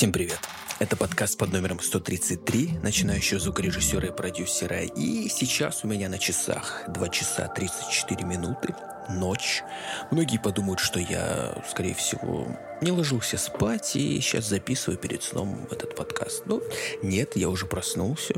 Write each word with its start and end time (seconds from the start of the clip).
Всем 0.00 0.12
привет! 0.12 0.38
Это 0.78 0.96
подкаст 0.96 1.36
под 1.36 1.52
номером 1.52 1.78
133, 1.78 2.78
начинающего 2.82 3.38
звукорежиссера 3.38 4.08
и 4.08 4.10
продюсера. 4.10 4.80
И 4.80 5.28
сейчас 5.28 5.84
у 5.84 5.88
меня 5.88 6.08
на 6.08 6.18
часах 6.18 6.84
2 6.88 7.08
часа 7.10 7.48
34 7.48 8.24
минуты, 8.24 8.74
ночь. 9.10 9.62
Многие 10.10 10.38
подумают, 10.38 10.80
что 10.80 10.98
я, 10.98 11.62
скорее 11.68 11.92
всего, 11.92 12.46
не 12.80 12.92
ложился 12.92 13.36
спать 13.36 13.94
и 13.94 14.18
сейчас 14.22 14.46
записываю 14.46 14.96
перед 14.96 15.22
сном 15.22 15.68
этот 15.70 15.94
подкаст. 15.94 16.46
Но 16.46 16.62
нет, 17.02 17.36
я 17.36 17.50
уже 17.50 17.66
проснулся. 17.66 18.36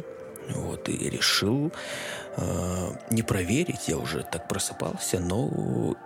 Вот, 0.49 0.89
и 0.89 1.09
решил 1.09 1.71
э, 2.39 2.93
не 3.13 3.23
проверить, 3.23 3.87
я 3.87 3.99
уже 3.99 4.25
так 4.25 4.49
просыпался, 4.49 5.21
но 5.21 5.97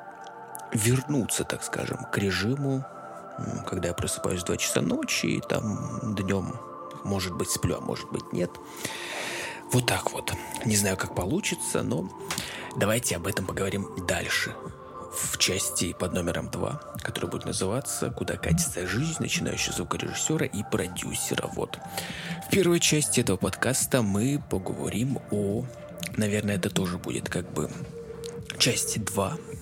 вернуться, 0.74 1.44
так 1.44 1.64
скажем, 1.64 2.04
к 2.12 2.18
режиму 2.18 2.84
когда 3.66 3.88
я 3.88 3.94
просыпаюсь 3.94 4.42
в 4.42 4.46
2 4.46 4.56
часа 4.56 4.80
ночи, 4.80 5.26
и 5.26 5.40
там 5.40 6.14
днем, 6.14 6.54
может 7.04 7.34
быть, 7.34 7.50
сплю, 7.50 7.76
а 7.76 7.80
может 7.80 8.10
быть, 8.10 8.32
нет. 8.32 8.50
Вот 9.72 9.86
так 9.86 10.12
вот. 10.12 10.32
Не 10.64 10.76
знаю, 10.76 10.96
как 10.96 11.14
получится, 11.14 11.82
но 11.82 12.08
давайте 12.76 13.16
об 13.16 13.26
этом 13.26 13.46
поговорим 13.46 13.88
дальше. 14.06 14.54
В 15.12 15.38
части 15.38 15.94
под 15.98 16.12
номером 16.12 16.50
2, 16.50 16.80
которая 17.02 17.30
будет 17.30 17.46
называться 17.46 18.10
«Куда 18.10 18.36
катится 18.36 18.86
жизнь 18.86 19.16
начинающего 19.18 19.74
звукорежиссера 19.74 20.44
и 20.44 20.62
продюсера». 20.62 21.48
Вот. 21.54 21.78
В 22.46 22.50
первой 22.50 22.80
части 22.80 23.20
этого 23.20 23.36
подкаста 23.36 24.02
мы 24.02 24.42
поговорим 24.50 25.18
о... 25.30 25.64
Наверное, 26.16 26.56
это 26.56 26.70
тоже 26.70 26.98
будет 26.98 27.28
как 27.28 27.50
бы 27.52 27.70
часть 28.58 29.02
2 29.02 29.36
Э, 29.36 29.55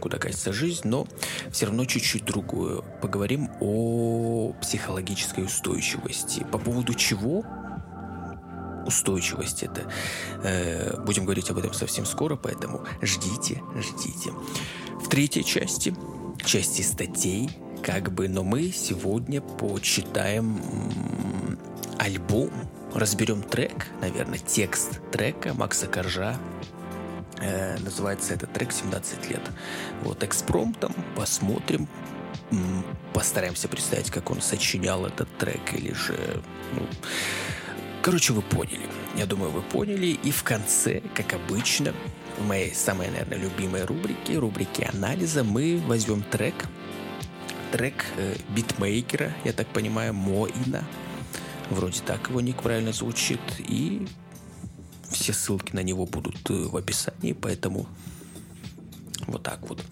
куда 0.00 0.18
катится 0.18 0.52
жизнь, 0.52 0.82
но 0.84 1.06
все 1.50 1.66
равно 1.66 1.84
чуть-чуть 1.84 2.24
другую. 2.24 2.84
Поговорим 3.00 3.50
о 3.60 4.52
психологической 4.60 5.44
устойчивости. 5.44 6.46
По 6.50 6.58
поводу 6.58 6.94
чего 6.94 7.44
устойчивость 8.86 9.62
это. 9.62 9.82
Э, 10.42 11.00
будем 11.02 11.24
говорить 11.24 11.50
об 11.50 11.58
этом 11.58 11.72
совсем 11.72 12.06
скоро, 12.06 12.36
поэтому 12.36 12.84
ждите, 13.00 13.62
ждите. 13.76 14.32
В 15.02 15.08
третьей 15.08 15.44
части, 15.44 15.94
части 16.44 16.82
статей, 16.82 17.50
как 17.82 18.12
бы, 18.12 18.28
но 18.28 18.42
мы 18.44 18.70
сегодня 18.70 19.40
почитаем 19.40 20.60
альбом, 21.98 22.50
разберем 22.94 23.42
трек, 23.42 23.88
наверное, 24.00 24.38
текст 24.38 25.00
трека 25.10 25.54
Макса 25.54 25.86
Коржа 25.86 26.38
Э, 27.42 27.76
называется 27.78 28.34
этот 28.34 28.52
трек 28.52 28.70
«17 28.70 29.28
лет». 29.28 29.42
Вот 30.02 30.22
экспромтом 30.22 30.94
посмотрим, 31.16 31.88
постараемся 33.12 33.68
представить, 33.68 34.10
как 34.10 34.30
он 34.30 34.40
сочинял 34.40 35.04
этот 35.04 35.28
трек, 35.38 35.74
или 35.74 35.92
же... 35.92 36.16
Ну, 36.74 36.86
короче, 38.00 38.32
вы 38.32 38.42
поняли. 38.42 38.86
Я 39.16 39.26
думаю, 39.26 39.50
вы 39.50 39.62
поняли. 39.62 40.06
И 40.06 40.30
в 40.30 40.44
конце, 40.44 41.02
как 41.14 41.34
обычно, 41.34 41.92
в 42.38 42.46
моей 42.46 42.72
самой, 42.74 43.10
наверное, 43.10 43.38
любимой 43.38 43.84
рубрике, 43.84 44.38
рубрике 44.38 44.88
анализа, 44.92 45.42
мы 45.42 45.82
возьмем 45.86 46.22
трек, 46.22 46.54
трек 47.72 48.04
э, 48.18 48.36
битмейкера, 48.50 49.32
я 49.44 49.52
так 49.52 49.66
понимаю, 49.66 50.14
Моина. 50.14 50.84
Вроде 51.70 52.00
так 52.02 52.28
его 52.28 52.40
ник 52.40 52.62
правильно 52.62 52.92
звучит. 52.92 53.40
И 53.58 54.06
все 55.12 55.32
ссылки 55.32 55.74
на 55.74 55.82
него 55.82 56.06
будут 56.06 56.50
э, 56.50 56.54
в 56.54 56.76
описании, 56.76 57.32
поэтому 57.32 57.86
вот 59.26 59.42
так 59.42 59.60
вот. 59.68 59.82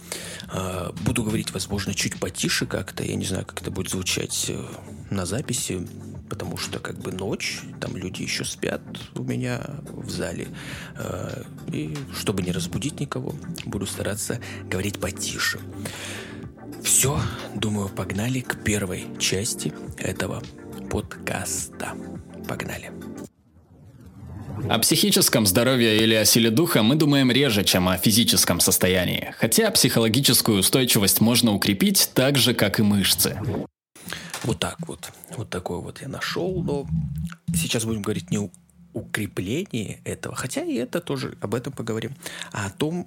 А, 0.48 0.92
буду 1.04 1.22
говорить, 1.22 1.52
возможно, 1.52 1.94
чуть 1.94 2.18
потише 2.18 2.66
как-то. 2.66 3.04
Я 3.04 3.14
не 3.16 3.24
знаю, 3.24 3.46
как 3.46 3.62
это 3.62 3.70
будет 3.70 3.90
звучать 3.90 4.46
э, 4.48 4.62
на 5.10 5.26
записи, 5.26 5.86
потому 6.28 6.56
что 6.56 6.78
как 6.78 6.98
бы 6.98 7.12
ночь, 7.12 7.60
там 7.80 7.96
люди 7.96 8.22
еще 8.22 8.44
спят 8.44 8.82
у 9.14 9.22
меня 9.22 9.62
в 9.84 10.10
зале. 10.10 10.48
А, 10.96 11.42
и 11.72 11.96
чтобы 12.18 12.42
не 12.42 12.52
разбудить 12.52 13.00
никого, 13.00 13.34
буду 13.64 13.86
стараться 13.86 14.40
говорить 14.64 14.98
потише. 14.98 15.60
Все, 16.82 17.20
думаю, 17.54 17.88
погнали 17.88 18.40
к 18.40 18.64
первой 18.64 19.06
части 19.18 19.72
этого 19.98 20.42
подкаста. 20.90 21.94
Погнали. 22.48 22.99
О 24.68 24.78
психическом 24.78 25.46
здоровье 25.46 25.96
или 25.96 26.14
о 26.14 26.24
силе 26.24 26.50
духа 26.50 26.82
мы 26.82 26.94
думаем 26.94 27.30
реже, 27.30 27.64
чем 27.64 27.88
о 27.88 27.96
физическом 27.96 28.60
состоянии. 28.60 29.34
Хотя 29.38 29.70
психологическую 29.70 30.58
устойчивость 30.58 31.20
можно 31.20 31.52
укрепить 31.52 32.10
так 32.14 32.36
же, 32.36 32.54
как 32.54 32.80
и 32.80 32.82
мышцы. 32.82 33.38
Вот 34.44 34.58
так 34.58 34.76
вот. 34.86 35.10
Вот 35.36 35.50
такой 35.50 35.80
вот 35.80 36.00
я 36.02 36.08
нашел. 36.08 36.62
Но 36.62 36.86
сейчас 37.54 37.84
будем 37.84 38.02
говорить 38.02 38.30
не 38.30 38.38
о 38.38 38.50
укреплении 38.92 40.00
этого, 40.04 40.34
хотя 40.34 40.62
и 40.62 40.74
это 40.74 41.00
тоже, 41.00 41.36
об 41.40 41.54
этом 41.54 41.72
поговорим, 41.72 42.12
а 42.52 42.66
о 42.66 42.70
том, 42.70 43.06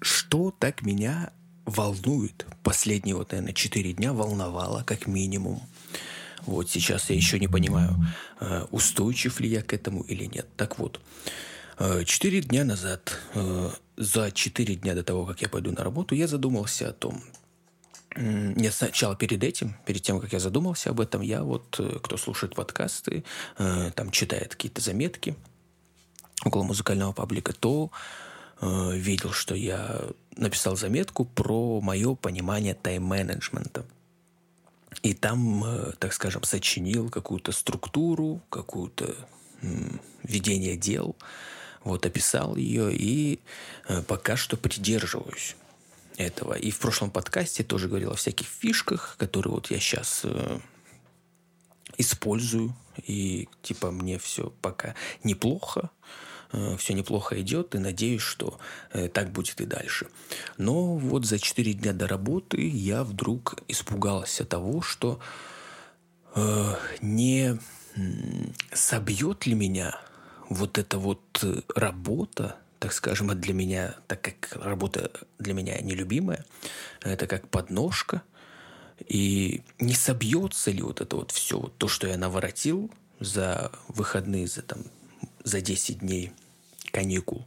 что 0.00 0.50
так 0.58 0.82
меня 0.82 1.30
волнует. 1.66 2.46
Последние 2.62 3.14
вот, 3.14 3.32
наверное, 3.32 3.52
4 3.52 3.92
дня 3.92 4.12
волновало 4.12 4.82
как 4.84 5.06
минимум. 5.06 5.62
Вот 6.46 6.70
сейчас 6.70 7.10
я 7.10 7.16
еще 7.16 7.38
не 7.38 7.48
понимаю, 7.48 7.96
э, 8.40 8.66
устойчив 8.70 9.40
ли 9.40 9.48
я 9.48 9.62
к 9.62 9.72
этому 9.72 10.02
или 10.02 10.24
нет. 10.24 10.46
Так 10.56 10.78
вот, 10.78 11.00
э, 11.78 12.04
четыре 12.04 12.40
дня 12.40 12.64
назад, 12.64 13.18
э, 13.34 13.70
за 13.96 14.30
четыре 14.32 14.74
дня 14.74 14.94
до 14.94 15.02
того, 15.02 15.24
как 15.24 15.42
я 15.42 15.48
пойду 15.48 15.72
на 15.72 15.84
работу, 15.84 16.14
я 16.14 16.26
задумался 16.26 16.88
о 16.88 16.92
том, 16.92 17.22
не 18.14 18.70
сначала 18.70 19.16
перед 19.16 19.42
этим, 19.42 19.74
перед 19.86 20.02
тем, 20.02 20.20
как 20.20 20.32
я 20.34 20.38
задумался 20.38 20.90
об 20.90 21.00
этом, 21.00 21.22
я 21.22 21.42
вот, 21.42 21.80
кто 22.02 22.18
слушает 22.18 22.54
подкасты, 22.54 23.24
там 23.56 24.10
читает 24.10 24.50
какие-то 24.50 24.82
заметки 24.82 25.34
около 26.44 26.62
музыкального 26.62 27.12
паблика, 27.12 27.54
то 27.54 27.90
видел, 28.60 29.32
что 29.32 29.54
я 29.54 30.02
написал 30.36 30.76
заметку 30.76 31.24
про 31.24 31.80
мое 31.80 32.14
понимание 32.14 32.74
тайм-менеджмента– 32.74 33.86
и 35.02 35.14
там, 35.14 35.64
э, 35.64 35.92
так 35.98 36.12
скажем, 36.12 36.42
сочинил 36.42 37.08
какую-то 37.08 37.52
структуру, 37.52 38.42
какую-то 38.50 39.14
ведение 40.22 40.76
дел, 40.76 41.16
вот 41.84 42.04
описал 42.06 42.56
ее 42.56 42.94
и 42.94 43.40
э, 43.88 44.02
пока 44.02 44.36
что 44.36 44.56
придерживаюсь 44.56 45.56
этого. 46.16 46.54
И 46.54 46.70
в 46.70 46.78
прошлом 46.78 47.10
подкасте 47.10 47.64
тоже 47.64 47.88
говорил 47.88 48.12
о 48.12 48.16
всяких 48.16 48.46
фишках, 48.46 49.16
которые 49.18 49.54
вот 49.54 49.70
я 49.70 49.78
сейчас 49.78 50.20
э, 50.24 50.60
использую, 51.98 52.76
и 53.06 53.48
типа 53.62 53.90
мне 53.90 54.18
все 54.18 54.52
пока 54.62 54.94
неплохо, 55.24 55.90
все 56.76 56.94
неплохо 56.94 57.40
идет, 57.40 57.74
и 57.74 57.78
надеюсь, 57.78 58.22
что 58.22 58.58
э, 58.92 59.08
так 59.08 59.30
будет 59.30 59.60
и 59.60 59.66
дальше. 59.66 60.08
Но 60.58 60.96
вот 60.96 61.24
за 61.24 61.38
4 61.38 61.72
дня 61.74 61.92
до 61.92 62.06
работы 62.06 62.68
я 62.68 63.04
вдруг 63.04 63.62
испугался 63.68 64.44
того, 64.44 64.82
что 64.82 65.20
э, 66.34 66.74
не 67.00 67.58
собьет 68.72 69.46
ли 69.46 69.54
меня 69.54 69.98
вот 70.48 70.78
эта 70.78 70.98
вот 70.98 71.44
работа, 71.74 72.56
так 72.78 72.92
скажем, 72.92 73.30
а 73.30 73.34
для 73.34 73.54
меня, 73.54 73.94
так 74.06 74.20
как 74.22 74.62
работа 74.62 75.10
для 75.38 75.54
меня 75.54 75.80
нелюбимая, 75.80 76.44
это 77.00 77.26
как 77.26 77.48
подножка, 77.48 78.22
и 79.06 79.62
не 79.78 79.94
собьется 79.94 80.70
ли 80.70 80.82
вот 80.82 81.00
это 81.00 81.16
вот 81.16 81.30
все, 81.30 81.58
вот 81.58 81.76
то, 81.78 81.88
что 81.88 82.06
я 82.06 82.16
наворотил 82.16 82.90
за 83.20 83.72
выходные, 83.88 84.46
за 84.46 84.62
там 84.62 84.84
за 85.44 85.60
10 85.60 86.00
дней 86.00 86.32
каникул. 86.92 87.46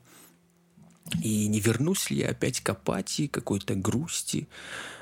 И 1.21 1.47
не 1.47 1.59
вернусь 1.59 2.09
ли 2.09 2.17
я 2.17 2.29
опять 2.29 2.61
к 2.61 2.69
апатии, 2.69 3.27
какой-то 3.27 3.75
грусти. 3.75 4.47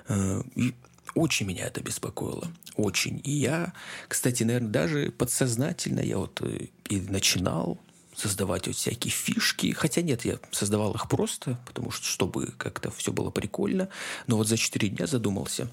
Э, 0.07 0.43
и 0.55 0.75
очень 1.15 1.47
меня 1.47 1.65
это 1.65 1.81
беспокоило. 1.81 2.51
Очень. 2.75 3.21
И 3.23 3.31
я, 3.31 3.73
кстати, 4.07 4.43
наверное, 4.43 4.69
даже 4.69 5.11
подсознательно 5.11 6.01
я 6.01 6.17
вот 6.17 6.41
э, 6.41 6.67
и 6.89 6.99
начинал 6.99 7.79
создавать 8.15 8.67
вот 8.67 8.75
всякие 8.75 9.11
фишки. 9.11 9.71
Хотя 9.71 10.01
нет, 10.01 10.25
я 10.25 10.39
создавал 10.51 10.93
их 10.93 11.07
просто, 11.07 11.59
потому 11.65 11.91
что 11.91 12.05
чтобы 12.05 12.47
как-то 12.57 12.91
все 12.91 13.11
было 13.11 13.31
прикольно. 13.31 13.89
Но 14.27 14.37
вот 14.37 14.47
за 14.47 14.57
четыре 14.57 14.89
дня 14.89 15.07
задумался, 15.07 15.69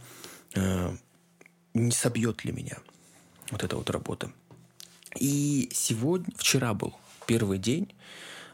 э, 0.55 0.97
не 1.75 1.93
собьет 1.93 2.45
ли 2.45 2.53
меня 2.53 2.79
вот 3.51 3.65
эта 3.65 3.77
вот 3.77 3.91
работа. 3.91 4.33
И 5.19 5.71
сегодня, 5.73 6.33
вчера 6.37 6.73
был 6.73 6.95
первый 7.27 7.59
день, 7.59 7.93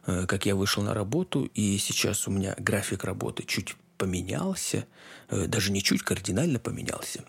как 0.07 0.47
я 0.47 0.55
вышел 0.55 0.83
на 0.83 0.95
работу, 0.95 1.45
и 1.55 1.79
сейчас 1.79 2.29
у 2.29 2.31
меня 2.31 2.55
график 2.59 3.05
работы 3.05 3.43
чуть 3.43 3.75
поменялся, 3.99 4.87
э, 5.29 5.47
даже 5.47 5.73
не 5.73 5.83
чуть, 5.83 6.03
кардинально 6.03 6.59
поменялся. 6.59 7.25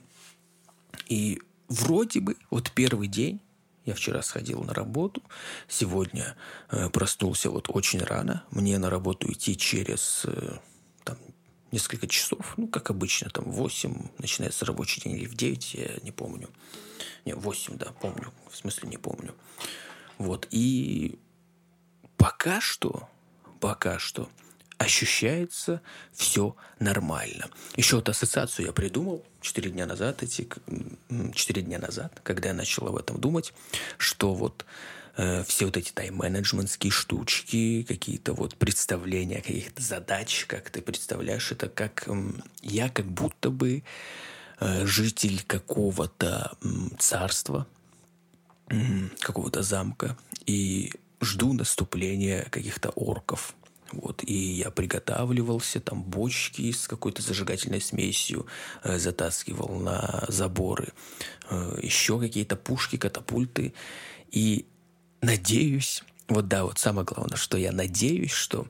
И 1.07 1.41
вроде 1.67 2.19
бы 2.19 2.35
вот 2.51 2.71
первый 2.71 3.07
день 3.07 3.41
я 3.85 3.93
вчера 3.93 4.21
сходил 4.21 4.63
на 4.63 4.73
работу, 4.73 5.23
сегодня 5.67 6.35
э, 6.69 6.89
проснулся 6.89 7.49
вот 7.49 7.67
очень 7.69 8.01
рано. 8.01 8.43
Мне 8.51 8.77
на 8.77 8.89
работу 8.89 9.31
идти 9.31 9.57
через 9.57 10.25
там, 11.03 11.17
несколько 11.71 12.07
часов, 12.07 12.53
ну, 12.57 12.67
как 12.67 12.89
обычно, 12.89 13.29
там, 13.29 13.45
в 13.45 13.55
8 13.55 14.09
начинается 14.17 14.65
рабочий 14.65 15.01
день 15.01 15.13
или 15.13 15.25
в 15.25 15.35
9, 15.35 15.73
я 15.73 15.99
не 16.03 16.11
помню. 16.11 16.49
Не, 17.25 17.33
8, 17.33 17.77
да, 17.77 17.87
помню, 18.01 18.33
в 18.51 18.55
смысле 18.57 18.89
не 18.89 18.97
помню. 18.97 19.33
Вот, 20.17 20.47
и 20.51 21.19
пока 22.17 22.59
что, 22.59 23.07
пока 23.59 23.99
что 23.99 24.29
ощущается 24.77 25.81
все 26.13 26.55
нормально. 26.79 27.49
Еще 27.75 27.95
вот 27.95 28.09
ассоциацию 28.09 28.67
я 28.67 28.73
придумал 28.73 29.25
4 29.41 29.71
дня 29.71 29.85
назад, 29.85 30.23
эти 30.23 30.47
4 31.33 31.61
дня 31.61 31.79
назад, 31.79 32.19
когда 32.23 32.49
я 32.49 32.53
начал 32.53 32.87
об 32.87 32.95
этом 32.95 33.19
думать, 33.19 33.53
что 33.97 34.33
вот 34.33 34.65
э, 35.15 35.43
все 35.47 35.65
вот 35.65 35.77
эти 35.77 35.91
тайм-менеджментские 35.91 36.91
штучки, 36.91 37.83
какие-то 37.83 38.33
вот 38.33 38.55
представления 38.55 39.41
каких-то 39.41 39.81
задач, 39.81 40.45
как 40.47 40.69
ты 40.69 40.81
представляешь, 40.81 41.51
это 41.51 41.69
как 41.69 42.07
я 42.61 42.89
как 42.89 43.07
будто 43.07 43.49
бы 43.49 43.83
э, 44.59 44.85
житель 44.85 45.43
какого-то 45.45 46.55
царства, 46.99 47.67
какого-то 49.21 49.63
замка, 49.63 50.17
и 50.45 50.91
жду 51.21 51.53
наступления 51.53 52.47
каких-то 52.49 52.89
орков– 52.89 53.55
вот, 53.91 54.23
и 54.23 54.33
я 54.33 54.69
приготавливался, 54.69 55.79
там 55.79 56.03
бочки 56.03 56.71
с 56.71 56.87
какой-то 56.87 57.21
зажигательной 57.21 57.81
смесью 57.81 58.47
э, 58.83 58.97
затаскивал 58.97 59.79
на 59.79 60.25
заборы, 60.27 60.89
э, 61.49 61.79
еще 61.81 62.19
какие-то 62.19 62.55
пушки, 62.55 62.97
катапульты. 62.97 63.73
И 64.31 64.65
надеюсь, 65.21 66.03
вот 66.27 66.47
да, 66.47 66.65
вот 66.65 66.79
самое 66.79 67.05
главное, 67.05 67.37
что 67.37 67.57
я 67.57 67.71
надеюсь, 67.71 68.31
что 68.31 68.67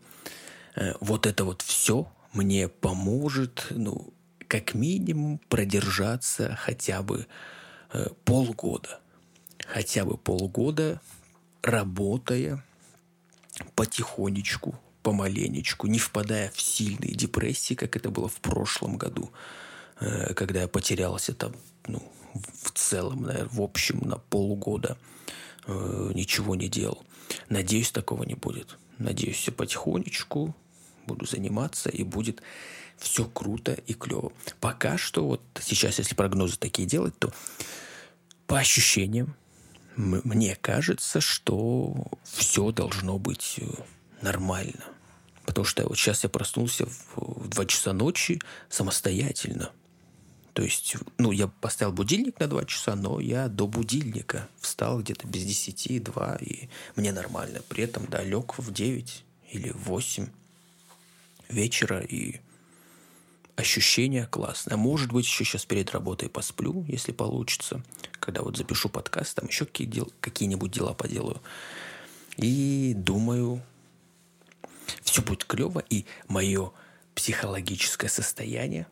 э, 0.75 0.93
вот 0.99 1.25
это 1.25 1.45
вот 1.45 1.63
все 1.63 2.11
мне 2.33 2.67
поможет, 2.67 3.65
ну, 3.71 4.13
как 4.47 4.75
минимум 4.75 5.39
продержаться 5.49 6.57
хотя 6.61 7.01
бы 7.01 7.25
э, 7.91 8.07
полгода. 8.23 8.99
Хотя 9.65 10.05
бы 10.05 10.17
полгода, 10.17 11.01
работая 11.67 12.63
потихонечку, 13.75 14.79
помаленечку, 15.03 15.87
не 15.87 15.99
впадая 15.99 16.51
в 16.51 16.61
сильные 16.61 17.13
депрессии, 17.13 17.73
как 17.73 17.95
это 17.95 18.09
было 18.09 18.27
в 18.27 18.39
прошлом 18.39 18.97
году, 18.97 19.31
э, 19.99 20.33
когда 20.33 20.61
я 20.61 20.67
потерялся 20.67 21.33
там, 21.33 21.53
ну, 21.87 22.01
в 22.33 22.71
целом, 22.71 23.23
наверное, 23.23 23.49
в 23.51 23.61
общем, 23.61 23.99
на 23.99 24.17
полгода 24.17 24.97
э, 25.65 26.11
ничего 26.13 26.55
не 26.55 26.69
делал. 26.69 27.03
Надеюсь, 27.49 27.91
такого 27.91 28.23
не 28.23 28.35
будет. 28.35 28.77
Надеюсь, 28.97 29.37
все 29.37 29.51
потихонечку 29.51 30.55
буду 31.05 31.25
заниматься, 31.25 31.89
и 31.89 32.03
будет 32.03 32.41
все 32.97 33.25
круто 33.25 33.73
и 33.73 33.93
клево. 33.93 34.31
Пока 34.59 34.97
что, 34.97 35.25
вот 35.27 35.41
сейчас, 35.61 35.99
если 35.99 36.15
прогнозы 36.15 36.57
такие 36.57 36.87
делать, 36.87 37.17
то 37.19 37.33
по 38.45 38.59
ощущениям, 38.59 39.35
мне 39.97 40.55
кажется, 40.55 41.19
что 41.21 42.07
все 42.23 42.71
должно 42.71 43.17
быть 43.17 43.55
э, 43.57 43.65
нормально. 44.21 44.85
Потому 45.45 45.65
что 45.65 45.87
вот 45.87 45.97
сейчас 45.97 46.23
я 46.23 46.29
проснулся 46.29 46.85
в 47.15 47.47
2 47.47 47.65
часа 47.65 47.93
ночи 47.93 48.39
самостоятельно. 48.69 49.71
То 50.53 50.63
есть, 50.63 50.95
ну, 51.17 51.31
я 51.31 51.47
поставил 51.47 51.93
будильник 51.93 52.39
на 52.39 52.47
2 52.47 52.65
часа, 52.65 52.95
но 52.95 53.19
я 53.19 53.47
до 53.47 53.67
будильника 53.67 54.47
встал 54.59 55.01
где-то 55.01 55.27
без 55.27 55.43
10, 55.43 56.03
2, 56.03 56.35
и 56.41 56.69
мне 56.95 57.11
нормально. 57.11 57.61
При 57.67 57.83
этом, 57.83 58.05
да, 58.05 58.23
лег 58.23 58.57
в 58.57 58.71
9 58.71 59.23
или 59.51 59.69
в 59.69 59.83
8 59.85 60.27
вечера, 61.49 62.01
и 62.01 62.39
ощущение 63.57 64.27
классное. 64.27 64.77
Может 64.77 65.11
быть, 65.11 65.25
еще 65.25 65.43
сейчас 65.43 65.65
перед 65.65 65.91
работой 65.91 66.29
посплю, 66.29 66.85
если 66.87 67.11
получится. 67.11 67.83
Когда 68.19 68.43
вот 68.43 68.55
запишу 68.55 68.87
подкаст, 68.87 69.35
там 69.35 69.47
еще 69.47 69.65
какие-нибудь 69.65 70.71
дела 70.71 70.93
поделаю. 70.93 71.41
И 72.37 72.93
думаю, 72.95 73.61
все 75.01 75.23
будет 75.23 75.43
клево, 75.43 75.83
и 75.89 76.05
мое 76.27 76.71
психологическое 77.15 78.09
состояние, 78.09 78.85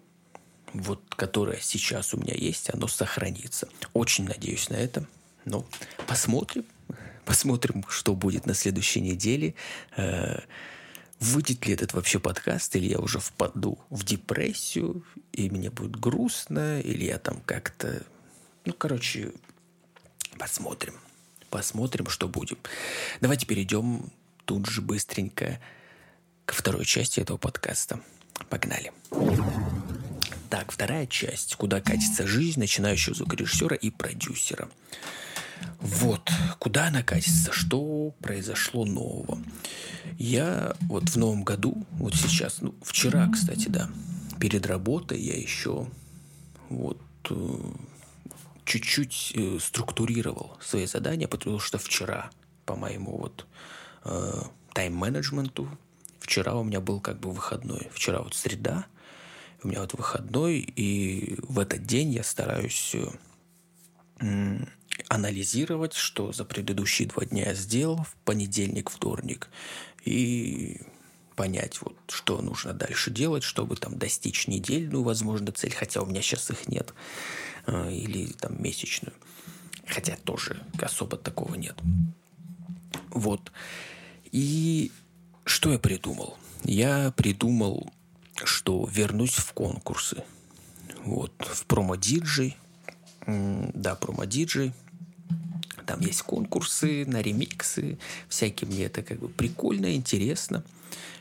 вот, 0.73 0.99
которое 1.15 1.59
сейчас 1.61 2.15
у 2.15 2.17
меня 2.17 2.33
есть, 2.33 2.73
оно 2.73 2.87
сохранится. 2.87 3.69
Очень 3.93 4.25
надеюсь 4.25 4.69
на 4.69 4.75
это. 4.75 5.05
Но 5.45 5.63
посмотрим. 6.07 6.65
Посмотрим, 7.23 7.85
что 7.87 8.15
будет 8.15 8.47
на 8.47 8.55
следующей 8.55 9.01
неделе. 9.01 9.53
Выйдет 11.19 11.65
ли 11.65 11.73
этот 11.73 11.93
вообще 11.93 12.19
подкаст, 12.19 12.75
или 12.75 12.87
я 12.87 12.99
уже 12.99 13.19
впаду 13.19 13.79
в 13.89 14.03
депрессию, 14.03 15.03
и 15.31 15.49
мне 15.49 15.69
будет 15.69 15.97
грустно, 15.97 16.81
или 16.81 17.05
я 17.05 17.17
там 17.17 17.41
как-то... 17.45 18.05
Ну, 18.65 18.73
короче, 18.73 19.31
посмотрим. 20.37 20.95
Посмотрим, 21.49 22.09
что 22.09 22.27
будем. 22.27 22.57
Давайте 23.21 23.45
перейдем 23.45 24.11
тут 24.45 24.67
же 24.67 24.81
быстренько 24.81 25.59
к 26.45 26.53
второй 26.53 26.85
части 26.85 27.19
этого 27.19 27.37
подкаста. 27.37 28.01
Погнали. 28.49 28.91
Так, 30.49 30.71
вторая 30.71 31.07
часть. 31.07 31.55
Куда 31.55 31.81
катится 31.81 32.27
жизнь 32.27 32.59
начинающего 32.59 33.15
звукорежиссера 33.15 33.75
и 33.75 33.89
продюсера. 33.89 34.69
Вот, 35.79 36.29
куда 36.59 36.87
она 36.87 37.03
катится, 37.03 37.51
что 37.51 38.13
произошло 38.21 38.85
нового. 38.85 39.39
Я 40.17 40.75
вот 40.81 41.09
в 41.09 41.17
новом 41.17 41.43
году, 41.43 41.85
вот 41.91 42.15
сейчас, 42.15 42.61
ну, 42.61 42.73
вчера, 42.81 43.29
кстати, 43.31 43.67
да, 43.67 43.89
перед 44.39 44.65
работой 44.65 45.19
я 45.19 45.37
еще 45.37 45.87
вот 46.69 47.01
э, 47.29 47.57
чуть-чуть 48.65 49.33
э, 49.35 49.59
структурировал 49.61 50.57
свои 50.61 50.85
задания, 50.85 51.27
потому 51.27 51.59
что 51.59 51.77
вчера 51.77 52.31
по 52.65 52.75
моему 52.75 53.17
вот 53.17 53.45
э, 54.03 54.41
тайм-менеджменту 54.73 55.69
вчера 56.19 56.55
у 56.55 56.63
меня 56.63 56.79
был 56.79 56.99
как 56.99 57.19
бы 57.19 57.31
выходной. 57.31 57.87
Вчера 57.93 58.21
вот 58.21 58.33
среда, 58.33 58.85
у 59.63 59.67
меня 59.67 59.81
вот 59.81 59.93
выходной, 59.93 60.59
и 60.59 61.37
в 61.47 61.59
этот 61.59 61.85
день 61.85 62.11
я 62.11 62.23
стараюсь 62.23 62.95
э, 64.19 64.57
анализировать, 65.09 65.93
что 65.93 66.31
за 66.31 66.45
предыдущие 66.45 67.07
два 67.07 67.25
дня 67.25 67.47
я 67.47 67.53
сделал, 67.53 68.03
в 68.03 68.15
понедельник, 68.23 68.89
вторник, 68.89 69.49
и 70.03 70.81
понять, 71.35 71.81
вот, 71.81 71.97
что 72.07 72.41
нужно 72.41 72.73
дальше 72.73 73.11
делать, 73.11 73.43
чтобы 73.43 73.75
там 73.75 73.97
достичь 73.97 74.47
недельную, 74.47 75.03
возможно, 75.03 75.51
цель, 75.51 75.73
хотя 75.73 76.01
у 76.01 76.05
меня 76.05 76.21
сейчас 76.21 76.49
их 76.49 76.67
нет, 76.67 76.93
э, 77.67 77.91
или 77.91 78.27
там 78.33 78.61
месячную, 78.61 79.13
хотя 79.85 80.15
тоже 80.15 80.63
особо 80.81 81.17
такого 81.17 81.55
нет. 81.55 81.77
Вот. 83.09 83.51
И 84.31 84.91
что 85.43 85.71
я 85.71 85.79
придумал? 85.79 86.37
Я 86.63 87.11
придумал, 87.11 87.93
что 88.43 88.87
вернусь 88.91 89.35
в 89.35 89.53
конкурсы. 89.53 90.23
Вот, 91.03 91.31
в 91.39 91.65
промо-диджей. 91.65 92.57
Да, 93.27 93.95
промо-диджей. 93.95 94.73
Там 95.85 95.99
есть 96.01 96.21
конкурсы 96.23 97.05
на 97.05 97.21
ремиксы. 97.21 97.97
Всякие 98.27 98.69
мне 98.69 98.85
это 98.85 99.03
как 99.03 99.19
бы 99.19 99.29
прикольно, 99.29 99.95
интересно. 99.95 100.63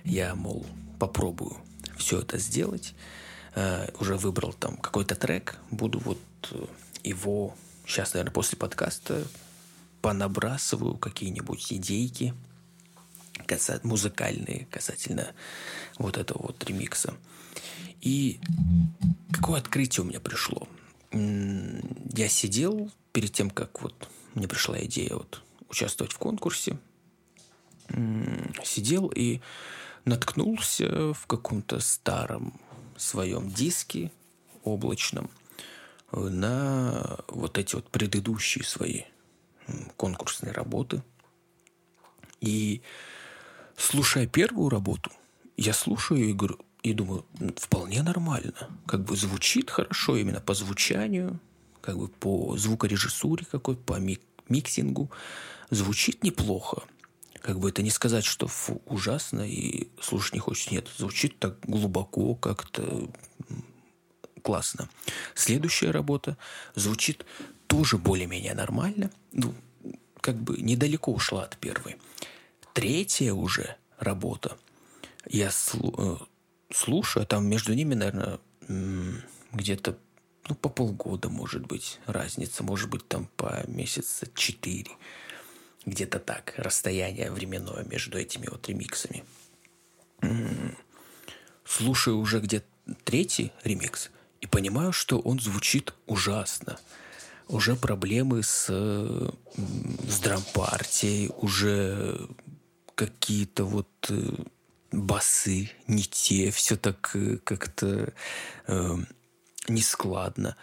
Я, 0.04 0.35
мол, 0.35 0.66
попробую 0.99 1.56
все 1.97 2.21
это 2.21 2.38
сделать. 2.38 2.94
Uh, 3.54 3.94
уже 4.00 4.16
выбрал 4.16 4.52
там 4.52 4.76
какой-то 4.76 5.14
трек. 5.14 5.59
Буду 5.71 6.00
вот 6.00 6.18
э, 6.50 6.64
его 7.04 7.54
сейчас, 7.87 8.12
наверное, 8.14 8.33
после 8.33 8.59
подкаста 8.59 9.25
понабрасываю 10.02 10.97
какие-нибудь 10.97 11.73
идейки 11.73 12.35
касательно, 13.47 13.90
музыкальные 13.90 14.66
касательно 14.71 15.33
вот 15.99 16.18
этого 16.18 16.42
вот 16.42 16.64
ремикса. 16.64 17.14
И 18.00 18.40
какое 19.33 19.61
открытие 19.61 20.04
у 20.04 20.09
меня 20.09 20.21
пришло? 20.21 20.68
Я 21.12 22.28
сидел 22.28 22.90
перед 23.12 23.33
тем, 23.33 23.50
как 23.50 23.80
вот 23.83 24.09
мне 24.34 24.48
пришла 24.48 24.78
идея 24.84 25.14
вот 25.14 25.42
участвовать 25.68 26.12
в 26.12 26.18
конкурсе, 26.18 26.78
сидел 28.62 29.08
и 29.08 29.40
наткнулся 30.04 31.14
в 31.14 31.26
каком-то 31.26 31.80
старом 31.80 32.60
своем 32.96 33.50
диске 33.50 34.10
облачном 34.62 35.30
на 36.12 37.18
вот 37.28 37.58
эти 37.58 37.74
вот 37.74 37.88
предыдущие 37.90 38.64
свои 38.64 39.02
конкурсные 39.96 40.52
работы. 40.52 41.02
И 42.40 42.82
слушая 43.76 44.26
первую 44.26 44.68
работу, 44.68 45.10
я 45.56 45.72
слушаю 45.72 46.24
и 46.24 46.32
говорю, 46.32 46.58
и 46.82 46.92
думаю, 46.92 47.24
вполне 47.56 48.02
нормально. 48.02 48.68
Как 48.86 49.02
бы 49.02 49.16
звучит 49.16 49.70
хорошо 49.70 50.16
именно 50.16 50.40
по 50.40 50.54
звучанию, 50.54 51.40
как 51.84 51.98
бы 51.98 52.08
по 52.08 52.56
звукорежиссуре 52.56 53.44
какой, 53.44 53.76
по 53.76 53.98
мик- 54.00 54.22
миксингу. 54.48 55.10
Звучит 55.68 56.24
неплохо. 56.24 56.82
Как 57.42 57.58
бы 57.58 57.68
это 57.68 57.82
не 57.82 57.90
сказать, 57.90 58.24
что 58.24 58.46
фу, 58.46 58.80
ужасно 58.86 59.42
и 59.42 59.88
слушать 60.00 60.32
не 60.32 60.40
хочется. 60.40 60.72
Нет, 60.72 60.88
звучит 60.96 61.38
так 61.38 61.60
глубоко, 61.60 62.36
как-то 62.36 63.10
классно. 64.40 64.88
Следующая 65.34 65.90
работа 65.90 66.38
звучит 66.74 67.26
тоже 67.66 67.98
более-менее 67.98 68.54
нормально. 68.54 69.10
Ну, 69.32 69.54
как 70.22 70.36
бы 70.40 70.56
недалеко 70.56 71.12
ушла 71.12 71.42
от 71.44 71.58
первой. 71.58 71.96
Третья 72.72 73.34
уже 73.34 73.76
работа. 73.98 74.56
Я 75.28 75.48
э, 75.48 76.16
слушаю, 76.72 77.24
а 77.24 77.26
там 77.26 77.46
между 77.46 77.74
ними, 77.74 77.94
наверное, 77.94 78.40
где-то 79.52 79.98
ну, 80.48 80.54
по 80.54 80.68
полгода, 80.68 81.28
может 81.28 81.66
быть, 81.66 82.00
разница. 82.06 82.62
Может 82.62 82.90
быть, 82.90 83.06
там 83.08 83.28
по 83.36 83.64
месяца 83.66 84.26
четыре. 84.34 84.90
Где-то 85.86 86.18
так, 86.18 86.54
расстояние 86.56 87.30
временное 87.30 87.84
между 87.84 88.18
этими 88.18 88.46
вот 88.50 88.68
ремиксами. 88.68 89.24
Слушаю 91.64 92.18
уже 92.18 92.40
где-то 92.40 92.66
третий 93.04 93.52
ремикс 93.62 94.10
и 94.40 94.46
понимаю, 94.46 94.92
что 94.92 95.18
он 95.18 95.40
звучит 95.40 95.94
ужасно. 96.06 96.78
Уже 97.48 97.76
проблемы 97.76 98.42
с, 98.42 98.66
с 98.68 100.20
дрампартией, 100.20 101.30
уже 101.36 102.28
какие-то 102.94 103.64
вот 103.64 103.88
э, 104.08 104.30
басы 104.92 105.70
не 105.86 106.04
те, 106.04 106.50
все 106.50 106.76
так 106.76 107.10
э, 107.14 107.38
как-то 107.44 108.14
э, 109.68 109.73
нескладно. 109.73 110.56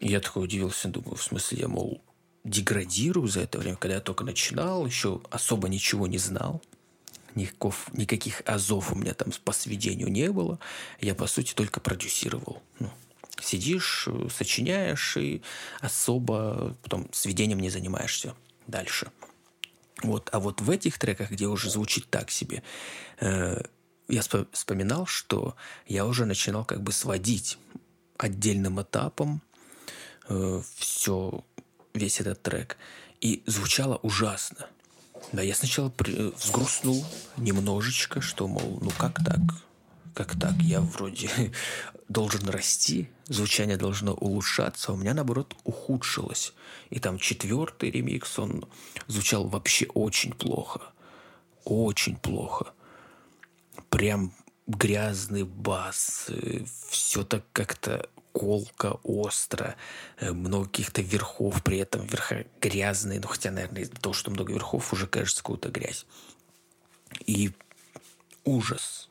Я 0.00 0.20
такой 0.20 0.44
удивился, 0.44 0.88
думаю, 0.88 1.16
в 1.16 1.22
смысле, 1.22 1.58
я, 1.60 1.68
мол, 1.68 2.02
деградирую 2.44 3.28
за 3.28 3.40
это 3.40 3.58
время, 3.58 3.76
когда 3.76 3.96
я 3.96 4.00
только 4.00 4.24
начинал, 4.24 4.86
еще 4.86 5.20
особо 5.30 5.68
ничего 5.68 6.06
не 6.06 6.18
знал. 6.18 6.62
Никаков, 7.34 7.92
никаких 7.92 8.42
азов 8.46 8.92
у 8.92 8.96
меня 8.96 9.14
там 9.14 9.32
по 9.44 9.52
сведению 9.52 10.08
не 10.08 10.30
было. 10.30 10.58
Я, 11.00 11.14
по 11.14 11.26
сути, 11.26 11.54
только 11.54 11.80
продюсировал. 11.80 12.62
Ну, 12.80 12.90
сидишь, 13.40 14.08
сочиняешь 14.34 15.16
и 15.16 15.42
особо 15.80 16.76
потом 16.82 17.08
сведением 17.12 17.60
не 17.60 17.70
занимаешься 17.70 18.34
дальше. 18.66 19.10
Вот. 20.02 20.30
А 20.32 20.40
вот 20.40 20.60
в 20.60 20.70
этих 20.70 20.98
треках, 20.98 21.30
где 21.30 21.46
уже 21.46 21.70
звучит 21.70 22.08
так 22.08 22.30
себе, 22.30 22.62
э, 23.20 23.62
я 24.08 24.22
вспоминал, 24.52 25.06
что 25.06 25.54
я 25.86 26.06
уже 26.06 26.24
начинал 26.24 26.64
как 26.64 26.82
бы 26.82 26.92
сводить 26.92 27.58
отдельным 28.18 28.82
этапом 28.82 29.40
э, 30.28 30.60
все, 30.76 31.44
весь 31.94 32.20
этот 32.20 32.42
трек. 32.42 32.76
И 33.20 33.42
звучало 33.46 33.96
ужасно. 34.02 34.66
Да, 35.32 35.42
я 35.42 35.54
сначала 35.54 35.88
при, 35.88 36.32
взгрустнул 36.32 37.04
немножечко, 37.36 38.20
что, 38.20 38.46
мол, 38.46 38.78
ну 38.80 38.90
как 38.98 39.24
так? 39.24 39.40
Как 40.14 40.38
так? 40.38 40.54
Я 40.62 40.80
вроде 40.80 41.30
должен 42.08 42.48
расти, 42.48 43.10
звучание 43.26 43.76
должно 43.76 44.14
улучшаться, 44.14 44.90
а 44.90 44.94
у 44.94 44.96
меня, 44.96 45.14
наоборот, 45.14 45.54
ухудшилось. 45.64 46.54
И 46.90 46.98
там 46.98 47.18
четвертый 47.18 47.90
ремикс, 47.90 48.38
он 48.38 48.64
звучал 49.06 49.46
вообще 49.46 49.86
очень 49.94 50.32
плохо. 50.32 50.80
Очень 51.64 52.16
плохо. 52.16 52.72
Прям 53.90 54.32
грязный 54.68 55.44
бас, 55.44 56.26
э, 56.28 56.64
все 56.90 57.24
так 57.24 57.44
как-то 57.52 58.08
колко, 58.32 59.00
остро, 59.02 59.74
э, 60.20 60.30
много 60.32 60.66
каких-то 60.66 61.02
верхов, 61.02 61.64
при 61.64 61.78
этом 61.78 62.06
верха 62.06 62.44
грязные, 62.60 63.18
ну 63.18 63.26
хотя, 63.26 63.50
наверное, 63.50 63.82
из-за 63.82 63.94
того, 63.94 64.12
что 64.12 64.30
много 64.30 64.52
верхов, 64.52 64.92
уже 64.92 65.06
кажется 65.06 65.42
какую-то 65.42 65.70
грязь. 65.70 66.06
И 67.26 67.52
ужас, 68.44 69.08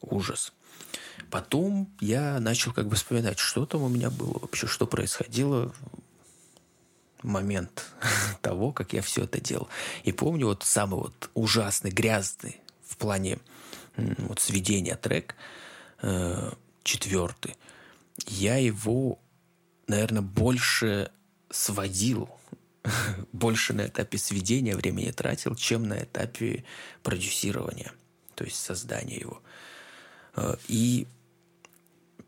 ужас. 0.00 0.52
Потом 1.30 1.88
я 2.00 2.40
начал 2.40 2.72
как 2.72 2.88
бы 2.88 2.96
вспоминать, 2.96 3.38
что 3.38 3.66
там 3.66 3.82
у 3.82 3.88
меня 3.88 4.10
было 4.10 4.38
вообще, 4.40 4.66
что 4.66 4.86
происходило 4.86 5.72
момент 7.22 7.86
того, 8.42 8.72
как 8.72 8.92
я 8.92 9.02
все 9.02 9.22
это 9.24 9.40
делал. 9.40 9.68
И 10.02 10.12
помню 10.12 10.46
вот 10.46 10.64
самый 10.64 10.96
вот 10.96 11.30
ужасный, 11.34 11.90
грязный 11.90 12.60
в 12.86 12.96
плане 12.96 13.38
вот 13.96 14.40
сведения 14.40 14.96
трек, 14.96 15.34
э, 16.02 16.52
четвертый, 16.82 17.56
я 18.26 18.56
его, 18.56 19.18
наверное, 19.86 20.22
больше 20.22 21.10
сводил, 21.50 22.28
больше 23.32 23.72
на 23.72 23.86
этапе 23.86 24.18
сведения 24.18 24.76
времени 24.76 25.10
тратил, 25.10 25.54
чем 25.54 25.88
на 25.88 26.02
этапе 26.02 26.64
продюсирования, 27.02 27.92
то 28.34 28.44
есть 28.44 28.56
создания 28.56 29.16
его. 29.16 29.42
Э, 30.36 30.56
и 30.68 31.06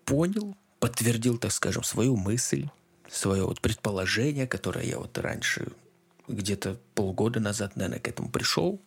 понял, 0.05 0.57
подтвердил, 0.79 1.39
так 1.39 1.53
скажем, 1.53 1.83
свою 1.83 2.17
мысль, 2.17 2.69
свое 3.11 3.45
вот 3.45 3.61
предположение, 3.61 4.47
которое 4.47 4.85
я 4.85 4.99
вот 4.99 5.17
раньше, 5.19 5.69
где-то 6.29 6.79
полгода 6.95 7.41
назад, 7.41 7.77
наверное, 7.77 8.01
к 8.01 8.09
этому 8.09 8.29
пришел, 8.31 8.81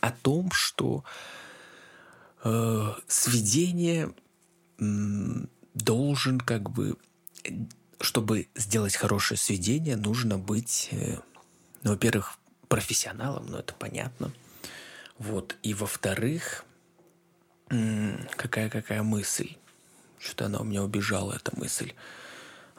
о 0.00 0.10
том, 0.10 0.50
что 0.52 1.04
э, 1.04 1.41
сведение 3.06 4.12
м, 4.78 5.48
должен 5.74 6.40
как 6.40 6.70
бы, 6.70 6.96
чтобы 8.00 8.48
сделать 8.54 8.96
хорошее 8.96 9.38
сведение, 9.38 9.96
нужно 9.96 10.38
быть, 10.38 10.88
э, 10.90 11.18
ну, 11.82 11.90
во-первых, 11.92 12.38
профессионалом, 12.68 13.46
ну, 13.46 13.58
это 13.58 13.74
понятно. 13.74 14.32
Вот. 15.18 15.56
И 15.62 15.74
во-вторых, 15.74 16.64
какая-какая 18.36 19.02
мысль. 19.02 19.56
Что-то 20.18 20.46
она 20.46 20.60
у 20.60 20.64
меня 20.64 20.84
убежала, 20.84 21.32
эта 21.34 21.58
мысль 21.58 21.94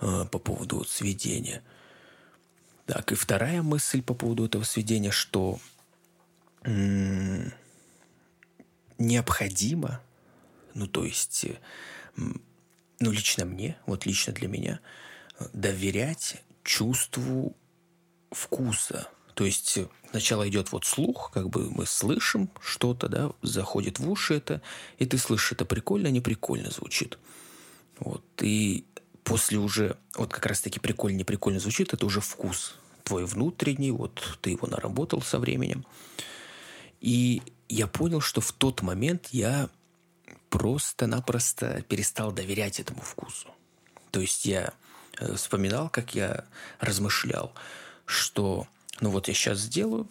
э, 0.01 0.25
по 0.31 0.39
поводу 0.39 0.77
вот 0.77 0.89
сведения. 0.89 1.61
Так, 2.85 3.11
и 3.11 3.15
вторая 3.15 3.61
мысль 3.61 4.01
по 4.01 4.13
поводу 4.13 4.45
этого 4.45 4.63
сведения, 4.63 5.11
что 5.11 5.59
необходимо, 9.05 10.01
ну, 10.73 10.87
то 10.87 11.05
есть, 11.05 11.45
ну, 12.15 13.11
лично 13.11 13.45
мне, 13.45 13.77
вот 13.85 14.05
лично 14.05 14.33
для 14.33 14.47
меня, 14.47 14.79
доверять 15.53 16.41
чувству 16.63 17.55
вкуса. 18.31 19.09
То 19.33 19.45
есть 19.45 19.79
сначала 20.11 20.47
идет 20.47 20.71
вот 20.71 20.85
слух, 20.85 21.31
как 21.33 21.49
бы 21.49 21.69
мы 21.69 21.85
слышим 21.85 22.49
что-то, 22.61 23.09
да, 23.09 23.31
заходит 23.41 23.99
в 23.99 24.09
уши 24.09 24.35
это, 24.35 24.61
и 24.99 25.05
ты 25.05 25.17
слышишь, 25.17 25.53
это 25.53 25.65
прикольно, 25.65 26.07
не 26.07 26.21
прикольно 26.21 26.69
звучит. 26.69 27.17
Вот, 27.99 28.23
и 28.41 28.85
после 29.23 29.57
уже, 29.57 29.97
вот 30.15 30.31
как 30.31 30.45
раз-таки 30.45 30.79
прикольно, 30.79 31.17
не 31.17 31.23
прикольно 31.23 31.59
звучит, 31.59 31.93
это 31.93 32.05
уже 32.05 32.21
вкус 32.21 32.75
твой 33.03 33.25
внутренний, 33.25 33.91
вот 33.91 34.37
ты 34.41 34.51
его 34.51 34.67
наработал 34.67 35.21
со 35.21 35.39
временем. 35.39 35.85
И 37.01 37.41
я 37.69 37.87
понял, 37.87 38.21
что 38.21 38.41
в 38.41 38.51
тот 38.51 38.81
момент 38.81 39.29
я 39.31 39.69
просто-напросто 40.49 41.81
перестал 41.83 42.31
доверять 42.31 42.79
этому 42.79 43.01
вкусу. 43.01 43.49
То 44.11 44.19
есть 44.19 44.45
я 44.45 44.73
э, 45.19 45.35
вспоминал, 45.35 45.89
как 45.89 46.13
я 46.15 46.45
размышлял, 46.79 47.53
что 48.05 48.67
ну 49.01 49.09
вот 49.09 49.27
я 49.27 49.33
сейчас 49.33 49.59
сделаю 49.59 50.07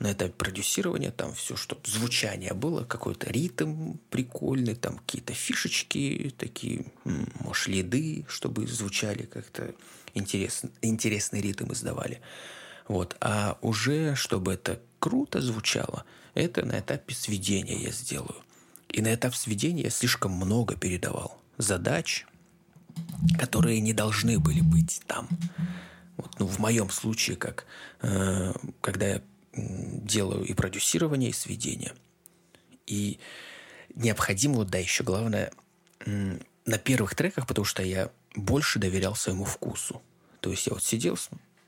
на 0.00 0.12
этапе 0.12 0.32
продюсирования 0.32 1.10
там 1.10 1.32
все, 1.34 1.56
чтобы 1.56 1.82
звучание 1.84 2.54
было, 2.54 2.84
какой-то 2.84 3.30
ритм 3.30 3.94
прикольный, 4.10 4.74
там 4.74 4.98
какие-то 4.98 5.32
фишечки 5.32 6.34
такие, 6.36 6.86
может, 7.40 7.68
лиды, 7.68 8.24
чтобы 8.28 8.66
звучали 8.66 9.22
как-то 9.22 9.74
интересно, 10.14 10.70
интересный 10.82 11.40
ритм 11.40 11.72
издавали. 11.72 12.20
Вот. 12.88 13.16
А 13.20 13.58
уже, 13.62 14.14
чтобы 14.14 14.54
это 14.54 14.80
круто 15.04 15.42
звучало, 15.42 16.06
это 16.32 16.64
на 16.64 16.80
этапе 16.80 17.14
сведения 17.14 17.76
я 17.76 17.90
сделаю. 17.90 18.42
И 18.88 19.02
на 19.02 19.14
этап 19.14 19.34
сведения 19.34 19.82
я 19.82 19.90
слишком 19.90 20.32
много 20.32 20.76
передавал 20.76 21.38
задач, 21.58 22.24
которые 23.38 23.80
не 23.80 23.92
должны 23.92 24.38
были 24.38 24.62
быть 24.62 25.02
там. 25.06 25.28
Вот, 26.16 26.38
ну, 26.38 26.46
в 26.46 26.58
моем 26.58 26.88
случае, 26.88 27.36
как 27.36 27.66
э, 28.00 28.54
когда 28.80 29.08
я 29.08 29.22
делаю 29.52 30.42
и 30.46 30.54
продюсирование, 30.54 31.28
и 31.28 31.34
сведение. 31.34 31.92
И 32.86 33.18
необходимо, 33.94 34.54
вот 34.54 34.68
да, 34.68 34.78
еще 34.78 35.04
главное, 35.04 35.52
на 36.06 36.78
первых 36.78 37.14
треках, 37.14 37.46
потому 37.46 37.66
что 37.66 37.82
я 37.82 38.10
больше 38.34 38.78
доверял 38.78 39.14
своему 39.14 39.44
вкусу. 39.44 40.00
То 40.40 40.50
есть 40.50 40.66
я 40.66 40.72
вот 40.72 40.82
сидел, 40.82 41.18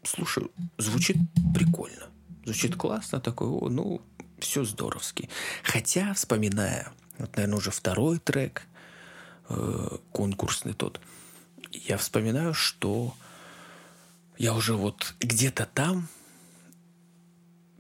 слушаю, 0.05 0.51
звучит 0.79 1.19
прикольно, 1.55 2.09
звучит 2.47 2.77
классно, 2.77 3.21
такой, 3.21 3.49
о, 3.49 3.69
ну, 3.69 4.01
все 4.39 4.65
здоровски. 4.65 5.29
Хотя, 5.63 6.15
вспоминая, 6.15 6.93
вот, 7.19 7.37
наверное, 7.37 7.59
уже 7.59 7.71
второй 7.71 8.19
трек, 8.19 8.63
э, 9.49 9.99
конкурсный 10.13 10.73
тот, 10.73 11.01
я 11.73 11.99
вспоминаю, 11.99 12.55
что 12.55 13.15
я 14.39 14.55
уже 14.55 14.75
вот 14.75 15.15
где-то 15.21 15.67
там 15.67 16.09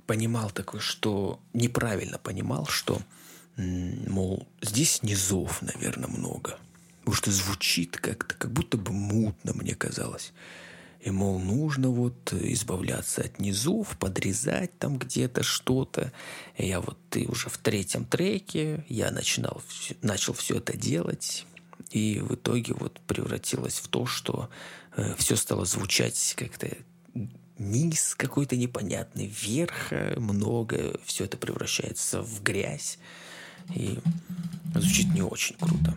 понимал 0.06 0.50
такое, 0.50 0.80
что 0.80 1.40
неправильно 1.52 2.18
понимал, 2.18 2.66
что, 2.66 3.00
мол, 3.56 4.48
здесь 4.62 5.02
низов, 5.02 5.62
наверное, 5.62 6.08
много. 6.08 6.58
Потому 7.00 7.14
что 7.14 7.30
звучит 7.30 7.96
как-то, 7.98 8.34
как 8.34 8.50
будто 8.50 8.76
бы 8.76 8.92
мутно, 8.92 9.52
мне 9.54 9.76
казалось. 9.76 10.32
И, 11.06 11.10
мол, 11.12 11.38
нужно 11.38 11.90
вот 11.90 12.32
избавляться 12.32 13.22
от 13.22 13.38
низов, 13.38 13.96
подрезать 13.96 14.76
там 14.80 14.98
где-то 14.98 15.44
что-то. 15.44 16.12
И 16.56 16.66
я 16.66 16.80
вот 16.80 16.98
и 17.14 17.26
уже 17.28 17.48
в 17.48 17.58
третьем 17.58 18.04
треке 18.04 18.84
я 18.88 19.12
начинал, 19.12 19.62
начал 20.02 20.32
все 20.32 20.56
это 20.56 20.76
делать. 20.76 21.46
И 21.92 22.18
в 22.18 22.34
итоге 22.34 22.74
вот 22.74 22.98
превратилось 23.06 23.78
в 23.78 23.86
то, 23.86 24.04
что 24.04 24.50
э, 24.96 25.14
все 25.16 25.36
стало 25.36 25.64
звучать 25.64 26.34
как-то 26.36 26.76
низ 27.56 28.16
какой-то 28.16 28.56
непонятный, 28.56 29.28
вверх 29.28 29.92
много, 30.16 30.98
все 31.04 31.26
это 31.26 31.36
превращается 31.36 32.20
в 32.20 32.42
грязь. 32.42 32.98
И 33.76 34.00
звучит 34.74 35.14
не 35.14 35.22
очень 35.22 35.56
круто. 35.56 35.96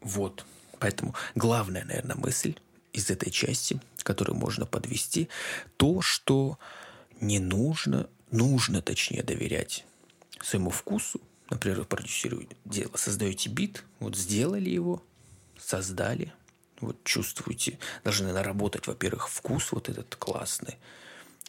Вот. 0.00 0.46
Поэтому 0.78 1.14
главная, 1.34 1.84
наверное, 1.84 2.16
мысль 2.16 2.54
из 2.94 3.10
этой 3.10 3.30
части, 3.30 3.80
которую 4.02 4.38
можно 4.38 4.64
подвести, 4.64 5.28
то, 5.76 6.00
что 6.00 6.58
не 7.20 7.38
нужно, 7.40 8.08
нужно, 8.30 8.80
точнее, 8.80 9.22
доверять 9.22 9.84
своему 10.42 10.70
вкусу. 10.70 11.20
Например, 11.50 11.80
вы 11.80 11.84
продюсируете 11.84 12.56
дело, 12.64 12.96
создаете 12.96 13.50
бит, 13.50 13.84
вот 13.98 14.16
сделали 14.16 14.70
его, 14.70 15.02
создали, 15.58 16.32
вот 16.80 17.02
чувствуете, 17.04 17.78
должны 18.04 18.32
наработать, 18.32 18.86
во-первых, 18.86 19.28
вкус 19.28 19.72
вот 19.72 19.88
этот 19.88 20.16
классный, 20.16 20.78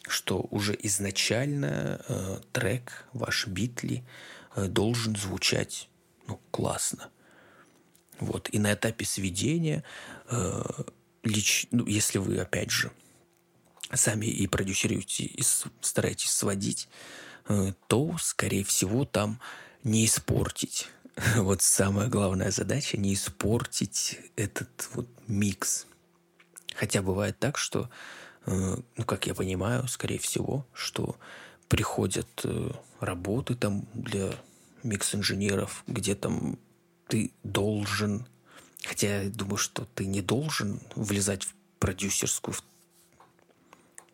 что 0.08 0.46
уже 0.50 0.76
изначально 0.82 2.00
э, 2.08 2.38
трек, 2.52 3.06
ваш 3.12 3.46
битли 3.46 4.04
э, 4.54 4.66
должен 4.66 5.16
звучать 5.16 5.88
ну, 6.26 6.40
классно. 6.50 7.08
Вот. 8.18 8.48
И 8.52 8.58
на 8.58 8.72
этапе 8.72 9.04
сведения, 9.04 9.84
э, 10.28 10.62
лич, 11.26 11.66
ну, 11.70 11.86
если 11.86 12.18
вы, 12.18 12.38
опять 12.38 12.70
же, 12.70 12.90
сами 13.92 14.26
и 14.26 14.46
продюсируете, 14.46 15.24
и 15.24 15.42
стараетесь 15.80 16.30
сводить, 16.30 16.88
э, 17.48 17.72
то, 17.88 18.16
скорее 18.18 18.64
всего, 18.64 19.04
там 19.04 19.40
не 19.84 20.06
испортить 20.06 20.88
вот 21.36 21.62
самая 21.62 22.08
главная 22.08 22.50
задача 22.50 22.96
не 22.96 23.14
испортить 23.14 24.18
этот 24.36 24.88
вот 24.94 25.08
микс. 25.26 25.86
Хотя 26.74 27.02
бывает 27.02 27.38
так, 27.38 27.56
что, 27.56 27.88
э, 28.46 28.76
ну, 28.96 29.04
как 29.04 29.26
я 29.26 29.34
понимаю, 29.34 29.88
скорее 29.88 30.18
всего, 30.18 30.66
что 30.74 31.16
приходят 31.68 32.28
э, 32.44 32.70
работы 33.00 33.54
там 33.54 33.86
для 33.94 34.34
микс-инженеров, 34.82 35.84
где 35.86 36.14
там 36.14 36.58
ты 37.08 37.32
должен, 37.42 38.26
хотя 38.86 39.22
я 39.22 39.30
думаю, 39.30 39.56
что 39.56 39.86
ты 39.94 40.06
не 40.06 40.22
должен 40.22 40.80
влезать 40.94 41.44
в 41.44 41.54
продюсерскую 41.78 42.54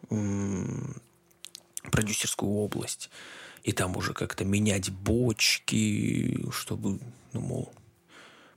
в 0.09 1.91
продюсерскую 1.91 2.53
область 2.53 3.11
и 3.63 3.73
там 3.73 3.97
уже 3.97 4.13
как-то 4.15 4.45
менять 4.45 4.91
бочки, 4.91 6.51
чтобы, 6.51 6.99
ну, 7.33 7.41
мол, 7.41 7.73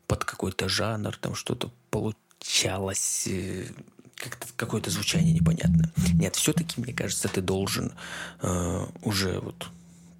под 0.07 0.25
какой-то 0.25 0.67
жанр 0.67 1.15
там 1.17 1.36
что-то 1.36 1.72
получалось, 1.91 3.27
э, 3.27 3.67
как-то 4.15 4.48
какое-то 4.55 4.89
звучание 4.89 5.34
непонятное. 5.34 5.91
Нет, 6.13 6.36
все-таки, 6.36 6.81
мне 6.81 6.93
кажется, 6.93 7.27
ты 7.27 7.41
должен 7.41 7.93
э, 8.41 8.86
уже 9.03 9.39
вот 9.39 9.69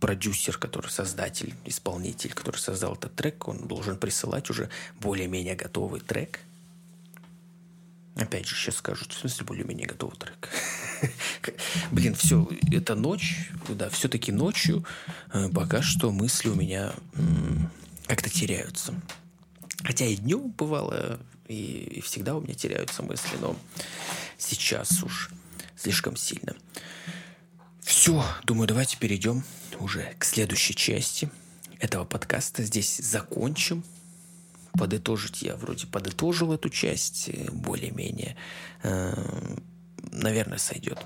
продюсер, 0.06 0.60
который 0.60 0.92
создатель, 0.92 1.56
исполнитель, 1.66 2.32
который 2.32 2.58
создал 2.58 2.94
этот 2.94 3.16
трек, 3.16 3.48
он 3.48 3.68
должен 3.68 3.98
присылать 3.98 4.52
уже 4.52 4.70
более-менее 5.00 5.56
готовый 5.56 6.00
трек– 6.00 6.42
Опять 8.16 8.48
же, 8.48 8.56
сейчас 8.56 8.78
скажут, 8.78 9.12
в 9.12 9.20
смысле 9.20 9.46
более-менее 9.46 9.88
готовый 9.88 10.18
трек. 10.18 10.50
Блин, 11.92 12.16
все, 12.16 12.48
это 12.72 12.96
ночь, 12.96 13.52
да, 13.68 13.90
все-таки 13.90 14.32
ночью 14.32 14.86
э, 15.34 15.50
пока 15.50 15.82
что 15.82 16.12
мысли 16.12 16.48
у 16.48 16.56
меня 16.56 16.94
как-то 18.08 18.30
теряются. 18.30 18.94
Хотя 19.84 20.06
и 20.06 20.16
днем 20.16 20.50
бывало, 20.52 21.20
и, 21.50 21.98
и 21.98 22.02
всегда 22.02 22.36
у 22.38 22.42
меня 22.42 22.54
теряются 22.54 23.04
мысли, 23.04 23.36
но 23.42 23.58
сейчас 24.38 25.04
уж 25.04 25.30
слишком 25.76 26.16
сильно. 26.16 26.56
Все, 27.86 28.26
думаю, 28.46 28.68
давайте 28.68 28.98
перейдем 28.98 29.44
уже 29.80 30.16
к 30.18 30.26
следующей 30.26 30.74
части 30.74 31.30
этого 31.80 32.04
подкаста. 32.04 32.64
Здесь 32.64 32.98
закончим 32.98 33.84
подытожить 34.74 35.44
я 35.44 35.56
вроде 35.56 35.86
подытожил 35.86 36.52
эту 36.52 36.70
часть 36.70 37.30
э, 37.30 37.52
более-менее. 37.52 38.36
Э, 38.82 39.14
наверное, 40.12 40.58
сойдет. 40.58 41.06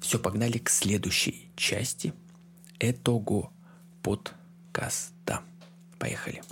Все, 0.00 0.18
погнали 0.18 0.58
к 0.58 0.70
следующей 0.70 1.48
части 1.54 2.12
этого 2.80 3.52
подкаста. 4.02 5.42
Поехали. 6.00 6.42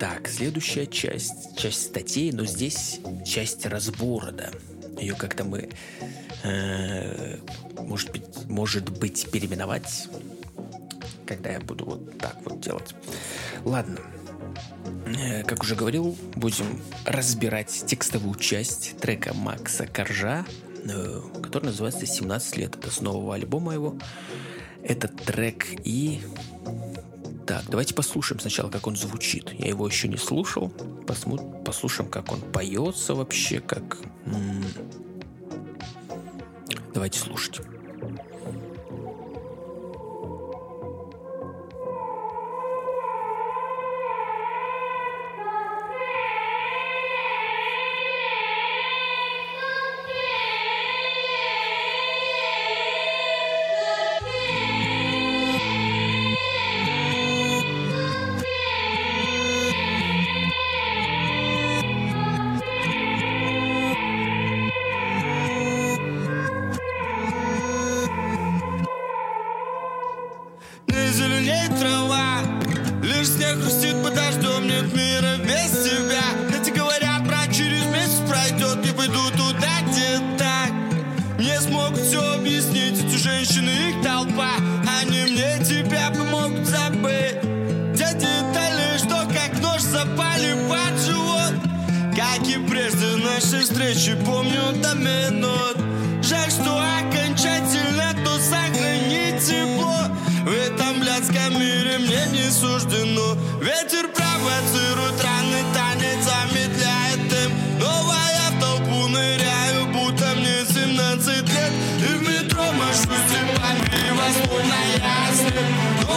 Так, 0.00 0.28
следующая 0.28 0.88
часть, 0.88 1.56
часть 1.56 1.86
статей, 1.86 2.32
но 2.32 2.44
здесь 2.46 2.98
часть 3.24 3.64
разбора, 3.64 4.32
да. 4.32 4.50
Ее 5.00 5.14
как-то 5.14 5.44
мы, 5.44 5.70
э, 6.44 7.38
может 7.78 8.12
быть, 8.12 8.24
может 8.46 8.90
быть, 8.90 9.30
переименовать 9.30 10.08
когда 11.30 11.52
я 11.52 11.60
буду 11.60 11.84
вот 11.84 12.18
так 12.18 12.36
вот 12.44 12.60
делать. 12.60 12.92
Ладно. 13.64 14.00
Э, 15.06 15.44
как 15.44 15.62
уже 15.62 15.76
говорил, 15.76 16.16
будем 16.34 16.82
разбирать 17.04 17.84
текстовую 17.86 18.34
часть 18.34 18.98
трека 18.98 19.32
Макса 19.32 19.86
Коржа, 19.86 20.44
э, 20.84 21.20
который 21.40 21.66
называется 21.66 22.04
«17 22.04 22.56
лет». 22.56 22.74
Это 22.74 22.90
с 22.90 23.00
нового 23.00 23.36
альбома 23.36 23.72
его. 23.74 23.96
Этот 24.82 25.14
трек 25.22 25.66
и... 25.84 26.20
Так, 27.50 27.64
давайте 27.68 27.94
послушаем 27.94 28.38
сначала, 28.38 28.70
как 28.70 28.86
он 28.86 28.94
звучит. 28.94 29.52
Я 29.58 29.66
его 29.66 29.84
еще 29.84 30.06
не 30.06 30.16
слушал. 30.16 30.68
Посму... 31.04 31.60
Послушаем, 31.64 32.08
как 32.08 32.30
он 32.30 32.40
поется 32.40 33.12
вообще, 33.16 33.58
как... 33.58 33.98
Давайте 36.94 37.18
слушать. 37.18 37.60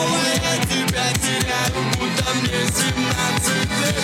Снова 0.04 0.20
я 0.36 0.58
тебя 0.66 1.06
теряю, 1.14 1.80
будто 1.98 2.28
мне 2.42 2.62
17 2.68 3.48
лет 3.80 4.04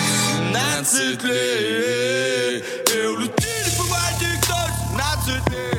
17 0.54 1.24
лет 1.24 2.64
И 2.94 2.98
у 3.06 3.18
людей 3.18 3.58
не 3.66 3.72
бывает 3.78 4.14
17 4.18 5.28
лет 5.50 5.74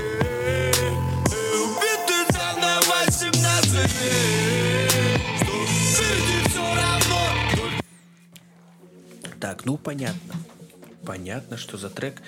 Так, 9.39 9.65
ну 9.65 9.77
понятно 9.77 10.35
понятно, 11.03 11.57
что 11.57 11.77
за 11.77 11.89
трек 11.89 12.21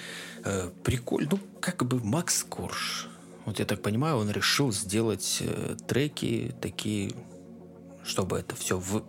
э, 0.44 0.70
прикольный. 0.84 1.30
Ну, 1.32 1.40
как 1.62 1.86
бы 1.86 2.04
Макс 2.04 2.44
Корж. 2.44 3.08
Вот 3.46 3.60
я 3.60 3.66
так 3.66 3.82
понимаю, 3.82 4.18
он 4.18 4.32
решил 4.32 4.74
сделать 4.74 5.38
э, 5.42 5.76
треки 5.88 6.54
такие 6.60 7.14
чтобы 8.04 8.40
это 8.40 8.56
все 8.56 8.78
в... 8.78 9.04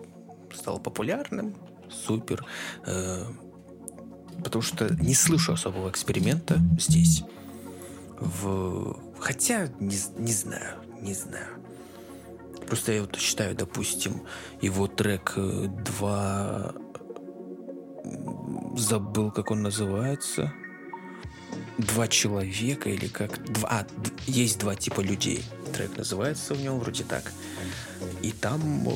стало 0.54 0.78
популярным. 0.78 1.54
Супер. 1.90 2.44
Э, 2.87 3.24
потому 4.42 4.62
что 4.62 4.92
не 4.94 5.14
слышу 5.14 5.52
особого 5.52 5.90
эксперимента 5.90 6.59
здесь. 6.78 7.24
В... 8.18 8.98
Хотя 9.18 9.68
не, 9.80 9.98
не 10.18 10.33
знаю, 10.33 10.76
не 11.00 11.14
знаю. 11.14 11.64
Просто 12.66 12.92
я 12.92 13.00
вот 13.02 13.16
считаю, 13.16 13.54
допустим, 13.54 14.22
его 14.61 14.87
трек 14.87 15.35
э, 15.37 15.66
«Два...» 15.85 16.74
Забыл, 18.76 19.30
как 19.30 19.50
он 19.50 19.62
называется. 19.62 20.52
«Два 21.78 22.09
человека» 22.09 22.90
или 22.90 23.07
как... 23.07 23.42
Два... 23.44 23.68
А, 23.70 23.87
есть 24.26 24.59
два 24.59 24.74
типа 24.74 25.00
людей. 25.00 25.44
Трек 25.72 25.96
называется 25.96 26.54
у 26.54 26.57
него 26.57 26.78
вроде 26.78 27.04
так. 27.04 27.33
И 28.22 28.32
там 28.32 28.88
э, 28.88 28.92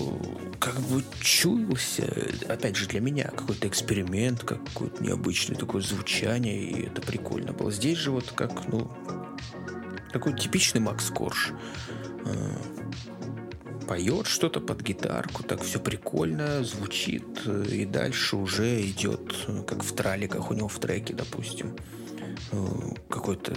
как 0.59 0.79
бы 0.81 1.03
чуялся, 1.21 2.11
опять 2.49 2.77
же, 2.77 2.87
для 2.87 3.01
меня 3.01 3.25
какой-то 3.25 3.69
эксперимент, 3.69 4.43
какое-то 4.43 5.03
необычное 5.03 5.57
такое 5.57 5.83
звучание, 5.83 6.63
и 6.63 6.87
это 6.87 7.03
прикольно 7.03 7.53
было. 7.53 7.71
Здесь 7.71 7.99
же 7.99 8.11
вот 8.11 8.33
как, 8.33 8.69
ну, 8.69 8.91
такой 10.13 10.35
типичный 10.39 10.81
Макс 10.81 11.11
Корж. 11.11 11.53
Э, 12.25 12.57
поет 13.87 14.27
что-то 14.27 14.61
под 14.61 14.83
гитарку, 14.83 15.43
так 15.43 15.63
все 15.63 15.79
прикольно, 15.79 16.65
звучит, 16.65 17.43
э, 17.47 17.65
и 17.71 17.85
дальше 17.85 18.37
уже 18.37 18.81
идет, 18.83 19.35
как 19.67 19.83
в 19.83 19.95
траликах 19.95 20.51
у 20.51 20.55
него 20.55 20.69
в 20.69 20.79
треке, 20.79 21.15
допустим, 21.15 21.77
какой-то 23.09 23.55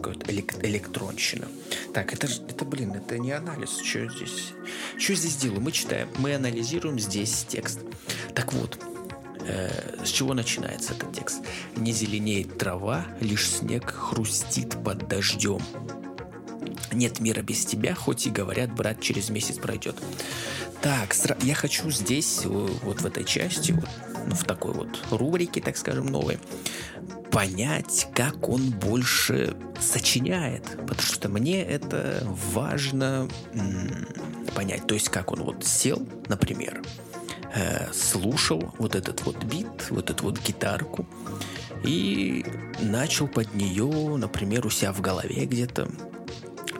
какой 0.00 0.44
электронщина. 0.62 1.48
Так, 1.94 2.12
это, 2.12 2.26
это, 2.26 2.64
блин, 2.64 2.92
это 2.92 3.18
не 3.18 3.32
анализ. 3.32 3.78
Что 3.78 4.08
здесь? 4.08 4.52
Что 4.98 5.14
здесь 5.14 5.36
делаю? 5.36 5.60
Мы 5.60 5.72
читаем, 5.72 6.08
мы 6.18 6.34
анализируем 6.34 6.98
здесь 6.98 7.44
текст. 7.48 7.80
Так 8.34 8.52
вот, 8.52 8.78
э, 9.46 10.04
с 10.04 10.08
чего 10.08 10.34
начинается 10.34 10.92
этот 10.94 11.12
текст? 11.12 11.42
Не 11.76 11.92
зеленеет 11.92 12.58
трава, 12.58 13.06
лишь 13.20 13.48
снег 13.48 13.90
хрустит 13.90 14.82
под 14.82 15.08
дождем. 15.08 15.62
Нет 16.92 17.20
мира 17.20 17.42
без 17.42 17.64
тебя, 17.64 17.94
хоть 17.94 18.26
и 18.26 18.30
говорят, 18.30 18.72
брат, 18.72 19.00
через 19.00 19.30
месяц 19.30 19.56
пройдет. 19.56 19.96
Так, 20.82 21.14
я 21.42 21.54
хочу 21.54 21.90
здесь, 21.90 22.40
вот 22.44 23.02
в 23.02 23.06
этой 23.06 23.24
части, 23.24 23.72
вот, 23.72 23.88
ну, 24.26 24.34
в 24.34 24.44
такой 24.44 24.72
вот 24.72 24.88
рубрике, 25.10 25.60
так 25.60 25.76
скажем, 25.76 26.06
новой, 26.06 26.38
понять, 27.30 28.08
как 28.14 28.48
он 28.48 28.70
больше 28.70 29.56
сочиняет. 29.78 30.64
Потому 30.86 31.00
что 31.00 31.28
мне 31.28 31.62
это 31.62 32.22
важно 32.52 33.28
понять. 34.54 34.86
То 34.86 34.94
есть, 34.94 35.08
как 35.10 35.32
он 35.32 35.42
вот 35.42 35.64
сел, 35.64 36.06
например, 36.28 36.82
э, 37.54 37.92
слушал 37.92 38.74
вот 38.78 38.94
этот 38.94 39.22
вот 39.24 39.44
бит, 39.44 39.90
вот 39.90 40.10
эту 40.10 40.24
вот 40.24 40.40
гитарку, 40.40 41.06
и 41.84 42.44
начал 42.80 43.28
под 43.28 43.54
нее, 43.54 44.16
например, 44.16 44.66
у 44.66 44.70
себя 44.70 44.92
в 44.92 45.00
голове 45.00 45.46
где-то 45.46 45.88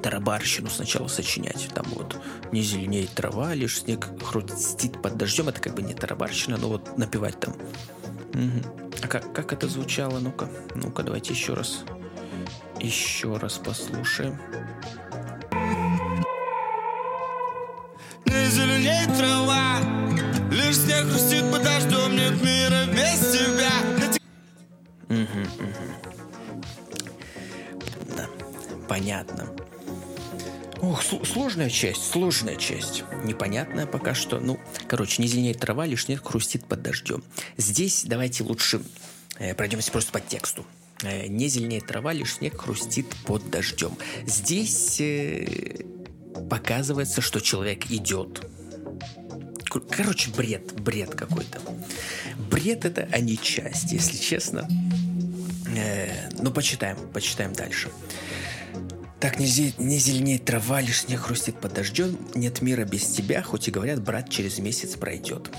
тарабарщину 0.02 0.68
сначала 0.70 1.08
сочинять. 1.08 1.68
Там 1.74 1.86
вот 1.94 2.16
не 2.52 2.62
зеленеет 2.62 3.10
трава, 3.10 3.54
лишь 3.54 3.80
снег 3.80 4.08
хрустит 4.22 5.00
под 5.00 5.16
дождем. 5.16 5.48
Это 5.48 5.60
как 5.60 5.74
бы 5.74 5.82
не 5.82 5.94
тарабарщина, 5.94 6.56
но 6.56 6.68
вот 6.68 6.98
напевать 6.98 7.38
там. 7.38 7.54
Угу. 8.34 8.90
А 9.02 9.08
как, 9.08 9.32
как 9.32 9.52
это 9.52 9.68
звучало? 9.68 10.18
Ну-ка, 10.18 10.48
ну-ка, 10.74 11.02
давайте 11.02 11.32
еще 11.32 11.54
раз. 11.54 11.84
Еще 12.78 13.36
раз 13.36 13.58
послушаем. 13.58 14.38
Не 18.26 18.46
зеленеет 18.46 19.16
трава, 19.16 19.78
лишь 20.50 20.78
снег 20.78 21.06
хрустит 21.08 21.50
под 21.50 21.62
дождем, 21.62 22.14
нет 22.14 22.42
мира 22.42 22.86
без 22.86 23.32
тебя. 23.32 23.70
Угу, 25.08 25.40
угу. 25.64 25.84
Да, 28.16 28.28
понятно. 28.88 29.48
Ох, 30.82 31.02
сложная 31.02 31.68
часть, 31.68 32.10
сложная 32.10 32.56
часть. 32.56 33.04
Непонятная 33.22 33.86
пока 33.86 34.14
что. 34.14 34.40
Ну, 34.40 34.58
короче, 34.88 35.20
не 35.20 35.28
зеленеет 35.28 35.60
трава, 35.60 35.84
лишь 35.84 36.06
снег 36.06 36.26
хрустит 36.26 36.64
под 36.64 36.80
дождем. 36.82 37.22
Здесь 37.58 38.04
давайте 38.06 38.44
лучше 38.44 38.80
э, 39.38 39.54
пройдемся 39.54 39.92
просто 39.92 40.10
по 40.10 40.20
тексту. 40.20 40.64
Э, 41.02 41.26
не 41.26 41.48
зеленеет 41.48 41.86
трава, 41.86 42.14
лишь 42.14 42.36
снег 42.36 42.58
хрустит 42.58 43.06
под 43.26 43.50
дождем. 43.50 43.96
Здесь 44.26 45.00
э, 45.00 45.84
показывается, 46.48 47.20
что 47.20 47.40
человек 47.40 47.90
идет. 47.90 48.46
Короче, 49.90 50.30
бред, 50.30 50.80
бред 50.80 51.14
какой-то. 51.14 51.60
Бред 52.50 52.86
это, 52.86 53.06
а 53.12 53.20
не 53.20 53.36
часть, 53.36 53.92
если 53.92 54.16
честно. 54.16 54.66
Э, 55.76 56.30
ну, 56.38 56.50
почитаем, 56.50 56.96
почитаем 57.12 57.52
дальше. 57.52 57.90
Так 59.20 59.38
не, 59.38 59.74
не 59.78 59.98
зеленеет 59.98 60.46
трава, 60.46 60.80
лишь 60.80 61.02
снег 61.02 61.20
хрустит 61.20 61.56
под 61.56 61.74
дождем, 61.74 62.16
нет 62.35 62.62
мира 62.62 62.85
без 62.85 63.04
тебя, 63.04 63.42
хоть 63.42 63.68
и 63.68 63.70
говорят, 63.70 64.02
брат 64.02 64.30
через 64.30 64.59
месяц 64.59 64.96
пройдет. 64.96 65.50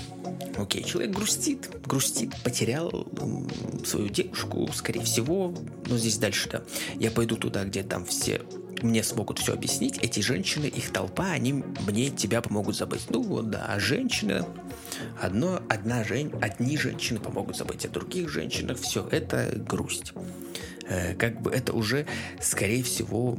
Окей, 0.56 0.82
человек 0.82 1.14
грустит, 1.14 1.70
грустит, 1.86 2.34
потерял 2.42 3.06
свою 3.86 4.08
девушку, 4.08 4.68
скорее 4.74 5.04
всего, 5.04 5.54
но 5.86 5.96
здесь 5.96 6.18
дальше, 6.18 6.48
да. 6.50 6.62
Я 6.98 7.10
пойду 7.10 7.36
туда, 7.36 7.64
где 7.64 7.82
там 7.82 8.04
все 8.04 8.42
мне 8.82 9.02
смогут 9.02 9.38
все 9.38 9.52
объяснить. 9.54 9.98
Эти 9.98 10.20
женщины, 10.20 10.66
их 10.66 10.90
толпа, 10.92 11.30
они 11.30 11.64
мне 11.86 12.10
тебя 12.10 12.42
помогут 12.42 12.76
забыть. 12.76 13.02
Ну 13.10 13.22
вот, 13.22 13.50
да, 13.50 13.66
а 13.68 13.80
женщина, 13.80 14.46
одно, 15.20 15.60
одна 15.68 16.04
жен, 16.04 16.32
одни 16.40 16.76
женщины 16.76 17.20
помогут 17.20 17.56
забыть 17.56 17.84
о 17.84 17.88
других 17.88 18.28
женщинах. 18.28 18.78
Все, 18.80 19.06
это 19.10 19.52
грусть. 19.56 20.12
Э, 20.92 21.14
как 21.14 21.40
бы 21.40 21.50
это 21.50 21.72
уже, 21.72 22.06
скорее 22.40 22.82
всего, 22.82 23.38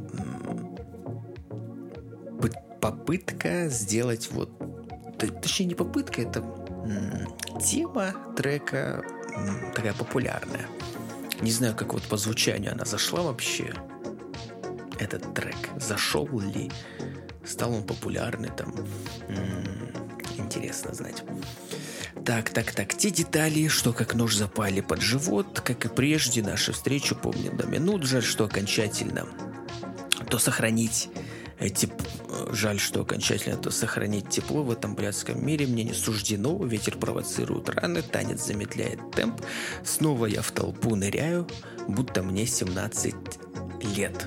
попытка 2.80 3.68
сделать 3.68 4.30
вот... 4.32 4.50
Точнее, 5.18 5.66
не 5.66 5.74
попытка, 5.74 6.20
это 6.22 6.44
тема 7.64 8.14
трека 8.36 9.04
такая 9.74 9.94
популярная. 9.94 10.66
Не 11.40 11.50
знаю, 11.50 11.74
как 11.74 11.94
вот 11.94 12.02
по 12.02 12.16
звучанию 12.16 12.72
она 12.72 12.84
зашла 12.84 13.22
вообще. 13.22 13.72
Этот 14.98 15.32
трек. 15.34 15.56
Зашел 15.76 16.28
ли? 16.40 16.70
Стал 17.44 17.72
он 17.72 17.84
популярный 17.84 18.50
там? 18.50 18.74
Интересно 20.36 20.92
знать. 20.92 21.22
Так, 22.24 22.50
так, 22.50 22.72
так, 22.72 22.94
те 22.94 23.10
детали, 23.10 23.68
что 23.68 23.92
как 23.92 24.14
нож 24.14 24.36
запали 24.36 24.80
под 24.80 25.00
живот, 25.02 25.60
как 25.60 25.84
и 25.84 25.88
прежде, 25.88 26.42
нашу 26.42 26.72
встречу 26.72 27.14
помним 27.14 27.56
до 27.56 27.66
минут, 27.66 28.04
жаль, 28.04 28.22
что 28.22 28.44
окончательно 28.44 29.26
то 30.30 30.38
сохранить 30.38 31.10
эти... 31.58 31.88
Жаль, 32.50 32.80
что 32.80 33.02
окончательно 33.02 33.56
то 33.56 33.70
сохранить 33.70 34.28
тепло 34.28 34.62
в 34.64 34.70
этом 34.70 34.94
блядском 34.94 35.44
мире 35.44 35.66
мне 35.66 35.84
не 35.84 35.92
суждено. 35.92 36.56
Ветер 36.64 36.96
провоцирует 36.96 37.68
раны, 37.68 38.02
танец 38.02 38.44
замедляет 38.44 39.12
темп. 39.12 39.40
Снова 39.84 40.26
я 40.26 40.42
в 40.42 40.50
толпу 40.50 40.96
ныряю, 40.96 41.46
будто 41.86 42.22
мне 42.22 42.46
17 42.46 43.14
лет. 43.96 44.26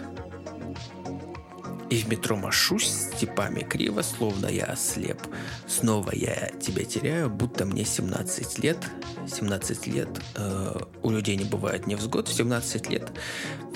И 1.90 1.98
в 2.02 2.10
метро 2.10 2.36
машусь 2.36 2.88
с 2.88 3.18
типами 3.18 3.62
криво, 3.62 4.02
словно 4.02 4.48
я 4.48 4.66
ослеп. 4.66 5.22
Снова 5.68 6.12
я 6.14 6.52
тебя 6.60 6.84
теряю, 6.84 7.30
будто 7.30 7.66
мне 7.66 7.86
17 7.86 8.60
лет. 8.60 8.78
17 9.28 9.88
лет 9.88 10.10
э, 10.36 10.80
у 11.02 11.10
людей 11.10 11.38
не 11.38 11.46
бывает 11.46 11.88
невзгод 11.88 12.28
в 12.28 12.34
17 12.34 12.90
лет. 12.90 13.12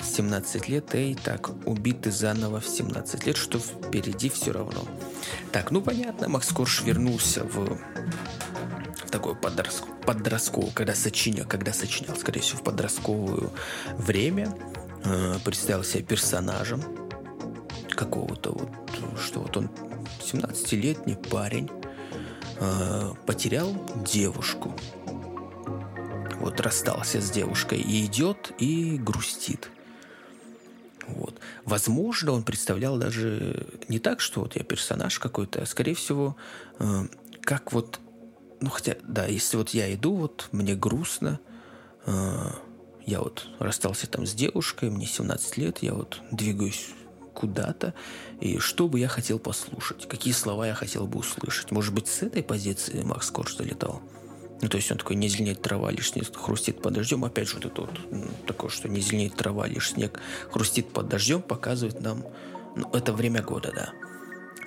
17 0.02 0.68
лет, 0.68 0.94
эй, 0.94 1.14
так, 1.14 1.50
убиты 1.66 2.10
заново 2.10 2.60
в 2.60 2.66
17 2.66 3.26
лет, 3.26 3.36
что 3.36 3.58
впереди 3.58 4.28
все 4.28 4.52
равно. 4.52 4.84
Так, 5.52 5.70
ну 5.70 5.80
понятно, 5.80 6.28
Макс 6.28 6.48
Корж 6.48 6.82
вернулся 6.82 7.44
в, 7.44 7.78
в 9.06 9.10
такое 9.10 9.34
подростк, 9.34 9.84
подростковое, 10.04 10.72
когда 10.74 10.94
сочинял, 10.94 11.46
когда 11.46 11.72
сочинял, 11.72 12.16
скорее 12.16 12.40
всего, 12.40 12.58
в 12.58 12.62
подростковое 12.64 13.50
время, 13.96 14.54
э, 15.04 15.36
представил 15.44 15.84
себя 15.84 16.02
персонажем, 16.02 16.82
какого-то 17.94 18.52
вот, 18.52 18.70
что 19.18 19.40
вот 19.40 19.56
он 19.56 19.70
17-летний 20.20 21.16
парень 21.16 21.70
э, 22.58 23.12
потерял 23.26 23.74
девушку. 24.06 24.74
Вот 26.40 26.60
расстался 26.60 27.20
с 27.20 27.30
девушкой 27.30 27.80
и 27.80 28.04
идет 28.04 28.52
и 28.58 28.96
грустит. 28.98 29.70
Вот. 31.06 31.38
Возможно, 31.64 32.32
он 32.32 32.42
представлял 32.42 32.96
даже 32.96 33.66
не 33.88 33.98
так, 33.98 34.20
что 34.20 34.40
вот 34.40 34.56
я 34.56 34.64
персонаж 34.64 35.18
какой-то, 35.18 35.62
а 35.62 35.66
скорее 35.66 35.94
всего, 35.94 36.36
э, 36.78 37.06
как 37.42 37.72
вот 37.72 38.00
ну, 38.62 38.70
хотя, 38.70 38.96
да, 39.02 39.26
если 39.26 39.56
вот 39.56 39.70
я 39.70 39.92
иду, 39.92 40.14
вот 40.14 40.48
мне 40.52 40.76
грустно, 40.76 41.40
э, 42.06 42.50
я 43.04 43.20
вот 43.20 43.48
расстался 43.58 44.06
там 44.06 44.24
с 44.24 44.32
девушкой, 44.34 44.88
мне 44.90 45.04
17 45.04 45.56
лет, 45.56 45.78
я 45.82 45.94
вот 45.94 46.20
двигаюсь 46.30 46.90
куда-то, 47.32 47.94
и 48.40 48.58
что 48.58 48.88
бы 48.88 48.98
я 48.98 49.08
хотел 49.08 49.38
послушать, 49.38 50.08
какие 50.08 50.32
слова 50.32 50.66
я 50.66 50.74
хотел 50.74 51.06
бы 51.06 51.18
услышать. 51.18 51.70
Может 51.70 51.94
быть, 51.94 52.08
с 52.08 52.22
этой 52.22 52.42
позиции 52.42 53.02
Макс 53.02 53.30
Корж 53.30 53.56
залетал? 53.56 54.02
Ну, 54.60 54.68
то 54.68 54.76
есть 54.76 54.92
он 54.92 54.98
такой, 54.98 55.16
не 55.16 55.28
зеленеет 55.28 55.60
трава, 55.60 55.90
лишь 55.90 56.12
снег 56.12 56.36
хрустит 56.36 56.80
под 56.80 56.94
дождем. 56.94 57.24
Опять 57.24 57.48
же, 57.48 57.56
вот 57.56 57.64
это 57.66 57.80
вот 57.82 58.46
такое, 58.46 58.70
что 58.70 58.88
не 58.88 59.00
зеленеет 59.00 59.34
трава, 59.34 59.66
лишь 59.66 59.90
снег 59.90 60.20
хрустит 60.50 60.92
под 60.92 61.08
дождем, 61.08 61.42
показывает 61.42 62.00
нам, 62.00 62.24
ну, 62.76 62.88
это 62.92 63.12
время 63.12 63.42
года, 63.42 63.72
да. 63.74 63.92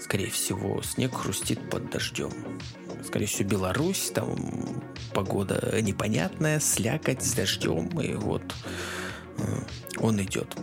Скорее 0.02 0.30
всего, 0.30 0.82
снег 0.84 1.16
хрустит 1.16 1.70
под 1.70 1.90
дождем. 1.90 2.32
Скорее 3.06 3.28
всего, 3.28 3.48
Беларусь, 3.48 4.12
там 4.14 4.84
погода 5.14 5.80
непонятная, 5.82 6.60
слякоть 6.60 7.24
с 7.24 7.34
дождем, 7.34 7.88
и 8.02 8.14
вот 8.16 8.44
он 10.00 10.22
идет. 10.22 10.54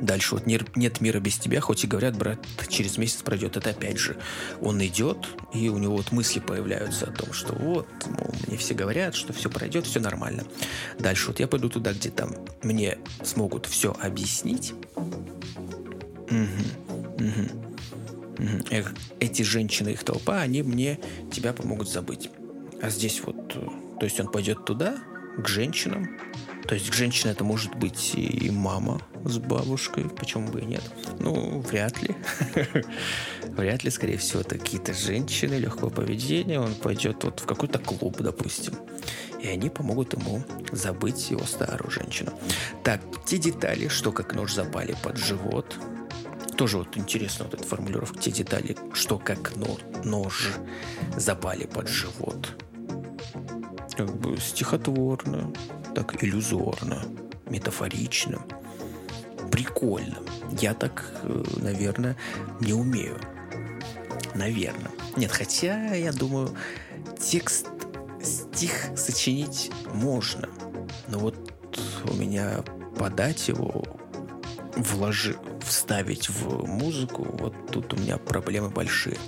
Дальше 0.00 0.34
вот 0.34 0.46
нет 0.46 1.00
мира 1.00 1.20
без 1.20 1.38
тебя, 1.38 1.60
хоть 1.60 1.84
и 1.84 1.86
говорят, 1.86 2.16
брат, 2.16 2.38
через 2.68 2.98
месяц 2.98 3.22
пройдет. 3.22 3.56
Это 3.56 3.70
опять 3.70 3.98
же, 3.98 4.16
он 4.60 4.84
идет, 4.84 5.28
и 5.52 5.68
у 5.68 5.78
него 5.78 5.96
вот 5.96 6.12
мысли 6.12 6.40
появляются 6.40 7.06
о 7.06 7.12
том, 7.12 7.32
что 7.32 7.54
вот, 7.54 7.88
мол, 8.06 8.34
мне 8.46 8.56
все 8.56 8.74
говорят, 8.74 9.14
что 9.14 9.32
все 9.32 9.50
пройдет, 9.50 9.86
все 9.86 10.00
нормально. 10.00 10.44
Дальше 10.98 11.28
вот 11.28 11.40
я 11.40 11.48
пойду 11.48 11.68
туда, 11.68 11.92
где 11.92 12.10
там 12.10 12.34
мне 12.62 12.98
смогут 13.24 13.66
все 13.66 13.96
объяснить. 14.00 14.72
Угу, 14.96 16.38
угу, 17.16 17.48
угу. 18.38 18.64
Эх, 18.70 18.92
эти 19.20 19.42
женщины, 19.42 19.90
их 19.90 20.04
толпа, 20.04 20.40
они 20.40 20.62
мне 20.62 20.98
тебя 21.32 21.52
помогут 21.52 21.90
забыть. 21.90 22.30
А 22.80 22.90
здесь 22.90 23.20
вот, 23.24 23.48
то 23.48 24.04
есть 24.04 24.20
он 24.20 24.30
пойдет 24.30 24.64
туда, 24.64 24.98
к 25.38 25.48
женщинам, 25.48 26.18
то 26.66 26.74
есть 26.74 26.92
женщина 26.92 27.30
это 27.30 27.44
может 27.44 27.74
быть 27.76 28.12
и 28.14 28.50
мама 28.50 29.00
с 29.28 29.38
бабушкой, 29.38 30.04
почему 30.08 30.48
бы 30.48 30.60
и 30.60 30.64
нет. 30.64 30.82
Ну, 31.18 31.60
вряд 31.60 32.02
ли. 32.02 32.16
вряд 33.56 33.84
ли, 33.84 33.90
скорее 33.90 34.16
всего, 34.16 34.40
это 34.40 34.58
какие-то 34.58 34.94
женщины 34.94 35.54
легкого 35.54 35.90
поведения. 35.90 36.58
Он 36.58 36.74
пойдет 36.74 37.24
вот 37.24 37.40
в 37.40 37.46
какой-то 37.46 37.78
клуб, 37.78 38.16
допустим. 38.18 38.74
И 39.40 39.46
они 39.46 39.70
помогут 39.70 40.14
ему 40.14 40.42
забыть 40.72 41.30
его 41.30 41.44
старую 41.44 41.90
женщину. 41.90 42.32
Так, 42.82 43.00
те 43.24 43.38
детали, 43.38 43.88
что 43.88 44.12
как 44.12 44.34
нож 44.34 44.54
запали 44.54 44.96
под 45.02 45.16
живот, 45.16 45.76
тоже 46.56 46.78
вот 46.78 46.96
интересно 46.96 47.44
вот 47.44 47.54
эта 47.54 47.64
формулировка, 47.64 48.18
те 48.18 48.32
детали, 48.32 48.76
что 48.92 49.18
как 49.18 49.54
нож 50.04 50.50
запали 51.16 51.66
под 51.66 51.88
живот. 51.88 52.48
Как 53.96 54.16
бы 54.16 54.36
стихотворно, 54.38 55.52
так 55.94 56.22
иллюзорно, 56.22 57.04
метафорично, 57.46 58.40
прикольно. 59.58 60.18
Я 60.60 60.72
так, 60.72 61.04
э, 61.22 61.44
наверное, 61.56 62.16
не 62.60 62.72
умею. 62.72 63.18
Наверное. 64.34 64.92
Нет, 65.16 65.32
хотя, 65.32 65.94
я 65.94 66.12
думаю, 66.12 66.50
текст, 67.18 67.66
стих 68.22 68.90
сочинить 68.96 69.70
можно. 69.92 70.48
Но 71.08 71.18
вот 71.18 71.36
у 72.04 72.14
меня 72.14 72.62
подать 72.98 73.48
его, 73.48 73.84
вложи, 74.76 75.36
вставить 75.60 76.28
в 76.28 76.66
музыку, 76.66 77.24
вот 77.24 77.54
тут 77.72 77.94
у 77.94 77.96
меня 77.96 78.16
проблемы 78.16 78.70
большие. 78.70 79.18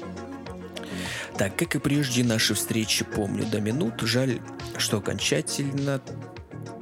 Так, 1.37 1.57
как 1.57 1.75
и 1.75 1.79
прежде 1.81 2.23
нашей 2.23 2.55
встречи 2.55 3.05
помню 3.05 3.47
до 3.47 3.61
минут, 3.61 3.95
жаль, 4.03 4.41
что 4.77 4.99
окончательно 4.99 6.01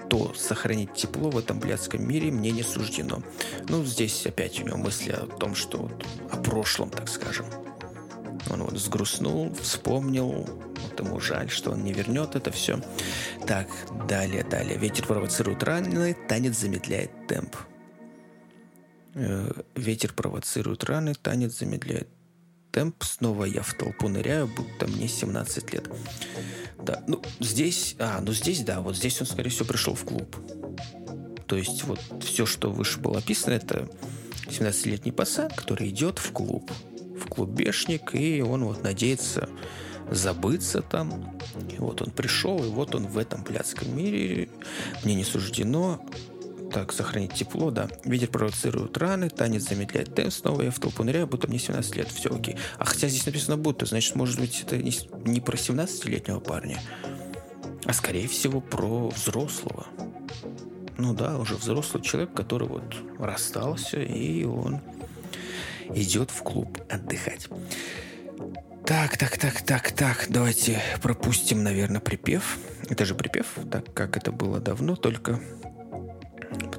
то 0.09 0.33
сохранить 0.35 0.95
тепло 0.95 1.31
в 1.31 1.39
этом 1.39 1.61
блядском 1.61 2.07
мире 2.07 2.31
мне 2.31 2.51
не 2.51 2.63
суждено. 2.63 3.23
Ну, 3.69 3.85
здесь 3.85 4.27
опять 4.27 4.61
у 4.61 4.65
него 4.65 4.79
мысли 4.79 5.13
о 5.13 5.27
том, 5.27 5.55
что 5.55 5.79
вот 5.79 6.05
о 6.31 6.37
прошлом, 6.37 6.91
так 6.91 7.09
скажем. 7.09 7.47
Он 8.51 8.63
вот 8.63 8.79
сгрустнул, 8.79 9.53
вспомнил, 9.61 10.29
вот 10.29 11.01
ему 11.01 11.21
жаль, 11.21 11.51
что 11.51 11.73
он 11.73 11.85
не 11.85 11.93
вернет 11.93 12.35
это 12.35 12.51
все. 12.51 12.81
Так, 13.47 13.69
далее, 14.09 14.45
далее. 14.45 14.79
Ветер 14.79 15.07
провоцирует 15.07 15.63
раны, 15.63 16.17
танец 16.29 16.59
замедляет 16.59 17.11
темп. 17.27 17.57
Э, 19.15 19.51
ветер 19.75 20.13
провоцирует 20.15 20.85
раны, 20.85 21.15
танец 21.15 21.59
замедляет 21.59 22.09
темп. 22.71 23.03
Снова 23.03 23.45
я 23.45 23.63
в 23.63 23.75
толпу 23.75 24.09
ныряю, 24.09 24.47
будто 24.47 24.87
мне 24.87 25.09
17 25.09 25.73
лет. 25.73 25.91
Да, 26.83 27.03
ну 27.07 27.23
здесь, 27.41 27.97
а, 27.99 28.21
ну 28.21 28.33
здесь, 28.33 28.63
да, 28.63 28.81
вот 28.81 28.97
здесь 28.97 29.21
он, 29.21 29.27
скорее 29.27 29.51
всего, 29.51 29.67
пришел 29.67 29.95
в 29.95 30.05
клуб. 30.05 30.37
То 31.47 31.57
есть 31.57 31.85
вот 31.85 32.01
все, 32.21 32.47
что 32.47 32.71
выше 32.71 33.01
было 33.01 33.19
описано, 33.19 33.55
это 33.55 33.89
17-летний 34.47 35.13
пацан, 35.13 35.51
который 35.51 35.89
идет 35.89 36.19
в 36.19 36.33
клуб, 36.33 36.71
в 37.19 37.27
клуб 37.29 37.51
Бешник, 37.51 38.15
и 38.15 38.43
он 38.43 38.65
вот 38.65 38.83
надеется 38.83 39.49
забыться 40.11 40.83
там. 40.83 41.39
И 41.71 41.79
вот 41.79 42.03
он 42.03 42.11
пришел, 42.11 42.63
и 42.65 42.69
вот 42.69 42.95
он 42.95 43.07
в 43.07 43.19
этом 43.19 43.43
блядском 43.43 43.95
мире. 43.97 44.49
Мне 45.05 45.15
не 45.15 45.25
суждено 45.25 46.03
так, 46.73 46.93
сохранить 46.93 47.35
тепло, 47.35 47.71
да. 47.71 47.89
Ветер 48.05 48.29
провоцирует 48.29 48.97
раны, 48.99 49.31
танец 49.31 49.69
замедляет 49.69 50.15
темп, 50.15 50.33
снова 50.33 50.63
я 50.63 50.71
в 50.71 50.79
толпу 50.79 51.03
ныряю, 51.03 51.27
будто 51.27 51.49
мне 51.49 51.59
17 51.59 51.97
лет, 51.97 52.09
все 52.09 52.35
окей. 52.35 52.57
А 52.79 52.85
хотя 52.85 53.09
здесь 53.09 53.27
написано 53.27 53.57
будто, 53.57 53.87
значит, 53.87 54.15
может 54.15 54.39
быть, 54.39 54.63
это 54.63 54.77
не, 54.77 55.41
про 55.41 55.57
17-летнего 55.57 56.41
парня, 56.41 56.81
а 57.85 57.93
скорее 57.93 58.29
всего 58.29 58.61
про 58.61 59.09
взрослого. 59.09 59.87
Ну 60.99 61.15
да, 61.15 61.39
уже 61.39 61.55
взрослый 61.55 62.03
человек, 62.03 62.33
который 62.35 62.69
вот 62.69 62.95
расстался, 63.19 64.01
и 64.01 64.45
он 64.45 64.81
идет 65.95 66.31
в 66.31 66.43
клуб 66.43 66.79
отдыхать. 66.89 67.49
Так, 68.85 69.17
так, 69.17 69.39
так, 69.39 69.61
так, 69.63 69.93
так, 69.93 70.27
давайте 70.29 70.81
пропустим, 71.03 71.63
наверное, 71.63 72.01
припев. 72.01 72.59
Это 72.89 73.05
же 73.05 73.15
припев, 73.15 73.47
так 73.71 73.93
как 73.93 74.17
это 74.17 74.33
было 74.33 74.61
давно, 74.61 74.97
только 74.97 75.41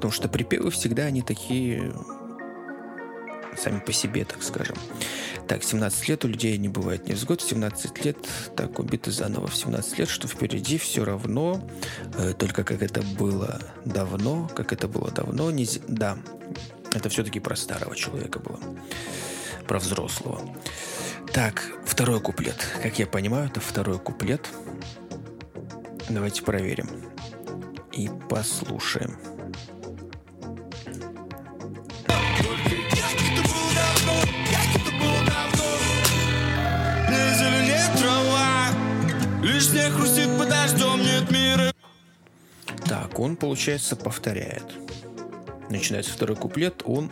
Потому 0.00 0.12
что 0.12 0.30
припевы 0.30 0.70
всегда 0.70 1.02
они 1.02 1.20
такие 1.20 1.92
сами 3.54 3.80
по 3.80 3.92
себе, 3.92 4.24
так 4.24 4.42
скажем. 4.42 4.74
Так, 5.46 5.62
17 5.62 6.08
лет 6.08 6.24
у 6.24 6.28
людей 6.28 6.56
не 6.56 6.70
бывает 6.70 7.06
невзгод, 7.06 7.42
17 7.42 8.02
лет, 8.06 8.16
так, 8.56 8.78
убиты 8.78 9.10
заново 9.10 9.46
в 9.46 9.54
17 9.54 9.98
лет, 9.98 10.08
что 10.08 10.26
впереди 10.26 10.78
все 10.78 11.04
равно, 11.04 11.60
э, 12.16 12.32
только 12.32 12.64
как 12.64 12.82
это 12.82 13.02
было 13.02 13.60
давно, 13.84 14.50
как 14.56 14.72
это 14.72 14.88
было 14.88 15.10
давно, 15.10 15.50
не... 15.50 15.68
да, 15.86 16.16
это 16.94 17.10
все-таки 17.10 17.38
про 17.38 17.54
старого 17.54 17.94
человека 17.94 18.38
было, 18.38 18.58
про 19.68 19.80
взрослого. 19.80 20.40
Так, 21.34 21.62
второй 21.84 22.22
куплет. 22.22 22.56
Как 22.82 22.98
я 22.98 23.06
понимаю, 23.06 23.48
это 23.50 23.60
второй 23.60 23.98
куплет. 23.98 24.48
Давайте 26.08 26.42
проверим 26.42 26.88
и 27.92 28.08
послушаем. 28.30 29.18
Снег 39.70 39.92
хрустит 39.92 40.36
под 40.36 40.48
дождем, 40.48 41.00
нет 41.00 41.30
мира. 41.30 41.72
Так, 42.86 43.18
он, 43.18 43.36
получается, 43.36 43.94
повторяет. 43.94 44.64
Начинается 45.70 46.12
второй 46.12 46.36
куплет, 46.36 46.82
он 46.84 47.10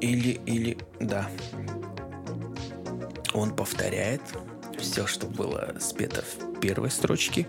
или, 0.00 0.40
или, 0.44 0.78
да. 1.00 1.28
Он 3.32 3.54
повторяет 3.54 4.20
все, 4.78 5.06
что 5.06 5.26
было 5.26 5.74
спето 5.80 6.22
в 6.22 6.60
первой 6.60 6.90
строчке. 6.90 7.46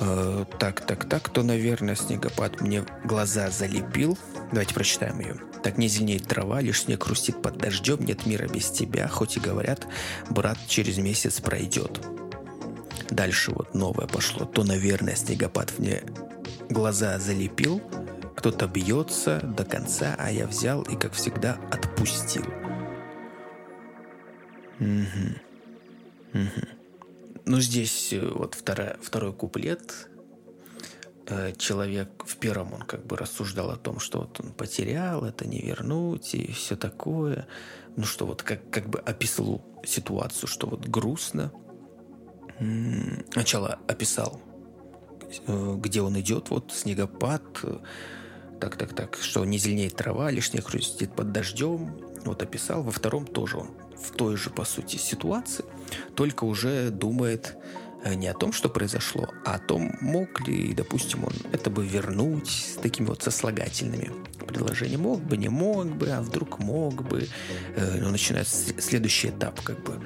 Э, 0.00 0.44
так, 0.58 0.86
так, 0.86 1.08
так, 1.08 1.28
то, 1.28 1.42
наверное, 1.42 1.96
снегопад 1.96 2.60
мне 2.60 2.84
глаза 3.04 3.50
залепил. 3.50 4.16
Давайте 4.52 4.74
прочитаем 4.74 5.18
ее. 5.18 5.36
Так 5.64 5.78
не 5.78 5.88
зеленеет 5.88 6.28
трава, 6.28 6.60
лишь 6.60 6.82
снег 6.82 7.04
хрустит 7.04 7.42
под 7.42 7.56
дождем, 7.56 8.04
нет 8.04 8.26
мира 8.26 8.46
без 8.46 8.70
тебя, 8.70 9.08
хоть 9.08 9.36
и 9.36 9.40
говорят, 9.40 9.86
брат 10.30 10.58
через 10.68 10.98
месяц 10.98 11.40
пройдет. 11.40 12.00
Дальше 13.10 13.52
вот 13.52 13.74
новое 13.74 14.06
пошло. 14.06 14.46
То, 14.46 14.64
наверное, 14.64 15.14
снегопад 15.14 15.78
мне 15.78 16.02
глаза 16.70 17.18
залепил, 17.18 17.82
кто-то 18.36 18.66
бьется 18.66 19.40
до 19.42 19.64
конца, 19.64 20.14
а 20.18 20.30
я 20.30 20.46
взял 20.46 20.82
и, 20.82 20.96
как 20.96 21.12
всегда, 21.12 21.58
отпустил. 21.70 22.44
Угу. 24.80 26.34
Угу. 26.34 26.68
Ну, 27.46 27.60
здесь 27.60 28.12
э, 28.12 28.26
вот 28.26 28.54
вторая, 28.54 28.98
второй 29.00 29.32
куплет. 29.32 30.08
Э, 31.26 31.52
человек 31.56 32.24
в 32.26 32.36
первом, 32.36 32.72
он 32.74 32.82
как 32.82 33.06
бы 33.06 33.16
рассуждал 33.16 33.70
о 33.70 33.76
том, 33.76 34.00
что 34.00 34.20
вот 34.20 34.40
он 34.40 34.52
потерял, 34.52 35.24
это 35.24 35.46
не 35.46 35.60
вернуть 35.60 36.34
и 36.34 36.50
все 36.52 36.76
такое. 36.76 37.46
Ну, 37.96 38.04
что 38.04 38.26
вот 38.26 38.42
как, 38.42 38.68
как 38.70 38.88
бы 38.88 38.98
описал 38.98 39.64
ситуацию, 39.86 40.48
что 40.48 40.66
вот 40.66 40.86
грустно– 40.86 41.52
Сначала 43.32 43.78
описал, 43.88 44.40
э, 45.46 45.76
где 45.78 46.02
он 46.02 46.18
идет, 46.20 46.50
вот 46.50 46.72
снегопад, 46.72 47.42
так, 48.60 48.76
так, 48.76 48.94
так, 48.94 49.18
что 49.20 49.44
не 49.44 49.58
зеленеет 49.58 49.96
трава, 49.96 50.30
лишь 50.30 50.50
снег 50.50 50.66
хрустит 50.68 51.14
под 51.14 51.32
дождем. 51.32 51.96
Вот 52.24 52.42
описал. 52.42 52.82
Во 52.82 52.90
втором 52.90 53.26
тоже 53.26 53.58
он 53.58 53.68
в 54.00 54.10
той 54.12 54.36
же, 54.36 54.50
по 54.50 54.64
сути, 54.64 54.96
ситуации, 54.96 55.64
только 56.14 56.44
уже 56.44 56.90
думает 56.90 57.56
э, 58.04 58.14
не 58.14 58.26
о 58.28 58.34
том, 58.34 58.52
что 58.52 58.68
произошло, 58.68 59.28
а 59.44 59.54
о 59.54 59.58
том, 59.58 59.96
мог 60.00 60.46
ли, 60.46 60.74
допустим, 60.74 61.24
он 61.24 61.32
это 61.52 61.70
бы 61.70 61.86
вернуть 61.86 62.48
с 62.48 62.76
такими 62.76 63.06
вот 63.06 63.22
сослагательными 63.22 64.12
предложениями. 64.46 65.02
Мог 65.02 65.22
бы, 65.22 65.36
не 65.36 65.48
мог 65.48 65.86
бы, 65.86 66.10
а 66.10 66.20
вдруг 66.22 66.58
мог 66.58 67.02
бы. 67.02 67.28
Э, 67.76 67.98
ну, 68.00 68.10
начинается 68.10 68.80
следующий 68.80 69.28
этап, 69.28 69.60
как 69.60 69.82
бы, 69.82 70.00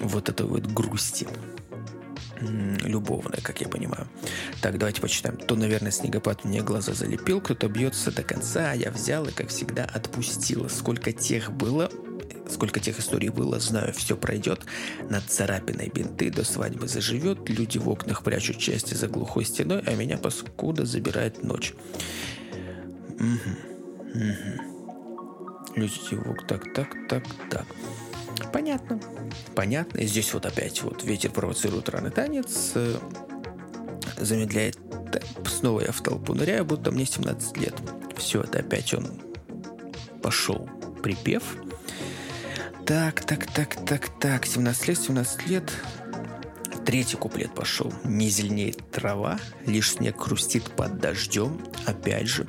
вот 0.00 0.28
этой 0.28 0.46
вот 0.46 0.66
грусти 0.66 1.26
любовная, 2.40 3.40
как 3.42 3.60
я 3.60 3.68
понимаю. 3.68 4.08
Так, 4.62 4.78
давайте 4.78 5.00
почитаем. 5.00 5.36
То, 5.36 5.56
наверное, 5.56 5.90
снегопад 5.90 6.44
мне 6.44 6.62
глаза 6.62 6.94
залепил, 6.94 7.40
кто-то 7.40 7.68
бьется 7.68 8.10
до 8.10 8.22
конца, 8.22 8.70
а 8.70 8.74
я 8.74 8.90
взял 8.90 9.26
и, 9.26 9.30
как 9.30 9.48
всегда, 9.48 9.84
отпустила. 9.84 10.68
Сколько 10.68 11.12
тех 11.12 11.52
было, 11.52 11.90
сколько 12.48 12.80
тех 12.80 12.98
историй 12.98 13.28
было, 13.28 13.60
знаю, 13.60 13.92
все 13.92 14.16
пройдет. 14.16 14.62
Над 15.08 15.24
царапиной 15.24 15.90
бинты 15.94 16.30
до 16.30 16.44
свадьбы 16.44 16.88
заживет, 16.88 17.48
люди 17.48 17.78
в 17.78 17.88
окнах 17.88 18.22
прячут 18.22 18.58
части 18.58 18.94
за 18.94 19.08
глухой 19.08 19.44
стеной, 19.44 19.82
а 19.86 19.94
меня 19.94 20.16
паскуда 20.16 20.86
забирает 20.86 21.42
ночь. 21.42 21.74
Угу. 23.14 24.14
Угу. 24.14 24.70
Люди 25.76 26.14
в 26.14 26.30
окнах, 26.30 26.46
так, 26.46 26.74
так, 26.74 26.96
так, 27.08 27.24
так. 27.50 27.66
Понятно. 28.52 29.00
Понятно. 29.54 29.98
И 29.98 30.06
здесь 30.06 30.32
вот 30.34 30.46
опять 30.46 30.82
вот 30.82 31.04
ветер 31.04 31.30
провоцирует 31.30 31.88
раны 31.88 32.10
танец, 32.10 32.72
э, 32.74 32.96
замедляет 34.16 34.78
темп. 35.10 35.48
Снова 35.48 35.80
я 35.80 35.92
в 35.92 36.00
толпу 36.02 36.34
ныряю, 36.34 36.64
будто 36.64 36.90
мне 36.90 37.04
17 37.04 37.56
лет. 37.58 37.74
Все, 38.16 38.42
это 38.42 38.60
опять 38.60 38.94
он 38.94 39.06
пошел 40.22 40.68
припев. 41.02 41.56
Так, 42.86 43.24
так, 43.24 43.46
так, 43.46 43.76
так, 43.86 44.08
так. 44.18 44.46
17 44.46 44.88
лет, 44.88 44.98
17 44.98 45.46
лет. 45.46 45.72
Третий 46.84 47.16
куплет 47.16 47.54
пошел. 47.54 47.92
Не 48.04 48.28
зеленеет 48.28 48.90
трава, 48.90 49.38
лишь 49.66 49.92
снег 49.92 50.20
хрустит 50.20 50.64
под 50.72 50.98
дождем. 50.98 51.60
Опять 51.86 52.26
же, 52.26 52.48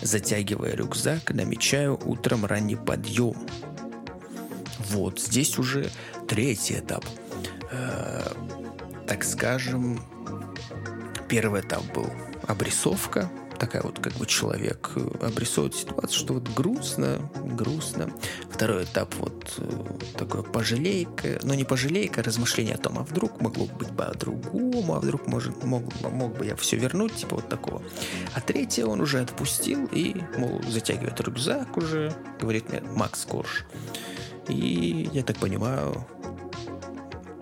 затягивая 0.00 0.74
рюкзак, 0.74 1.32
намечаю 1.34 2.00
утром 2.04 2.46
ранний 2.46 2.76
подъем. 2.76 3.36
Вот, 4.92 5.18
здесь 5.18 5.58
уже 5.58 5.90
третий 6.28 6.78
этап. 6.78 7.04
Э, 7.70 8.30
так 9.06 9.24
скажем, 9.24 9.98
первый 11.30 11.62
этап 11.62 11.82
был 11.94 12.10
обрисовка, 12.46 13.30
такая 13.58 13.80
вот 13.82 14.00
как 14.00 14.12
бы 14.14 14.26
человек 14.26 14.90
э, 14.96 15.26
обрисовывает 15.26 15.74
ситуацию, 15.74 16.18
что 16.18 16.34
вот 16.34 16.46
грустно, 16.50 17.30
грустно. 17.42 18.10
Второй 18.50 18.84
этап 18.84 19.14
вот 19.14 19.54
э, 19.56 20.18
такое 20.18 20.42
пожалейка, 20.42 21.40
но 21.42 21.54
не 21.54 21.64
пожалейка, 21.64 22.20
а 22.20 22.24
размышление 22.24 22.74
о 22.74 22.78
том, 22.78 22.98
а 22.98 23.02
вдруг 23.02 23.40
могло 23.40 23.64
быть 23.64 23.96
по-другому, 23.96 24.94
а 24.94 25.00
вдруг 25.00 25.26
может, 25.26 25.64
мог, 25.64 25.84
мог 26.02 26.36
бы 26.36 26.44
я 26.44 26.54
все 26.56 26.76
вернуть, 26.76 27.14
типа 27.14 27.36
вот 27.36 27.48
такого. 27.48 27.80
А 28.34 28.42
третье 28.42 28.84
он 28.84 29.00
уже 29.00 29.20
отпустил 29.20 29.88
и, 29.90 30.16
мол, 30.36 30.60
затягивает 30.68 31.18
рюкзак 31.18 31.78
уже, 31.78 32.14
говорит 32.38 32.68
мне 32.68 32.82
Макс 32.82 33.24
Корж. 33.24 33.64
И, 34.48 35.08
я 35.12 35.22
так 35.22 35.36
понимаю, 35.38 36.06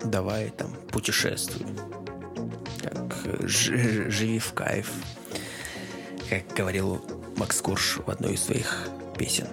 давай 0.03 0.49
там 0.49 0.71
путешествуй. 0.91 1.65
Как 2.81 3.47
живи 3.47 4.39
в 4.39 4.53
кайф. 4.53 4.91
Как 6.29 6.55
говорил 6.55 7.03
Макс 7.37 7.61
Корж 7.61 7.99
в 8.05 8.09
одной 8.09 8.33
из 8.33 8.43
своих 8.43 8.87
песен. 9.17 9.47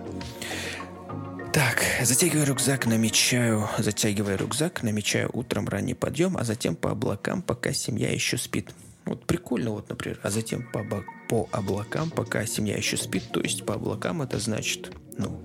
Так, 1.52 1.82
затягиваю 2.02 2.46
рюкзак, 2.46 2.86
намечаю, 2.86 3.68
затягивая 3.78 4.36
рюкзак, 4.36 4.82
намечаю 4.82 5.30
утром 5.32 5.66
ранний 5.68 5.94
подъем, 5.94 6.36
а 6.36 6.44
затем 6.44 6.76
по 6.76 6.90
облакам, 6.90 7.42
пока 7.42 7.72
семья 7.72 8.12
еще 8.12 8.36
спит. 8.36 8.70
Вот 9.06 9.24
прикольно, 9.24 9.70
вот, 9.70 9.88
например, 9.88 10.20
а 10.22 10.30
затем 10.30 10.62
по, 10.70 10.84
по 11.28 11.48
облакам, 11.50 12.10
пока 12.10 12.44
семья 12.44 12.76
еще 12.76 12.96
спит, 12.96 13.24
то 13.32 13.40
есть 13.40 13.64
по 13.64 13.74
облакам 13.74 14.20
это 14.20 14.38
значит, 14.38 14.92
ну, 15.16 15.42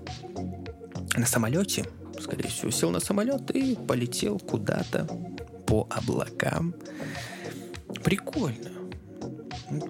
на 1.16 1.26
самолете, 1.26 1.86
скорее 2.20 2.48
всего, 2.48 2.70
сел 2.70 2.90
на 2.90 3.00
самолет 3.00 3.50
и 3.50 3.76
полетел 3.76 4.38
куда-то 4.38 5.06
по 5.66 5.86
облакам. 5.90 6.74
Прикольно. 8.02 8.70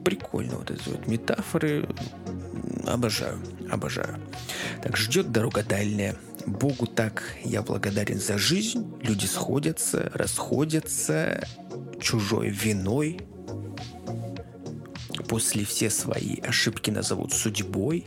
Прикольно 0.05 0.57
вот 0.57 0.71
эти 0.71 0.89
вот 0.89 1.07
метафоры. 1.07 1.89
Обожаю, 2.87 3.39
обожаю. 3.71 4.21
Так, 4.83 4.97
ждет 4.97 5.33
дорога 5.33 5.63
дальняя. 5.63 6.17
Богу 6.47 6.87
так 6.87 7.23
я 7.43 7.63
благодарен 7.63 8.21
за 8.21 8.39
жизнь. 8.39 8.95
Люди 9.03 9.27
сходятся, 9.27 10.11
расходятся 10.15 11.47
чужой 12.01 12.51
виной. 12.51 13.21
После 15.29 15.65
все 15.65 15.91
свои 15.91 16.41
ошибки 16.41 16.91
назовут 16.91 17.33
судьбой. 17.33 18.07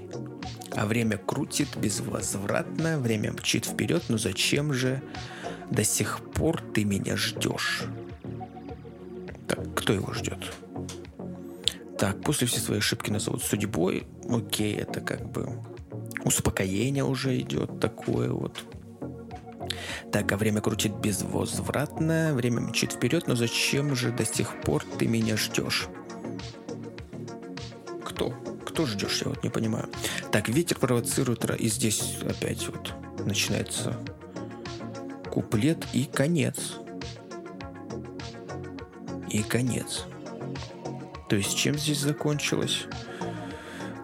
А 0.72 0.86
время 0.86 1.18
крутит 1.18 1.70
безвозвратно, 1.78 3.00
время 3.00 3.32
мчит 3.32 3.66
вперед, 3.66 4.04
но 4.10 4.18
зачем 4.18 4.74
же 4.74 5.02
до 5.72 5.84
сих 5.84 6.20
пор 6.34 6.62
ты 6.62 6.84
меня 6.84 7.18
ждешь? 7.18 7.84
Так, 9.48 9.74
кто 9.76 9.94
его 9.94 10.14
ждет? 10.14 10.54
Так, 11.98 12.22
после 12.22 12.46
все 12.46 12.60
свои 12.60 12.78
ошибки 12.78 13.10
назовут 13.10 13.44
судьбой. 13.44 14.06
Окей, 14.30 14.76
это 14.76 15.02
как 15.02 15.32
бы 15.32 15.50
успокоение 16.24 17.04
уже 17.04 17.40
идет 17.40 17.80
такое 17.80 18.30
вот. 18.30 18.64
Так, 20.12 20.32
а 20.32 20.38
время 20.38 20.62
крутит 20.62 20.96
безвозвратно, 20.96 22.34
время 22.34 22.62
мчит 22.62 22.94
вперед, 22.94 23.28
но 23.28 23.36
зачем 23.36 23.96
же 23.96 24.12
до 24.12 24.26
сих 24.26 24.62
пор 24.62 24.84
ты 25.00 25.08
меня 25.08 25.38
ждешь? 25.38 25.88
Кто 28.78 28.86
ждешь, 28.86 29.24
я 29.24 29.30
вот 29.30 29.44
не 29.44 29.50
понимаю. 29.50 29.90
Так, 30.32 30.50
ветер 30.50 30.78
провоцирует, 30.78 31.50
и 31.60 31.68
здесь 31.68 32.20
опять 32.22 32.68
вот 32.68 32.94
начинается 33.26 33.98
куплет 35.32 35.84
и 35.94 36.06
конец. 36.06 36.76
И 39.32 39.42
конец. 39.42 40.04
То 41.28 41.36
есть 41.36 41.58
чем 41.58 41.76
здесь 41.76 42.02
закончилось? 42.02 42.84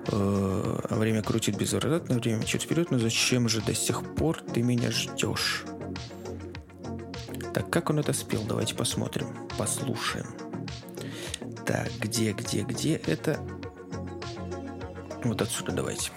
Э, 0.08 0.80
а 0.90 0.96
время 0.96 1.22
крутит 1.22 1.56
безвозвратно, 1.56 2.16
время 2.16 2.40
мчит 2.40 2.64
вперед, 2.64 2.90
но 2.90 2.98
зачем 2.98 3.48
же 3.48 3.62
до 3.62 3.76
сих 3.76 4.16
пор 4.16 4.42
ты 4.42 4.64
меня 4.64 4.90
ждешь? 4.90 5.66
Так, 7.54 7.70
как 7.70 7.92
он 7.92 8.00
это 8.00 8.12
спел? 8.12 8.42
Давайте 8.42 8.74
посмотрим, 8.74 9.28
послушаем. 9.56 10.26
Так, 11.64 11.92
где, 12.00 12.32
где, 12.32 12.64
где 12.64 12.96
это? 12.96 13.40
Вот 15.24 15.42
отсюда 15.42 15.72
давайте. 15.72 16.12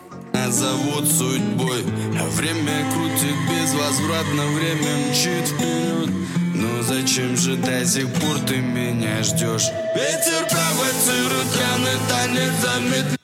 Зовут 0.48 1.08
судьбой 1.08 1.82
а 2.20 2.28
Время 2.30 2.90
крутит 2.92 3.36
безвозвратно 3.50 4.46
Время 4.46 5.08
мчит 5.08 5.48
вперед 5.48 6.10
Но 6.54 6.82
зачем 6.82 7.36
же 7.36 7.56
до 7.56 7.84
сих 7.84 8.12
пор 8.14 8.38
ты 8.46 8.58
меня 8.58 9.22
ждешь? 9.22 9.68
Ветер 9.94 10.46
провоцирует 10.48 11.46
раны 11.60 11.90
танец 12.08 12.52
замедлит 12.62 13.20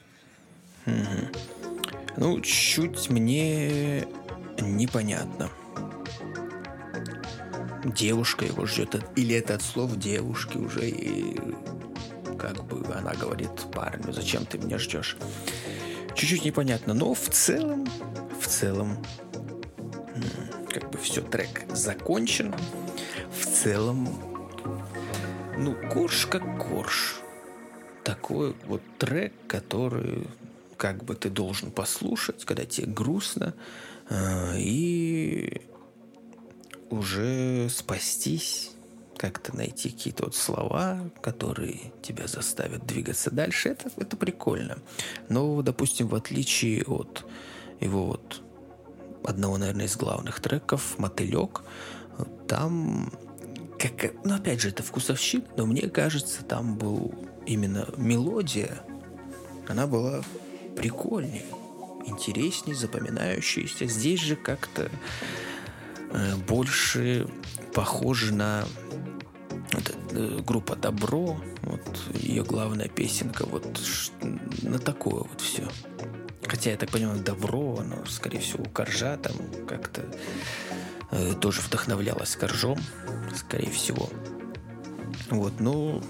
угу. 0.87 1.29
Ну, 2.17 2.41
чуть 2.41 3.11
мне 3.11 4.05
непонятно. 4.61 5.51
Девушка 7.85 8.45
его 8.45 8.67
ждет. 8.67 9.05
Или 9.17 9.37
это 9.37 9.55
от 9.55 9.63
слов 9.63 9.97
девушки 9.97 10.57
уже 10.57 10.89
и 10.89 11.41
как 12.39 12.65
бы 12.65 12.85
она 12.95 13.13
говорит 13.15 13.51
парню, 13.73 14.13
зачем 14.13 14.45
ты 14.45 14.59
меня 14.59 14.79
ждешь? 14.79 15.17
Чуть-чуть 16.15 16.45
непонятно, 16.45 16.95
но 16.95 17.15
в 17.15 17.29
целом, 17.29 17.87
в 18.41 18.47
целом, 18.47 18.99
как 20.69 20.91
бы 20.91 20.99
все, 20.99 21.23
трек 21.23 21.65
закончен. 21.73 22.55
В 23.31 23.47
целом, 23.47 24.09
ну, 25.59 25.75
корж 25.91 26.27
как 26.27 26.59
корж. 26.59 27.21
Такой 28.05 28.55
вот 28.67 28.83
трек, 28.99 29.33
который 29.47 30.27
как 30.77 31.05
бы 31.05 31.15
ты 31.15 31.31
должен 31.31 31.71
послушать, 31.71 32.45
когда 32.45 32.65
тебе 32.65 32.89
грустно, 32.89 33.55
э, 34.09 34.59
и 34.59 35.63
уже 36.91 37.69
спастись 37.71 38.72
как-то 39.23 39.57
найти 39.57 39.89
какие-то 39.91 40.25
вот 40.25 40.35
слова, 40.35 40.99
которые 41.21 41.93
тебя 42.03 42.27
заставят 42.27 42.85
двигаться 42.85 43.31
дальше, 43.31 43.69
это, 43.69 43.89
это 43.97 44.17
прикольно. 44.17 44.79
Но, 45.29 45.63
допустим, 45.63 46.09
в 46.09 46.17
отличие 46.17 46.83
от 46.83 47.25
его 47.79 48.07
вот 48.07 48.43
одного, 49.23 49.59
наверное, 49.59 49.87
из 49.87 49.97
главных 49.97 50.41
треков 50.41 50.99
«Мотылек», 50.99 51.63
там 52.49 53.13
как, 53.79 54.13
ну, 54.25 54.35
опять 54.35 54.61
же, 54.61 54.71
это 54.71 54.83
вкусовщик, 54.83 55.45
но 55.57 55.67
мне 55.67 55.89
кажется, 55.89 56.43
там 56.43 56.77
был 56.77 57.15
именно 57.47 57.89
мелодия, 57.97 58.83
она 59.69 59.87
была 59.87 60.23
прикольнее, 60.77 61.47
интереснее, 62.07 62.75
запоминающаяся. 62.75 63.87
Здесь 63.87 64.21
же 64.21 64.35
как-то 64.35 64.91
э, 66.11 66.35
больше 66.49 67.29
похоже 67.73 68.35
на 68.35 68.65
вот, 69.73 69.97
э, 70.13 70.41
группа 70.47 70.77
Добро, 70.77 71.41
вот 71.63 72.01
ее 72.15 72.45
главная 72.45 72.89
песенка, 72.89 73.47
вот 73.47 73.67
на 74.63 74.79
такое 74.79 75.23
вот 75.23 75.41
все. 75.41 75.69
Хотя 76.47 76.71
я 76.71 76.77
так 76.77 76.91
понимаю, 76.91 77.23
Добро, 77.23 77.79
оно, 77.79 78.05
скорее 78.07 78.41
всего, 78.41 78.65
у 78.65 78.69
Коржа 78.69 79.17
там 79.17 79.33
как-то 79.67 80.03
э, 81.11 81.35
тоже 81.41 81.61
вдохновлялась 81.61 82.37
Коржом, 82.37 82.79
скорее 83.35 83.71
всего. 83.71 84.11
Вот, 85.31 85.61
ну, 85.61 86.03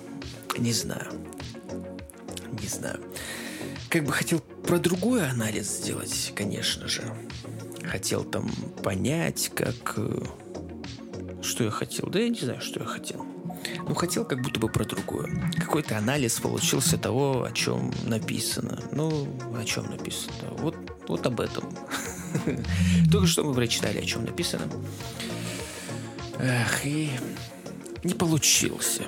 не 0.58 0.72
знаю. 0.72 1.12
Не 2.60 2.68
знаю. 2.68 3.00
Как 3.88 4.04
бы 4.04 4.12
хотел 4.12 4.40
про 4.40 4.78
другой 4.78 5.28
анализ 5.28 5.66
сделать, 5.66 6.32
конечно 6.34 6.88
же. 6.88 7.02
Хотел 7.84 8.24
там 8.24 8.50
понять, 8.82 9.50
как... 9.54 9.94
Э, 9.96 10.24
что 11.42 11.64
я 11.64 11.70
хотел? 11.70 12.08
Да 12.08 12.20
я 12.20 12.28
не 12.28 12.38
знаю, 12.38 12.60
что 12.60 12.80
я 12.80 12.86
хотел. 12.86 13.31
Ну, 13.88 13.94
хотел 13.94 14.24
как 14.24 14.40
будто 14.40 14.60
бы 14.60 14.68
про 14.68 14.84
другое. 14.84 15.30
Какой-то 15.58 15.98
анализ 15.98 16.40
получился 16.40 16.98
того, 16.98 17.44
о 17.44 17.52
чем 17.52 17.90
написано. 18.04 18.82
Ну, 18.92 19.28
о 19.56 19.64
чем 19.64 19.90
написано? 19.90 20.34
Вот, 20.58 20.76
вот 21.08 21.26
об 21.26 21.40
этом. 21.40 21.64
Только 23.10 23.26
что 23.26 23.44
мы 23.44 23.54
прочитали, 23.54 23.98
о 23.98 24.04
чем 24.04 24.24
написано. 24.24 24.66
Эх, 26.38 26.86
и 26.86 27.10
не 28.04 28.14
получился. 28.14 29.04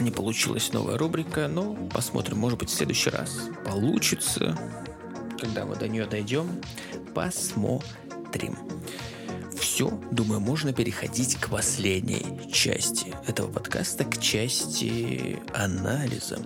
Не 0.00 0.10
получилась 0.10 0.72
новая 0.72 0.96
рубрика, 0.96 1.48
но 1.48 1.74
посмотрим, 1.92 2.38
может 2.38 2.58
быть, 2.58 2.70
в 2.70 2.74
следующий 2.74 3.10
раз 3.10 3.48
получится. 3.64 4.58
Когда 5.38 5.66
мы 5.66 5.76
до 5.76 5.88
нее 5.88 6.06
дойдем, 6.06 6.48
посмотрим 7.14 8.56
все, 9.74 9.90
думаю, 10.12 10.38
можно 10.38 10.72
переходить 10.72 11.34
к 11.34 11.50
последней 11.50 12.48
части 12.52 13.12
этого 13.26 13.50
подкаста, 13.50 14.04
к 14.04 14.20
части 14.20 15.40
анализа. 15.52 16.38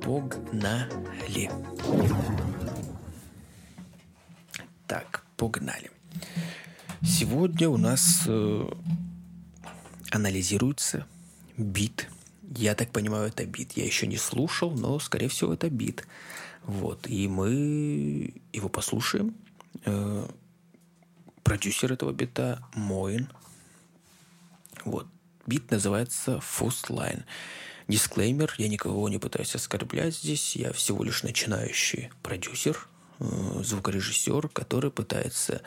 Погнали. 0.00 1.50
Так, 4.86 5.22
погнали. 5.36 5.90
Сегодня 7.02 7.68
у 7.68 7.76
нас 7.76 8.22
э, 8.26 8.68
анализируется 10.12 11.06
бит. 11.58 12.08
Я 12.56 12.74
так 12.74 12.90
понимаю, 12.90 13.28
это 13.28 13.44
бит. 13.44 13.72
Я 13.76 13.84
еще 13.84 14.06
не 14.06 14.16
слушал, 14.16 14.70
но, 14.70 14.98
скорее 14.98 15.28
всего, 15.28 15.52
это 15.52 15.68
бит. 15.68 16.06
Вот. 16.64 17.06
И 17.06 17.28
мы 17.28 18.32
его 18.54 18.70
послушаем. 18.70 19.34
Э, 19.84 20.26
Продюсер 21.42 21.92
этого 21.92 22.12
бита 22.12 22.62
Моин. 22.74 23.28
Вот. 24.84 25.06
Бит 25.46 25.70
называется 25.70 26.40
First 26.40 26.88
Line. 26.88 27.24
Дисклеймер, 27.88 28.54
я 28.58 28.68
никого 28.68 29.08
не 29.08 29.18
пытаюсь 29.18 29.54
оскорблять 29.54 30.16
здесь, 30.16 30.56
я 30.56 30.72
всего 30.72 31.02
лишь 31.02 31.24
начинающий 31.24 32.10
продюсер, 32.22 32.88
э, 33.18 33.62
звукорежиссер, 33.64 34.48
который 34.48 34.90
пытается 34.90 35.62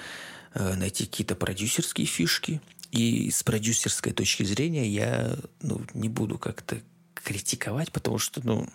э, 0.54 0.76
найти 0.76 1.06
какие-то 1.06 1.36
продюсерские 1.36 2.08
фишки. 2.08 2.62
И 2.92 3.30
с 3.30 3.44
продюсерской 3.44 4.14
точки 4.14 4.44
зрения 4.44 4.88
я 4.88 5.36
ну, 5.62 5.82
не 5.94 6.08
буду 6.08 6.38
как-то 6.38 6.80
критиковать, 7.14 7.92
потому 7.92 8.18
что 8.18 8.40
ну, 8.44 8.70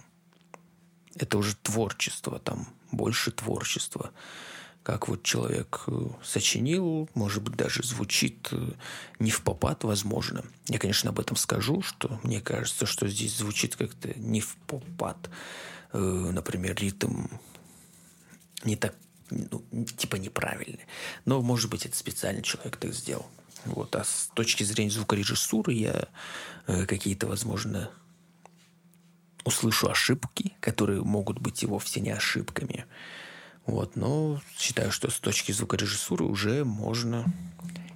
это 1.15 1.39
уже 1.39 1.57
творчество, 1.57 2.39
там 2.39 2.69
больше 2.93 3.31
творчества 3.31 4.11
как 4.83 5.09
вот 5.09 5.23
человек 5.23 5.85
э, 5.87 6.07
сочинил, 6.23 7.09
может 7.15 7.43
быть, 7.43 7.55
даже 7.55 7.83
звучит 7.83 8.49
э, 8.53 8.73
не 9.19 9.31
в 9.31 9.43
попад, 9.43 9.85
возможно. 9.85 10.45
Я, 10.69 10.79
конечно, 10.79 11.11
об 11.11 11.21
этом 11.21 11.37
скажу, 11.37 11.83
что 11.83 12.19
мне 12.23 12.41
кажется, 12.41 12.87
что 12.87 13.07
здесь 13.07 13.37
звучит 13.37 13.77
как-то 13.77 14.19
не 14.19 14.41
в 14.41 14.57
попад. 14.67 15.31
Э, 15.93 15.99
например, 15.99 16.77
ритм 16.77 17.27
не 18.65 18.77
так, 18.77 18.95
ну, 19.31 19.63
типа 19.97 20.17
неправильный. 20.17 20.87
Но, 21.27 21.43
может 21.43 21.71
быть, 21.71 21.85
это 21.85 21.97
специально 21.97 22.43
человек 22.43 22.79
так 22.79 22.95
сделал. 22.95 23.27
Вот. 23.67 23.95
А 23.97 24.05
с 24.05 24.31
точки 24.35 24.65
зрения 24.65 24.91
звукорежиссуры 24.91 25.75
я 25.75 26.09
какие-то, 26.67 27.27
возможно, 27.27 27.91
услышу 29.45 29.91
ошибки, 29.91 30.55
которые 30.61 31.03
могут 31.03 31.39
быть 31.39 31.63
и 31.63 31.67
вовсе 31.67 32.01
не 32.01 32.11
ошибками. 32.11 32.87
Вот, 33.71 33.95
но 33.95 34.43
считаю, 34.59 34.91
что 34.91 35.13
с 35.13 35.21
точки 35.21 35.53
звукорежиссуры 35.53 36.25
уже 36.25 36.65
можно 36.65 37.25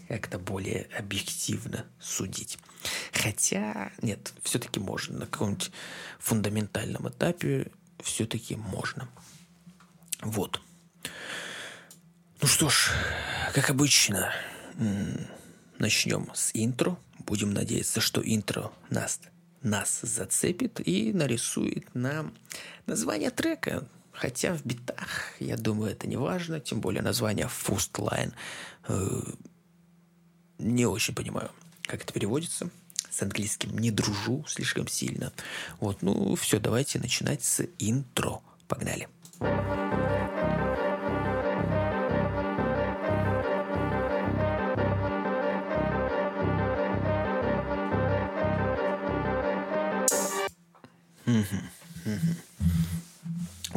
как-то 0.06 0.38
более 0.38 0.86
объективно 0.96 1.84
судить. 1.98 2.60
Хотя, 3.12 3.90
нет, 4.00 4.34
все-таки 4.44 4.78
можно. 4.78 5.18
На 5.18 5.26
каком-нибудь 5.26 5.72
фундаментальном 6.20 7.08
этапе 7.08 7.72
все-таки 8.00 8.54
можно. 8.54 9.08
Вот. 10.20 10.60
Ну 12.40 12.46
что 12.46 12.68
ж, 12.68 12.92
как 13.52 13.68
обычно, 13.68 14.32
начнем 15.80 16.30
с 16.34 16.52
интро. 16.54 16.96
Будем 17.18 17.52
надеяться, 17.52 18.00
что 18.00 18.22
интро 18.24 18.70
нас, 18.90 19.18
нас 19.60 20.02
зацепит 20.02 20.86
и 20.86 21.12
нарисует 21.12 21.92
нам 21.96 22.32
название 22.86 23.30
трека. 23.30 23.88
Хотя 24.14 24.54
в 24.54 24.64
битах, 24.64 25.32
я 25.40 25.56
думаю, 25.56 25.90
это 25.90 26.06
не 26.06 26.16
важно, 26.16 26.60
тем 26.60 26.80
более 26.80 27.02
название 27.02 27.46
Fust 27.46 27.92
Line. 27.94 28.32
Э, 28.88 29.20
не 30.58 30.86
очень 30.86 31.14
понимаю, 31.14 31.50
как 31.82 32.02
это 32.02 32.12
переводится. 32.12 32.70
С 33.10 33.22
английским 33.22 33.76
не 33.78 33.90
дружу 33.90 34.44
слишком 34.48 34.88
сильно. 34.88 35.32
Вот, 35.80 36.02
ну 36.02 36.34
все, 36.36 36.58
давайте 36.58 36.98
начинать 36.98 37.44
с 37.44 37.64
интро. 37.78 38.40
Погнали. 38.66 39.08
Mm-hmm. 51.26 51.73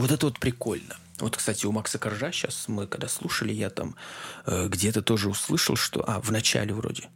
Вот 0.07 0.13
это 0.13 0.27
вот 0.27 0.39
прикольно. 0.39 0.95
Вот, 1.19 1.35
кстати, 1.35 1.65
у 1.65 1.73
Макса 1.73 1.99
Коржа 1.99 2.31
сейчас 2.31 2.69
мы 2.69 2.87
когда 2.87 3.09
слушали, 3.09 3.51
я 3.51 3.69
там 3.69 3.95
э, 4.45 4.69
где-то 4.69 5.01
тоже 5.01 5.27
услышал, 5.27 5.75
что... 5.75 6.01
А, 6.07 6.21
в 6.21 6.31
начале 6.31 6.73
вроде. 6.73 7.09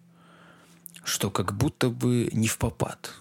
Что 1.06 1.32
как 1.32 1.54
будто 1.54 1.90
бы 1.90 2.28
не 2.34 2.50
в 2.50 2.58
попад. 2.58 3.14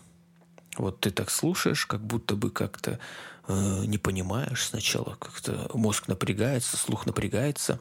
Вот 0.76 0.98
ты 0.98 1.12
так 1.12 1.30
слушаешь, 1.30 1.86
как 1.86 2.00
будто 2.00 2.34
бы 2.34 2.50
как-то 2.50 2.98
э, 3.46 3.84
не 3.86 3.98
понимаешь 3.98 4.64
сначала, 4.64 5.14
как-то 5.20 5.70
мозг 5.72 6.08
напрягается, 6.08 6.76
слух 6.76 7.06
напрягается, 7.06 7.78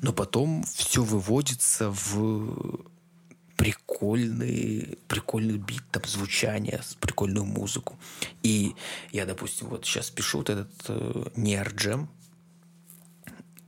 но 0.00 0.14
потом 0.14 0.64
все 0.64 1.02
выводится 1.02 1.90
в 1.90 2.86
прикольный, 3.58 4.98
прикольный 5.08 5.58
бит, 5.58 5.82
там, 5.90 6.04
звучание, 6.06 6.80
прикольную 7.00 7.44
музыку. 7.44 7.98
И 8.44 8.74
я, 9.10 9.26
допустим, 9.26 9.66
вот 9.66 9.84
сейчас 9.84 10.10
пишу 10.10 10.38
вот 10.38 10.48
этот 10.48 10.70
э, 10.86 11.24
Неарджем, 11.34 12.08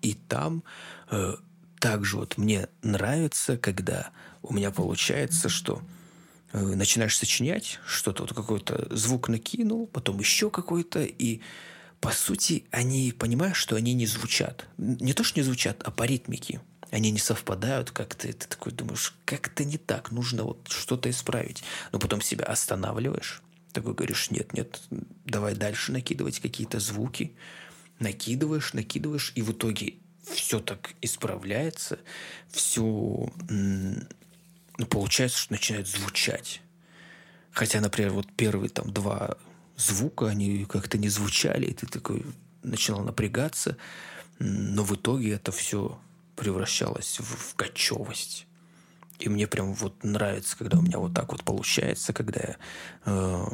и 0.01 0.15
там 0.15 0.63
э, 1.11 1.35
также 1.81 2.19
вот 2.19 2.39
мне 2.39 2.69
нравится, 2.83 3.59
когда 3.59 4.11
у 4.43 4.55
меня 4.55 4.71
получается, 4.71 5.49
что 5.49 5.83
э, 6.53 6.61
начинаешь 6.63 7.19
сочинять 7.19 7.81
что-то, 7.85 8.23
вот 8.23 8.33
какой-то 8.33 8.87
звук 8.97 9.29
накинул, 9.29 9.89
потом 9.89 10.21
еще 10.21 10.51
какой-то, 10.51 11.03
и 11.03 11.41
по 12.01 12.13
сути 12.13 12.65
они, 12.71 13.13
понимаешь, 13.13 13.57
что 13.57 13.75
они 13.75 13.93
не 13.95 14.07
звучат. 14.07 14.67
Не 14.79 15.15
то, 15.15 15.25
что 15.25 15.41
не 15.41 15.45
звучат, 15.45 15.83
а 15.83 15.91
по 15.91 16.05
ритмике 16.05 16.61
они 16.91 17.11
не 17.11 17.19
совпадают 17.19 17.91
как-то, 17.91 18.29
и 18.29 18.33
ты 18.33 18.47
такой 18.49 18.73
думаешь, 18.73 19.15
как-то 19.25 19.65
не 19.65 19.79
так, 19.79 20.11
нужно 20.11 20.45
вот 20.45 20.69
что-то 20.69 21.09
исправить. 21.11 21.63
Но 21.93 21.99
потом 21.99 22.21
себя 22.21 22.45
останавливаешь, 22.45 23.43
такой 23.73 23.95
говоришь, 23.95 24.31
нет, 24.31 24.53
нет, 24.53 24.81
давай 25.25 25.55
дальше 25.55 25.93
накидывать 25.93 26.41
какие-то 26.41 26.81
звуки, 26.81 27.33
накидываешь, 27.99 28.73
накидываешь, 28.75 29.33
и 29.37 29.43
в 29.43 29.53
итоге 29.53 29.95
все 30.25 30.61
так 30.61 30.91
исправляется, 31.01 31.99
все, 32.51 33.33
ну, 33.49 34.87
получается, 34.89 35.39
что 35.39 35.53
начинает 35.53 35.87
звучать. 35.87 36.61
Хотя, 37.53 37.81
например, 37.81 38.13
вот 38.13 38.27
первые 38.37 38.69
там 38.69 38.93
два 38.93 39.37
звука, 39.77 40.29
они 40.29 40.65
как-то 40.65 40.99
не 40.99 41.09
звучали, 41.09 41.67
и 41.67 41.75
ты 41.75 41.87
такой 41.87 42.25
начинал 42.63 43.03
напрягаться, 43.03 43.77
но 44.39 44.85
в 44.85 44.95
итоге 44.95 45.33
это 45.33 45.53
все 45.53 45.99
превращалась 46.41 47.21
в, 47.21 47.51
в 47.51 47.55
кочевость. 47.55 48.47
И 49.19 49.29
мне 49.29 49.47
прям 49.47 49.75
вот 49.75 50.03
нравится, 50.03 50.57
когда 50.57 50.79
у 50.79 50.81
меня 50.81 50.99
вот 50.99 51.13
так 51.13 51.33
вот 51.33 51.45
получается, 51.45 52.15
когда 52.15 52.57
э, 53.05 53.47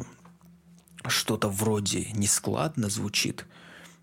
что-то 1.05 1.49
вроде 1.49 2.05
нескладно 2.13 2.87
звучит, 2.87 3.45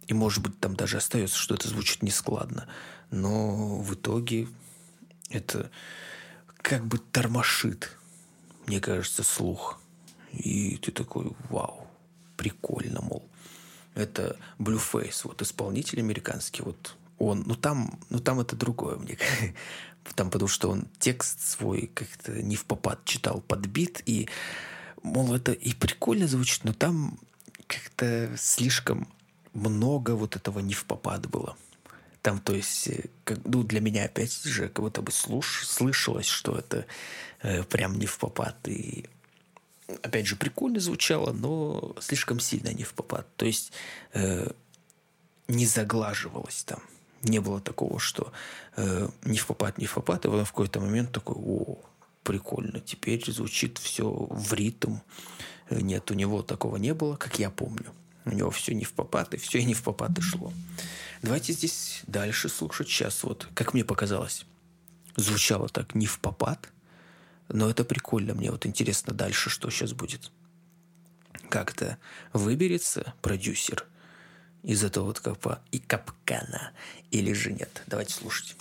и 0.06 0.12
может 0.12 0.42
быть 0.42 0.60
там 0.60 0.76
даже 0.76 0.98
остается, 0.98 1.38
что 1.38 1.54
это 1.54 1.66
звучит 1.66 2.02
нескладно, 2.02 2.68
но 3.10 3.78
в 3.78 3.94
итоге 3.94 4.48
это 5.30 5.70
как 6.58 6.84
бы 6.84 6.98
тормошит, 6.98 7.96
мне 8.66 8.80
кажется, 8.80 9.22
слух. 9.22 9.80
И 10.30 10.76
ты 10.76 10.92
такой, 10.92 11.32
вау, 11.48 11.86
прикольно, 12.36 13.00
мол. 13.00 13.26
Это 13.94 14.36
Blueface, 14.58 15.22
вот 15.24 15.40
исполнитель 15.40 16.00
американский, 16.00 16.60
вот 16.62 16.96
он, 17.18 17.44
ну 17.46 17.54
там, 17.54 17.98
ну 18.10 18.18
там 18.18 18.40
это 18.40 18.56
другое 18.56 18.96
мне, 18.96 19.18
там 20.14 20.30
потому 20.30 20.48
что 20.48 20.70
он 20.70 20.86
текст 20.98 21.40
свой 21.40 21.90
как-то 21.94 22.42
не 22.42 22.56
в 22.56 22.64
попад 22.64 23.04
читал 23.04 23.40
под 23.40 23.66
бит, 23.66 24.02
и, 24.06 24.28
мол, 25.02 25.34
это 25.34 25.52
и 25.52 25.72
прикольно 25.74 26.26
звучит, 26.28 26.64
но 26.64 26.72
там 26.72 27.18
как-то 27.66 28.30
слишком 28.36 29.08
много 29.52 30.12
вот 30.12 30.36
этого 30.36 30.58
не 30.60 30.74
в 30.74 30.84
попад 30.84 31.28
было. 31.28 31.56
Там, 32.22 32.40
то 32.40 32.54
есть, 32.54 32.88
э, 32.88 33.04
как, 33.24 33.38
ну, 33.44 33.62
для 33.62 33.80
меня 33.80 34.04
опять 34.04 34.32
же, 34.44 34.68
как 34.68 34.82
будто 34.82 35.02
бы 35.02 35.12
слуш, 35.12 35.66
слышалось, 35.66 36.26
что 36.26 36.56
это 36.56 36.86
э, 37.42 37.62
прям 37.64 37.98
не 37.98 38.06
в 38.06 38.18
попад. 38.18 38.56
И 38.66 39.04
опять 40.02 40.26
же, 40.26 40.36
прикольно 40.36 40.80
звучало, 40.80 41.32
но 41.32 41.94
слишком 42.00 42.40
сильно 42.40 42.72
не 42.72 42.82
в 42.82 42.94
попад. 42.94 43.26
То 43.36 43.44
есть 43.44 43.72
э, 44.14 44.50
не 45.48 45.66
заглаживалось 45.66 46.64
там. 46.64 46.82
Не 47.24 47.40
было 47.40 47.60
такого, 47.60 47.98
что 47.98 48.32
э, 48.76 49.08
не 49.24 49.38
в 49.38 49.46
попад, 49.46 49.78
не 49.78 49.86
в 49.86 49.94
попад, 49.94 50.24
и 50.24 50.28
потом 50.28 50.44
в 50.44 50.50
какой-то 50.50 50.80
момент 50.80 51.12
такой, 51.12 51.36
о, 51.38 51.78
прикольно, 52.22 52.80
теперь 52.80 53.24
звучит 53.30 53.78
все 53.78 54.08
в 54.08 54.52
ритм. 54.52 54.96
Э, 55.70 55.80
нет, 55.80 56.10
у 56.10 56.14
него 56.14 56.42
такого 56.42 56.76
не 56.76 56.94
было, 56.94 57.16
как 57.16 57.38
я 57.38 57.50
помню. 57.50 57.92
У 58.24 58.30
него 58.30 58.50
все 58.50 58.74
не 58.74 58.84
в 58.84 58.92
попад, 58.92 59.34
и 59.34 59.36
все 59.36 59.58
и 59.58 59.64
не 59.64 59.74
в 59.74 59.82
попад 59.82 60.18
и 60.18 60.22
шло. 60.22 60.52
Давайте 61.22 61.52
здесь 61.52 62.02
дальше 62.06 62.48
слушать. 62.48 62.88
Сейчас 62.88 63.22
вот, 63.22 63.48
как 63.54 63.74
мне 63.74 63.84
показалось, 63.84 64.46
звучало 65.16 65.68
так 65.68 65.94
не 65.94 66.06
в 66.06 66.18
попад, 66.20 66.68
но 67.48 67.68
это 67.68 67.84
прикольно. 67.84 68.34
Мне 68.34 68.50
вот 68.50 68.66
интересно 68.66 69.12
дальше, 69.12 69.50
что 69.50 69.70
сейчас 69.70 69.92
будет. 69.92 70.30
Как-то 71.50 71.98
выберется 72.32 73.14
продюсер 73.20 73.86
из 74.64 74.82
этого 74.82 75.04
вот 75.04 75.20
капа 75.20 75.60
и 75.70 75.78
капкана 75.78 76.72
или 77.10 77.32
же 77.32 77.52
нет. 77.52 77.82
Давайте 77.86 78.14
слушать. 78.14 78.56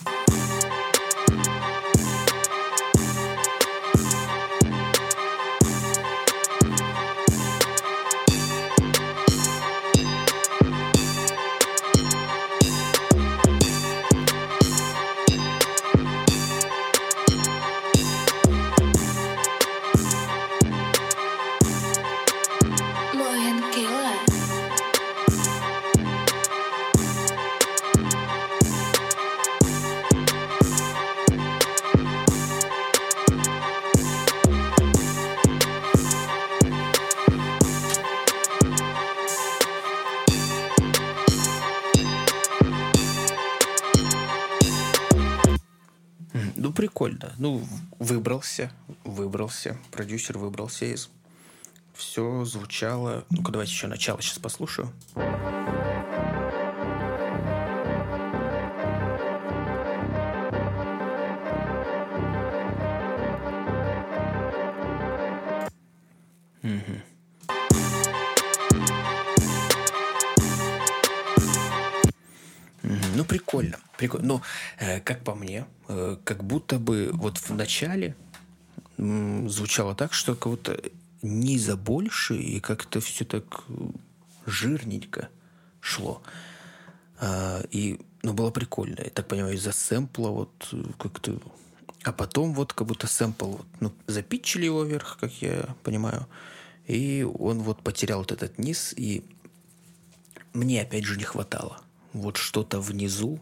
Прикольно. 47.14 47.34
Ну, 47.38 47.62
выбрался, 47.98 48.70
выбрался, 49.04 49.76
продюсер 49.90 50.38
выбрался 50.38 50.86
из... 50.86 51.10
Все 51.94 52.44
звучало... 52.44 53.24
Ну-ка, 53.30 53.52
давайте 53.52 53.72
еще 53.72 53.86
начало 53.86 54.20
сейчас 54.20 54.40
послушаю. 54.40 54.92
Прикольно. 74.08 74.38
Прикольно. 74.38 74.42
Ну, 74.78 74.86
э, 74.86 75.00
как 75.00 75.24
по 75.24 75.34
мне, 75.34 75.66
э, 75.88 76.16
как 76.24 76.44
будто 76.44 76.78
бы 76.78 77.10
вот 77.12 77.38
в 77.38 77.50
начале 77.54 78.14
звучало 78.96 79.94
так, 79.94 80.12
что 80.12 80.34
будто 80.34 80.80
низа 81.22 81.76
больше, 81.76 82.36
и 82.36 82.60
как-то 82.60 83.00
все 83.00 83.24
так 83.24 83.64
жирненько 84.46 85.28
шло. 85.80 86.22
А, 87.18 87.62
и, 87.70 88.00
ну, 88.22 88.32
было 88.32 88.50
прикольно. 88.50 89.00
Я 89.02 89.10
так 89.10 89.26
понимаю, 89.28 89.54
из-за 89.54 89.72
сэмпла 89.72 90.28
вот 90.28 90.68
э, 90.72 90.82
как-то... 90.98 91.40
А 92.02 92.12
потом 92.12 92.52
вот 92.52 92.72
как 92.72 92.86
будто 92.86 93.06
сэмпл, 93.06 93.46
вот, 93.46 93.66
ну, 93.80 93.92
запитчили 94.06 94.66
его 94.66 94.84
вверх, 94.84 95.16
как 95.18 95.32
я 95.40 95.74
понимаю, 95.82 96.26
и 96.86 97.26
он 97.38 97.62
вот 97.62 97.82
потерял 97.82 98.18
вот 98.18 98.30
этот 98.30 98.58
низ, 98.58 98.92
и 98.94 99.24
мне 100.52 100.82
опять 100.82 101.04
же 101.04 101.16
не 101.16 101.24
хватало 101.24 101.80
вот 102.12 102.36
что-то 102.36 102.80
внизу. 102.80 103.40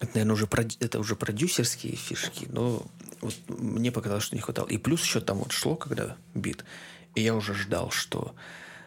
Это, 0.00 0.10
наверное, 0.14 0.34
уже, 0.34 0.48
это 0.80 0.98
уже 0.98 1.16
продюсерские 1.16 1.96
фишки, 1.96 2.46
но 2.50 2.84
вот 3.20 3.34
мне 3.48 3.92
показалось, 3.92 4.24
что 4.24 4.36
не 4.36 4.42
хватало. 4.42 4.66
И 4.66 4.76
плюс 4.76 5.02
еще 5.02 5.20
там 5.20 5.38
вот 5.38 5.52
шло, 5.52 5.76
когда 5.76 6.16
бит, 6.34 6.64
и 7.14 7.22
я 7.22 7.34
уже 7.34 7.54
ждал, 7.54 7.90
что 7.90 8.34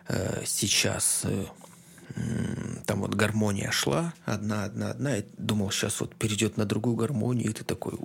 э, 0.08 0.44
сейчас 0.46 1.22
э, 1.24 1.46
там 2.86 3.02
вот 3.02 3.16
гармония 3.16 3.72
шла, 3.72 4.14
одна, 4.26 4.66
одна, 4.66 4.92
одна, 4.92 5.18
и 5.18 5.26
думал, 5.38 5.72
сейчас 5.72 6.00
вот 6.02 6.16
перейдет 6.16 6.58
на 6.58 6.66
другую 6.66 6.96
гармонию, 6.96 7.50
и 7.50 7.54
ты 7.54 7.64
такой, 7.64 7.98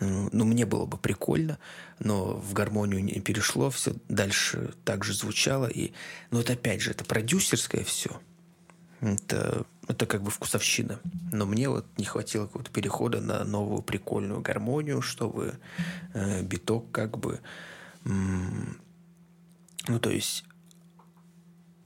ну, 0.00 0.44
мне 0.44 0.66
было 0.66 0.86
бы 0.86 0.98
прикольно, 0.98 1.58
но 1.98 2.34
в 2.34 2.52
гармонию 2.52 3.02
не 3.02 3.20
перешло, 3.20 3.70
все 3.70 3.94
дальше 4.08 4.74
так 4.84 5.04
же 5.04 5.14
звучало, 5.14 5.66
и, 5.66 5.92
ну, 6.30 6.40
это 6.40 6.54
опять 6.54 6.80
же, 6.80 6.90
это 6.90 7.04
продюсерское 7.04 7.84
все, 7.84 8.20
это, 9.00 9.66
это 9.88 10.06
как 10.06 10.22
бы 10.22 10.30
вкусовщина. 10.30 11.00
Но 11.32 11.46
мне 11.46 11.68
вот 11.68 11.86
не 11.98 12.04
хватило 12.04 12.46
какого-то 12.46 12.70
перехода 12.70 13.20
на 13.20 13.44
новую 13.44 13.82
прикольную 13.82 14.40
гармонию, 14.40 15.02
чтобы 15.02 15.58
э, 16.12 16.42
биток 16.42 16.90
как 16.90 17.18
бы... 17.18 17.40
М- 18.04 18.80
ну, 19.86 20.00
то 20.00 20.10
есть, 20.10 20.44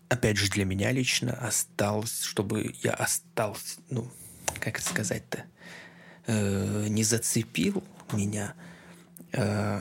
опять 0.09 0.37
же, 0.37 0.51
для 0.51 0.65
меня 0.65 0.93
лично 0.93 1.33
осталось, 1.33 2.23
чтобы 2.23 2.75
я 2.83 2.93
остался, 2.93 3.81
ну, 3.91 4.11
как 4.61 4.79
это 4.79 4.89
сказать-то, 4.89 5.45
э, 6.27 6.87
не 6.89 7.03
зацепил 7.03 7.83
меня, 8.13 8.55
э, 9.33 9.81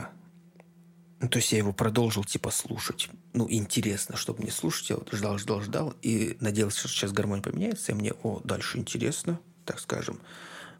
ну, 1.20 1.28
то 1.28 1.38
есть 1.38 1.52
я 1.52 1.58
его 1.58 1.72
продолжил, 1.72 2.24
типа, 2.24 2.50
слушать. 2.50 3.08
Ну, 3.32 3.46
интересно, 3.50 4.16
чтобы 4.16 4.42
мне 4.42 4.50
слушать. 4.50 4.90
Я 4.90 4.96
вот 4.96 5.12
ждал, 5.12 5.38
ждал, 5.38 5.60
ждал. 5.60 5.94
И 6.02 6.36
надеялся, 6.40 6.80
что 6.80 6.88
сейчас 6.88 7.12
гармония 7.12 7.42
поменяется. 7.42 7.92
И 7.92 7.94
мне, 7.94 8.12
о, 8.22 8.40
дальше 8.42 8.78
интересно, 8.78 9.38
так 9.64 9.78
скажем. 9.80 10.20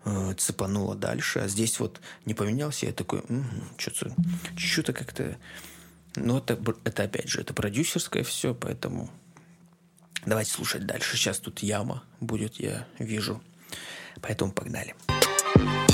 Э, 0.04 0.34
цепануло 0.36 0.94
дальше. 0.94 1.40
А 1.40 1.48
здесь 1.48 1.78
вот 1.78 2.00
не 2.24 2.34
поменялся. 2.34 2.86
Я 2.86 2.92
такой, 2.92 3.22
что-то, 3.76 4.14
что-то 4.56 4.92
как-то... 4.92 5.36
Ну, 6.16 6.38
это, 6.38 6.58
это 6.84 7.02
опять 7.04 7.28
же, 7.28 7.40
это 7.40 7.54
продюсерское 7.54 8.24
все, 8.24 8.54
поэтому 8.54 9.10
давайте 10.24 10.50
слушать 10.50 10.86
дальше. 10.86 11.16
Сейчас 11.16 11.38
тут 11.38 11.60
яма 11.60 12.02
будет, 12.20 12.58
я 12.58 12.86
вижу. 12.98 13.42
Поэтому 14.20 14.52
погнали. 14.52 14.94
Погнали. 15.54 15.87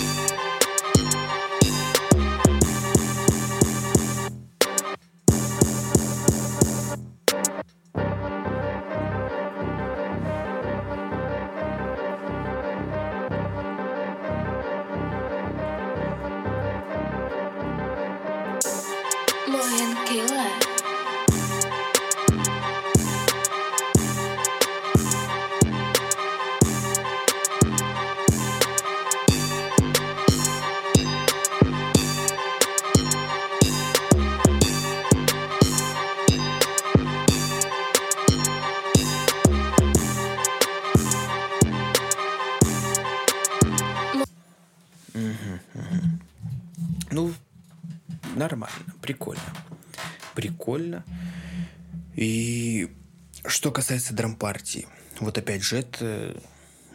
Касается 53.94 54.14
драм-партии, 54.14 54.88
вот 55.20 55.38
опять 55.38 55.62
же, 55.62 55.76
это, 55.76 56.34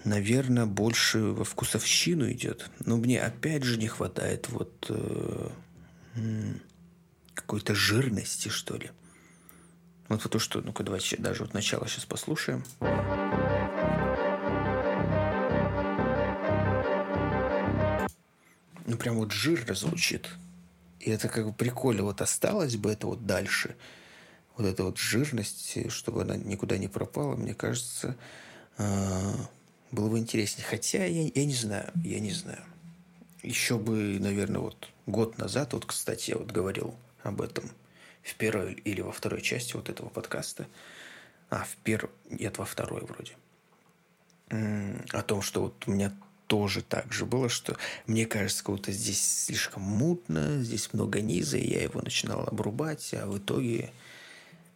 наверное, 0.03 0.65
больше 0.65 1.19
во 1.19 1.45
вкусовщину 1.45 2.29
идет. 2.29 2.69
Но 2.79 2.97
мне 2.97 3.21
опять 3.21 3.63
же 3.63 3.77
не 3.77 3.87
хватает 3.87 4.49
вот 4.49 4.87
э, 4.89 5.49
какой-то 7.33 7.73
жирности, 7.73 8.49
что 8.49 8.75
ли. 8.75 8.91
Вот 10.09 10.29
то, 10.29 10.39
что, 10.39 10.59
ну-ка, 10.59 10.83
давайте 10.83 11.15
даже 11.15 11.43
вот 11.43 11.53
начало 11.53 11.87
сейчас 11.87 12.03
послушаем. 12.03 12.65
Ну, 18.87 18.97
прям 18.97 19.15
вот 19.15 19.31
жирно 19.31 19.73
звучит. 19.73 20.27
И 20.99 21.09
это 21.11 21.29
как 21.29 21.45
бы 21.45 21.53
прикольно. 21.53 22.03
Вот 22.03 22.19
осталось 22.19 22.75
бы 22.75 22.91
это 22.91 23.07
вот 23.07 23.25
дальше. 23.25 23.77
Вот 24.60 24.68
эта 24.68 24.84
вот 24.84 24.97
жирность, 24.97 25.89
чтобы 25.89 26.24
она 26.24 26.36
никуда 26.36 26.78
не 26.78 26.89
пропала, 26.89 27.38
мне 27.38 27.53
кажется, 27.53 28.18
а, 28.78 29.34
было 29.89 30.10
бы 30.10 30.20
интереснее. 30.20 30.68
Хотя 30.68 31.05
я, 31.05 31.32
я 31.34 31.45
не 31.45 31.53
знаю, 31.53 31.89
я 32.03 32.20
не 32.20 32.32
знаю. 32.32 32.62
Еще 33.41 33.78
бы, 33.78 34.18
наверное, 34.20 34.60
вот 34.60 34.89
год 35.05 35.38
назад, 35.38 35.72
вот, 35.72 35.86
кстати, 35.86 36.32
я 36.32 36.38
вот 36.38 36.51
говорил 36.51 36.93
об 37.24 37.41
этом 37.41 37.72
в 38.22 38.36
первой 38.36 38.74
или 38.74 38.99
во 38.99 39.14
второй 39.14 39.41
части 39.41 39.78
вот 39.78 39.88
этого 39.88 40.10
подкаста. 40.10 40.68
А, 41.49 41.64
в 41.64 41.78
первой, 41.86 42.12
нет, 42.30 42.57
во 42.57 42.66
второй 42.66 43.05
вроде. 43.05 43.38
О 45.14 45.22
том, 45.22 45.41
что 45.41 45.62
вот 45.62 45.88
у 45.88 45.91
меня 45.91 46.14
тоже 46.47 46.82
так 46.82 47.14
же 47.14 47.26
было, 47.26 47.47
что 47.47 47.78
мне 48.07 48.26
кажется, 48.26 48.62
как-то 48.62 48.91
здесь 48.91 49.45
слишком 49.45 49.84
мутно, 49.84 50.62
здесь 50.62 50.91
много 50.91 51.22
низа, 51.22 51.57
и 51.57 51.72
я 51.72 51.84
его 51.84 52.01
начинал 52.01 52.43
обрубать, 52.45 53.14
а 53.14 53.26
в 53.26 53.38
итоге, 53.38 53.93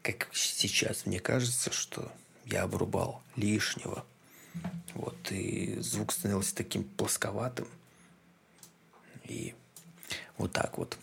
как 0.03 0.27
сейчас, 0.33 1.05
мне 1.05 1.19
кажется, 1.19 1.71
что 1.71 2.11
я 2.45 2.63
обрубал 2.63 3.23
лишнего. 3.35 4.05
Вот, 4.93 5.31
и 5.31 5.79
звук 5.79 6.11
становился 6.11 6.53
таким 6.53 6.83
плосковатым. 6.83 7.67
И 9.23 9.55
вот 10.37 10.51
так 10.51 10.77
вот. 10.77 10.99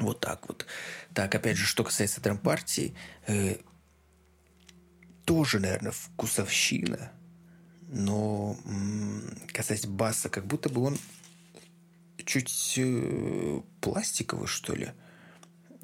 Вот 0.00 0.20
так 0.20 0.46
вот. 0.48 0.66
Так, 1.14 1.34
опять 1.34 1.56
же, 1.56 1.64
что 1.64 1.84
касается 1.84 2.20
драм-партии, 2.20 2.94
э, 3.26 3.56
тоже, 5.24 5.60
наверное, 5.60 5.92
вкусовщина. 5.92 7.12
Но 7.88 8.58
м- 8.64 9.38
касаясь 9.52 9.86
баса, 9.86 10.28
как 10.28 10.46
будто 10.46 10.68
бы 10.68 10.82
он 10.82 10.98
чуть 12.24 12.74
э, 12.76 13.60
пластиковый, 13.80 14.48
что 14.48 14.74
ли. 14.74 14.92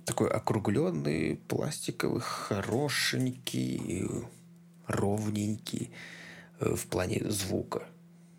Такой 0.04 0.28
округленный, 0.28 1.36
пластиковый, 1.48 2.20
хорошенький, 2.20 4.04
ровненький 4.86 5.90
э, 6.58 6.74
в 6.74 6.86
плане 6.86 7.30
звука. 7.30 7.86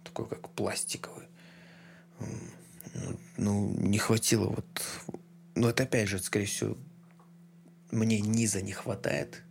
Такой, 0.03 0.27
как 0.27 0.49
пластиковый. 0.49 1.27
Ну, 3.37 3.73
не 3.77 3.97
хватило 3.97 4.47
вот 4.47 4.81
но 5.55 5.69
это 5.69 5.83
опять 5.83 6.07
же, 6.07 6.19
скорее 6.19 6.45
всего, 6.45 6.77
мне 7.91 8.19
низа 8.19 8.61
не 8.61 8.71
хватает 8.71 9.43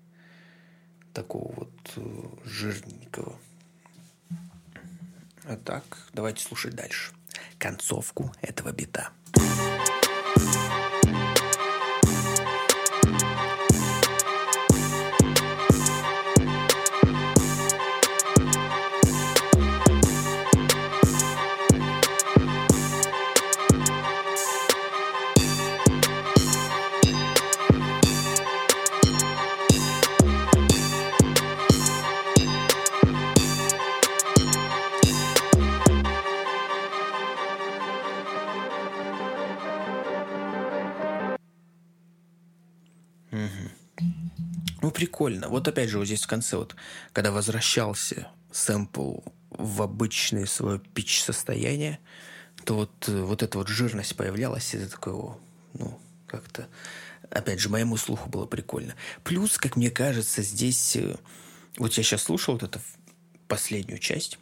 такого 1.13 1.53
вот 1.53 1.93
э, 1.97 2.29
жирненького. 2.45 3.39
А 5.45 5.57
так, 5.57 5.85
давайте 6.13 6.43
слушать 6.43 6.75
дальше. 6.75 7.13
Концовку 7.59 8.33
этого 8.41 8.73
бита. 8.73 9.11
Прикольно. 45.01 45.49
Вот 45.49 45.67
опять 45.67 45.89
же, 45.89 45.99
вот 45.99 46.05
здесь 46.05 46.25
в 46.25 46.27
конце, 46.27 46.59
вот, 46.59 46.77
когда 47.15 47.33
возвращался 47.33 48.29
сэмпл 48.53 49.21
в 49.49 49.81
обычное 49.81 50.45
свое 50.45 50.79
пич-состояние, 50.79 51.99
то 52.67 52.75
вот, 52.75 53.09
э, 53.09 53.23
вот 53.23 53.43
эта 53.43 53.57
вот 53.57 53.69
жирность 53.69 54.15
появлялась, 54.15 54.75
и 54.75 54.77
это 54.77 54.91
такое, 54.91 55.37
ну, 55.73 55.99
как-то, 56.27 56.69
опять 57.31 57.61
же, 57.61 57.71
моему 57.71 57.97
слуху 57.97 58.29
было 58.29 58.45
прикольно. 58.45 58.95
Плюс, 59.25 59.57
как 59.57 59.77
мне 59.77 59.91
кажется, 59.91 60.43
здесь, 60.43 60.97
э, 60.97 61.17
вот 61.79 61.95
я 61.95 62.03
сейчас 62.03 62.25
слушал 62.25 62.55
вот 62.55 62.63
эту 62.63 62.79
последнюю 63.49 64.01
часть, 64.01 64.39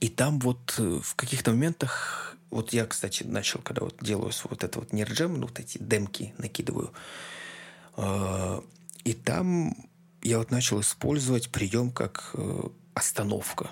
и 0.00 0.08
там 0.08 0.38
вот 0.38 0.74
э, 0.78 1.00
в 1.04 1.14
каких-то 1.16 1.50
моментах, 1.50 2.34
вот 2.48 2.72
я, 2.72 2.86
кстати, 2.86 3.24
начал, 3.24 3.60
когда 3.60 3.82
вот 3.82 3.96
делаю 4.00 4.32
вот 4.44 4.64
это 4.64 4.78
вот 4.78 4.94
нерджем, 4.94 5.34
ну, 5.34 5.48
вот 5.48 5.60
эти 5.60 5.76
демки 5.76 6.32
накидываю, 6.38 6.94
и 9.08 9.14
там 9.14 9.74
я 10.20 10.36
вот 10.36 10.50
начал 10.50 10.82
использовать 10.82 11.50
прием 11.50 11.90
как 11.90 12.32
э, 12.34 12.62
остановка. 12.92 13.70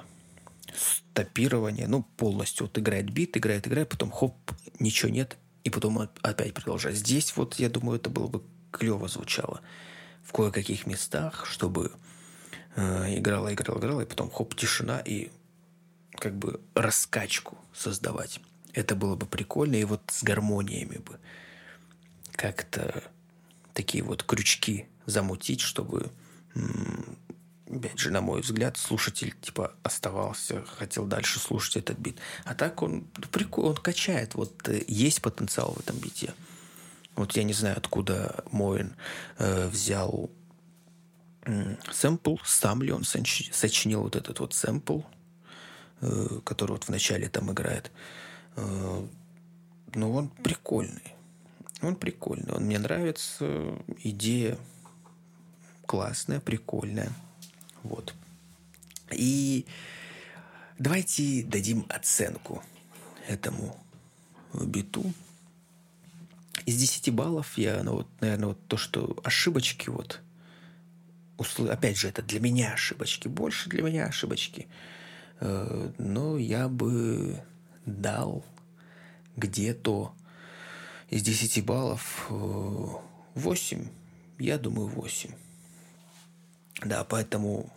Стопирование, 0.75 1.87
ну, 1.89 2.05
полностью. 2.17 2.67
Вот 2.67 2.79
играет 2.79 3.11
бит, 3.11 3.37
играет, 3.37 3.69
играет, 3.69 3.91
потом 3.91 4.11
хоп, 4.11 4.35
ничего 4.81 5.11
нет, 5.11 5.37
и 5.63 5.69
потом 5.69 5.99
опять 6.23 6.55
продолжать. 6.55 6.95
Здесь 6.95 7.37
вот, 7.37 7.57
я 7.57 7.69
думаю, 7.69 7.99
это 7.99 8.09
было 8.09 8.29
бы 8.29 8.43
клево 8.71 9.09
звучало 9.09 9.61
в 10.23 10.33
кое-каких 10.33 10.87
местах, 10.87 11.45
чтобы 11.45 11.93
э, 12.77 13.19
играла, 13.19 13.53
играла, 13.53 13.79
играла, 13.79 14.01
и 14.01 14.07
потом 14.07 14.31
хоп, 14.31 14.55
тишина, 14.55 15.01
и 15.01 15.31
как 16.13 16.35
бы 16.35 16.63
раскачку 16.75 17.59
создавать. 17.75 18.41
Это 18.73 18.95
было 18.95 19.17
бы 19.17 19.27
прикольно, 19.27 19.77
и 19.77 19.85
вот 19.85 20.01
с 20.09 20.23
гармониями 20.23 20.97
бы 20.97 21.21
как-то 22.33 23.05
такие 23.75 24.03
вот 24.03 24.23
крючки 24.23 24.87
замутить, 25.07 25.61
чтобы, 25.61 26.11
опять 27.71 27.99
же, 27.99 28.11
на 28.11 28.21
мой 28.21 28.41
взгляд, 28.41 28.77
слушатель 28.77 29.35
типа 29.41 29.75
оставался, 29.83 30.65
хотел 30.65 31.07
дальше 31.07 31.39
слушать 31.39 31.77
этот 31.77 31.99
бит. 31.99 32.19
А 32.45 32.55
так 32.55 32.83
он 32.83 33.05
прикольно, 33.33 33.71
он 33.71 33.77
качает. 33.77 34.35
Вот 34.35 34.69
э, 34.69 34.85
есть 34.89 35.23
потенциал 35.23 35.75
в 35.75 35.81
этом 35.81 35.97
бите. 35.97 36.35
Вот 37.15 37.33
я 37.37 37.45
не 37.45 37.55
знаю, 37.55 37.79
откуда 37.79 38.45
Моин 38.51 38.95
э, 39.39 39.69
взял 39.69 40.31
э, 41.43 41.77
сэмпл, 41.91 42.37
сам 42.45 42.83
ли 42.83 42.93
он 42.93 43.05
сочинил 43.05 44.03
вот 44.03 44.17
этот 44.17 44.41
вот 44.41 44.53
сэмпл, 44.53 45.01
э, 46.03 46.41
который 46.45 46.73
вот 46.73 46.85
в 46.85 46.89
начале 46.91 47.29
там 47.29 47.51
играет. 47.51 47.91
Э, 48.57 49.07
но 49.95 50.13
он 50.13 50.29
прикольный. 50.29 51.15
Он 51.81 51.97
прикольный. 51.97 52.53
Он 52.53 52.65
мне 52.65 52.79
нравится. 52.79 53.75
Идея 54.03 54.59
классная, 55.87 56.41
прикольная. 56.41 57.11
Вот. 57.83 58.15
И 59.13 59.67
давайте 60.79 61.45
дадим 61.45 61.87
оценку 61.89 62.63
этому 63.29 63.77
биту. 64.53 65.13
Из 66.65 66.77
10 66.77 67.15
баллов 67.15 67.57
я, 67.59 67.83
ну 67.83 67.93
вот, 67.93 68.09
наверное, 68.21 68.49
вот 68.49 68.67
то, 68.67 68.77
что 68.77 69.17
ошибочки 69.23 69.89
вот, 69.89 70.21
опять 71.69 71.97
же, 71.99 72.09
это 72.09 72.23
для 72.23 72.41
меня 72.41 72.73
ошибочки, 72.73 73.29
больше 73.29 73.69
для 73.69 73.83
меня 73.83 74.07
ошибочки, 74.07 74.67
э, 75.41 75.93
но 75.99 76.39
я 76.39 76.69
бы 76.69 77.41
дал 77.85 78.45
где-то 79.37 80.15
из 81.11 81.23
10 81.23 81.65
баллов 81.65 82.27
8, 82.31 83.83
э, 83.85 83.89
я 84.39 84.59
думаю 84.59 84.89
8. 84.89 85.31
Да, 86.83 87.05
поэтому 87.05 87.71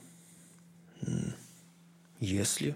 если 2.19 2.75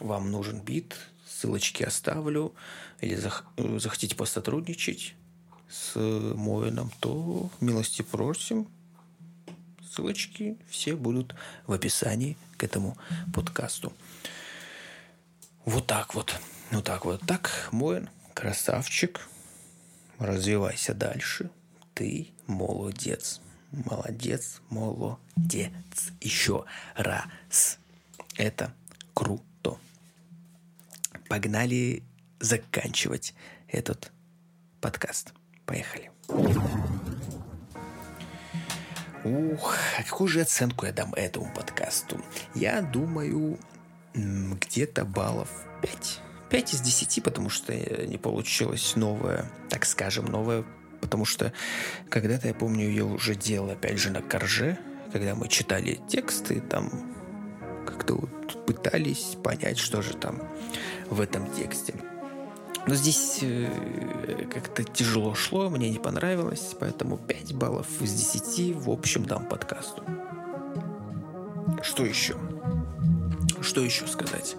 вам 0.00 0.30
нужен 0.30 0.60
бит, 0.60 0.96
ссылочки 1.26 1.82
оставлю, 1.82 2.54
или 3.00 3.16
зах- 3.16 3.44
захотите 3.78 4.14
посотрудничать 4.14 5.14
с 5.68 5.96
Моином, 5.96 6.92
то 7.00 7.50
милости 7.60 8.02
просим. 8.02 8.68
Ссылочки 9.90 10.56
все 10.70 10.96
будут 10.96 11.34
в 11.66 11.72
описании 11.72 12.36
к 12.56 12.64
этому 12.64 12.96
подкасту. 13.34 13.92
Вот 15.64 15.86
так 15.86 16.14
вот. 16.14 16.34
Вот 16.70 16.84
так 16.84 17.04
вот. 17.04 17.20
Так, 17.26 17.68
Моин, 17.72 18.08
красавчик. 18.34 19.28
развивайся 20.18 20.94
дальше. 20.94 21.50
Ты 21.94 22.28
молодец. 22.46 23.40
Молодец, 23.72 24.60
молодец. 24.68 26.12
Еще 26.20 26.64
раз. 26.94 27.78
Это 28.36 28.74
круто. 29.14 29.78
Погнали 31.28 32.02
заканчивать 32.38 33.34
этот 33.68 34.12
подкаст. 34.82 35.32
Поехали. 35.64 36.10
Ух, 39.24 39.74
а 39.98 40.02
какую 40.02 40.28
же 40.28 40.42
оценку 40.42 40.84
я 40.84 40.92
дам 40.92 41.14
этому 41.14 41.50
подкасту? 41.54 42.22
Я 42.54 42.82
думаю, 42.82 43.58
где-то 44.14 45.06
баллов 45.06 45.48
5. 45.80 46.20
5 46.50 46.74
из 46.74 46.80
10, 46.82 47.22
потому 47.22 47.48
что 47.48 47.74
не 48.06 48.18
получилось 48.18 48.96
новое, 48.96 49.50
так 49.70 49.86
скажем, 49.86 50.26
новое 50.26 50.64
потому 51.02 51.26
что 51.26 51.52
когда-то, 52.08 52.48
я 52.48 52.54
помню, 52.54 52.90
я 52.90 53.04
уже 53.04 53.34
делал, 53.34 53.68
опять 53.68 53.98
же, 53.98 54.10
на 54.10 54.22
Корже, 54.22 54.78
когда 55.12 55.34
мы 55.34 55.48
читали 55.48 56.00
тексты, 56.08 56.62
там 56.62 56.90
как-то 57.86 58.14
вот 58.14 58.64
пытались 58.64 59.36
понять, 59.42 59.76
что 59.76 60.00
же 60.00 60.14
там 60.14 60.40
в 61.10 61.20
этом 61.20 61.52
тексте. 61.52 61.94
Но 62.86 62.94
здесь 62.94 63.40
э, 63.42 63.68
как-то 64.52 64.82
тяжело 64.82 65.34
шло, 65.34 65.68
мне 65.68 65.90
не 65.90 65.98
понравилось, 65.98 66.74
поэтому 66.80 67.18
5 67.18 67.54
баллов 67.54 67.86
из 68.00 68.12
10 68.12 68.76
в 68.76 68.90
общем 68.90 69.24
дам 69.24 69.46
подкасту. 69.46 70.02
Что 71.82 72.04
еще? 72.04 72.36
Что 73.60 73.82
еще 73.82 74.06
сказать? 74.06 74.56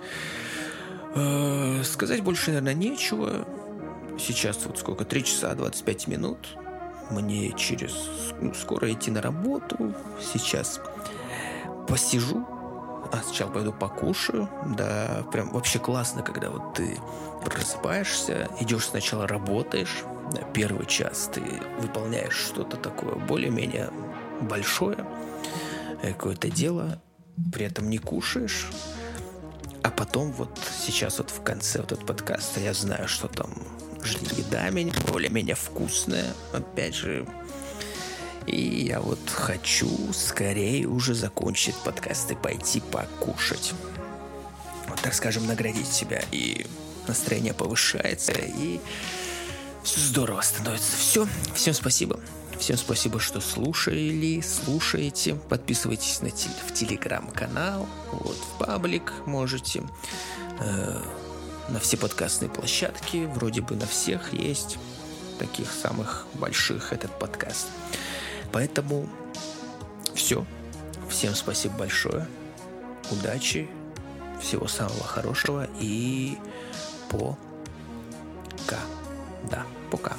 Э, 1.15 1.81
сказать 1.83 2.21
больше, 2.21 2.51
наверное, 2.51 2.73
нечего. 2.73 3.45
Сейчас 4.19 4.65
вот 4.65 4.77
сколько? 4.77 5.05
3 5.05 5.23
часа 5.23 5.53
25 5.53 6.07
минут. 6.07 6.57
Мне 7.09 7.51
через... 7.53 7.93
Ну, 8.39 8.53
скоро 8.53 8.91
идти 8.91 9.11
на 9.11 9.21
работу. 9.21 9.93
Сейчас 10.21 10.79
посижу. 11.87 12.45
А 13.11 13.21
сначала 13.23 13.51
пойду 13.51 13.73
покушаю. 13.73 14.49
Да, 14.75 15.25
прям 15.31 15.51
вообще 15.51 15.79
классно, 15.79 16.23
когда 16.23 16.49
вот 16.49 16.73
ты 16.73 16.97
просыпаешься, 17.45 18.49
идешь 18.59 18.87
сначала 18.87 19.27
работаешь. 19.27 20.03
Первый 20.53 20.85
час 20.85 21.29
ты 21.31 21.41
выполняешь 21.79 22.35
что-то 22.35 22.77
такое 22.77 23.15
более-менее 23.15 23.91
большое. 24.41 25.05
Какое-то 26.01 26.49
дело. 26.49 27.01
При 27.51 27.65
этом 27.65 27.89
не 27.89 27.97
кушаешь. 27.97 28.69
А 29.83 29.89
потом 29.89 30.31
вот 30.31 30.59
сейчас 30.79 31.17
вот 31.17 31.29
в 31.29 31.43
конце 31.43 31.81
вот 31.81 31.91
этого 31.91 32.07
подкаста 32.07 32.61
я 32.61 32.73
знаю, 32.73 33.07
что 33.07 33.27
там 33.27 33.49
жди 34.05 34.25
еда 34.37 34.69
меня 34.69 34.93
более-менее 35.07 35.55
вкусная, 35.55 36.33
опять 36.51 36.95
же. 36.95 37.27
И 38.45 38.85
я 38.87 38.99
вот 38.99 39.19
хочу 39.29 39.89
скорее 40.13 40.85
уже 40.87 41.15
закончить 41.15 41.75
подкаст 41.75 42.31
и 42.31 42.35
пойти 42.35 42.81
покушать. 42.81 43.73
Вот 44.87 44.99
так 45.01 45.13
скажем, 45.13 45.47
наградить 45.47 45.87
себя. 45.87 46.21
И 46.31 46.65
настроение 47.07 47.53
повышается, 47.53 48.33
и 48.33 48.79
все 49.83 49.99
здорово 49.99 50.41
становится. 50.41 50.97
Все, 50.97 51.27
всем 51.53 51.73
спасибо. 51.73 52.19
Всем 52.59 52.77
спасибо, 52.77 53.19
что 53.19 53.41
слушали, 53.41 54.41
слушаете. 54.41 55.35
Подписывайтесь 55.35 56.21
на 56.21 56.29
тел- 56.29 56.51
в 56.67 56.73
телеграм-канал, 56.73 57.87
вот 58.11 58.37
в 58.37 58.59
паблик 58.59 59.11
можете. 59.25 59.83
Э- 60.59 61.01
на 61.69 61.79
все 61.79 61.97
подкастные 61.97 62.49
площадки, 62.49 63.25
вроде 63.33 63.61
бы 63.61 63.75
на 63.75 63.87
всех 63.87 64.33
есть 64.33 64.77
таких 65.39 65.71
самых 65.71 66.25
больших 66.33 66.93
этот 66.93 67.17
подкаст. 67.17 67.67
Поэтому 68.51 69.09
все. 70.13 70.45
Всем 71.09 71.35
спасибо 71.35 71.75
большое. 71.79 72.27
Удачи. 73.11 73.69
Всего 74.41 74.67
самого 74.67 75.03
хорошего. 75.03 75.67
И 75.79 76.37
пока. 77.09 78.79
Да, 79.49 79.65
пока. 79.91 80.15